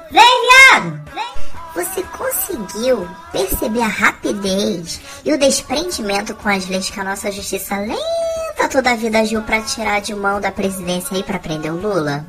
[0.09, 1.38] Vem, viado!
[1.75, 7.77] Você conseguiu perceber a rapidez e o desprendimento com as leis que a nossa justiça
[7.77, 11.79] lenta toda a vida agiu para tirar de mão da presidência e para prender o
[11.79, 12.25] Lula?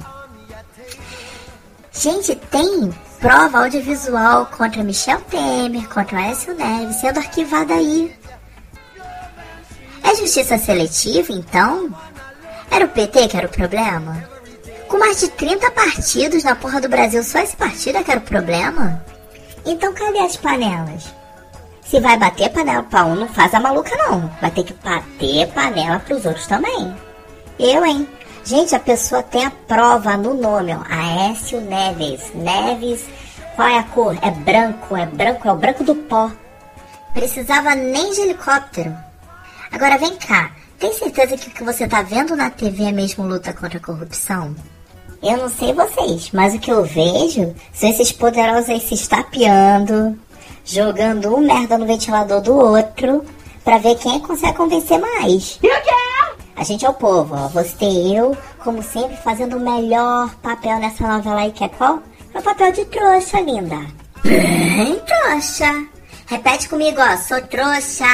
[1.92, 8.14] Gente, tem prova audiovisual contra Michel Temer, contra Aécio Neves, sendo arquivada aí.
[10.02, 11.94] É justiça seletiva, então?
[12.70, 14.28] Era o PT que era o problema?
[14.88, 18.20] Com mais de 30 partidos na porra do Brasil, só esse partido é que era
[18.20, 19.04] o problema?
[19.64, 21.14] Então cadê as panelas?
[21.82, 24.30] Se vai bater panela pra um, não faz a maluca não.
[24.40, 26.94] Vai ter que bater panela pros outros também.
[27.58, 28.08] Eu, hein?
[28.44, 30.82] Gente, a pessoa tem a prova no nome, ó.
[30.88, 32.32] Aécio Neves.
[32.34, 33.06] Neves,
[33.54, 34.16] qual é a cor?
[34.22, 36.30] É branco, é branco, é o branco do pó.
[37.12, 38.96] Precisava nem de helicóptero.
[39.72, 43.26] Agora vem cá, tem certeza que o que você tá vendo na TV é mesmo
[43.26, 44.54] luta contra a corrupção?
[45.22, 50.18] Eu não sei vocês, mas o que eu vejo são esses poderosos aí se estapeando,
[50.64, 53.24] jogando um merda no ventilador do outro,
[53.62, 55.58] pra ver quem consegue convencer mais.
[55.62, 55.90] E o quê?
[56.56, 57.48] A gente é o povo, ó.
[57.48, 62.02] Você e eu, como sempre, fazendo o melhor papel nessa novela aí, que é qual?
[62.34, 63.78] É o papel de trouxa, linda.
[64.22, 65.86] Bem trouxa.
[66.26, 67.16] Repete comigo, ó.
[67.16, 68.04] Sou trouxa.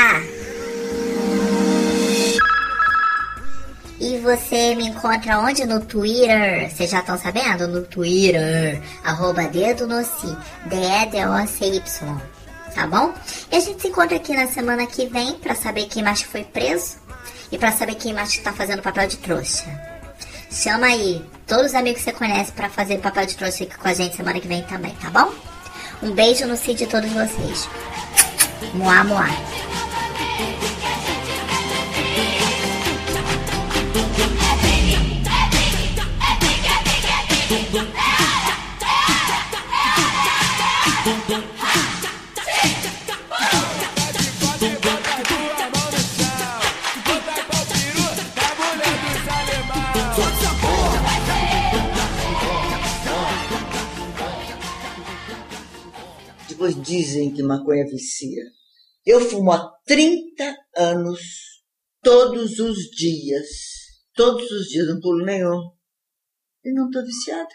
[3.99, 5.65] E você me encontra onde?
[5.65, 6.71] No Twitter.
[6.71, 7.67] Vocês já estão sabendo?
[7.67, 8.81] No Twitter.
[9.03, 10.37] Arroba dedo no si.
[10.67, 11.83] D-E-D-O-C-Y.
[12.75, 13.15] Tá bom?
[13.51, 16.45] E a gente se encontra aqui na semana que vem pra saber quem mais foi
[16.45, 16.97] preso.
[17.51, 19.65] E pra saber quem mais tá fazendo papel de trouxa.
[20.51, 23.89] Chama aí todos os amigos que você conhece pra fazer papel de trouxa aqui com
[23.89, 25.33] a gente semana que vem também, tá bom?
[26.03, 27.69] Um beijo no si de todos vocês.
[28.75, 29.29] Moá, moá.
[56.83, 58.43] Dizem que maconha vicia.
[59.05, 61.21] Eu fumo há 30 anos,
[62.03, 63.47] todos os dias.
[64.15, 65.71] Todos os dias, não pulo nenhum.
[66.65, 67.49] E não tô viciada.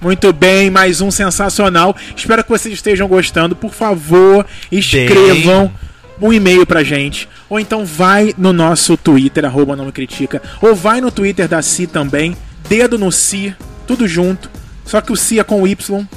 [0.00, 1.94] Muito bem, mais um sensacional.
[2.16, 3.54] Espero que vocês estejam gostando.
[3.54, 5.72] Por favor, escrevam
[6.20, 7.28] um e-mail pra gente.
[7.48, 10.42] Ou então vai no nosso Twitter, arroba não me critica.
[10.60, 12.36] Ou vai no Twitter da Si também.
[12.68, 13.54] Dedo no Si,
[13.86, 14.50] tudo junto.
[14.84, 16.08] Só que o Si é com Y.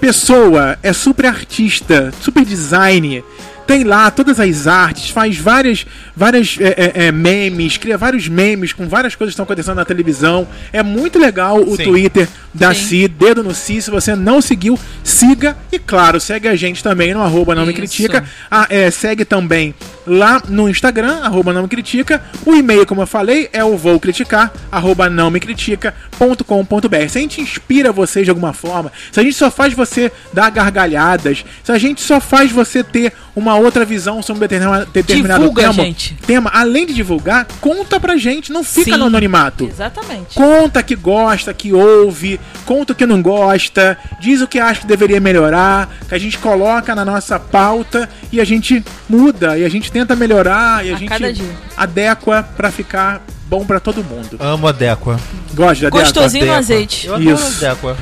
[0.00, 3.24] Pessoa é super artista, super design.
[3.68, 5.84] Tem lá todas as artes, faz várias,
[6.16, 9.84] várias é, é, é, memes, cria vários memes com várias coisas que estão acontecendo na
[9.84, 10.48] televisão.
[10.72, 11.84] É muito legal o Sim.
[11.84, 12.86] Twitter da Sim.
[12.86, 13.82] Si, dedo no Si.
[13.82, 15.54] Se você não seguiu, siga.
[15.70, 18.24] E claro, segue a gente também no arroba não me critica.
[18.50, 19.74] Ah, é, segue também
[20.06, 22.22] lá no Instagram, arroba não me critica.
[22.46, 27.08] O e-mail, como eu falei, é o vou criticar, arroba não me critica.com.br.
[27.10, 30.50] Se a gente inspira você de alguma forma, se a gente só faz você dar
[30.50, 35.40] gargalhadas, se a gente só faz você ter uma outra visão sobre um determinado, determinado
[35.40, 36.14] Divulga, tema, gente.
[36.26, 38.98] tema, além de divulgar, conta pra gente, não fica Sim.
[38.98, 39.64] no anonimato.
[39.64, 40.34] Exatamente.
[40.34, 44.86] Conta que gosta, que ouve, conta o que não gosta, diz o que acha que
[44.86, 49.68] deveria melhorar, que a gente coloca na nossa pauta e a gente muda, e a
[49.68, 51.42] gente tenta melhorar, e a, A gente
[51.76, 54.36] adequa pra ficar bom pra todo mundo.
[54.40, 55.18] Amo a Dequa.
[55.54, 56.04] Gosta de adequa?
[56.04, 56.58] Gostosinho no Dequa.
[56.58, 57.06] azeite.
[57.06, 57.64] Eu adoro Isso.
[57.64, 57.96] a Dequa.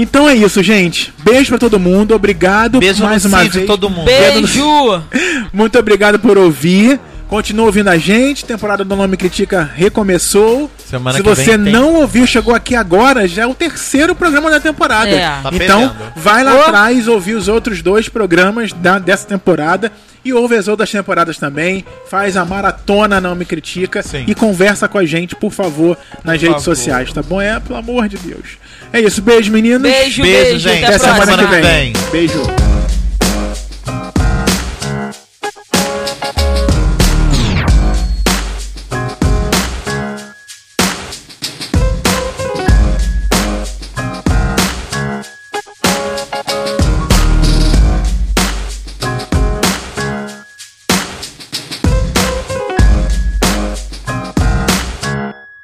[0.00, 1.12] Então é isso, gente.
[1.24, 3.66] Beijo pra todo mundo, obrigado Beijo mais uma Cid, vez.
[3.66, 4.04] todo mundo.
[4.04, 5.02] Beijo!
[5.52, 7.00] Muito obrigado por ouvir.
[7.26, 8.44] Continua ouvindo a gente.
[8.44, 10.70] Temporada do Nome Critica recomeçou.
[10.78, 11.72] Semana Se que você vem tem.
[11.72, 15.10] não ouviu, chegou aqui agora, já é o terceiro programa da temporada.
[15.10, 15.20] É.
[15.42, 16.12] Tá então, perdendo.
[16.16, 16.60] vai lá Oh.
[16.62, 19.92] atrás ouvir os outros dois programas da- dessa temporada.
[20.24, 21.84] E ouve as outras temporadas também.
[22.08, 24.02] Faz a maratona Não Me Critica.
[24.02, 24.24] Sim.
[24.26, 26.76] E conversa com a gente, por favor, nas Por redes favor.
[26.76, 27.40] sociais, tá bom?
[27.40, 28.58] É, pelo amor de Deus.
[28.92, 29.22] É isso.
[29.22, 29.82] Beijo, meninos.
[29.82, 30.58] Beijo, Beijo, beijo.
[30.58, 30.84] gente.
[30.84, 31.60] Até Até semana que vem.
[31.60, 32.10] que vem.
[32.10, 32.67] Beijo.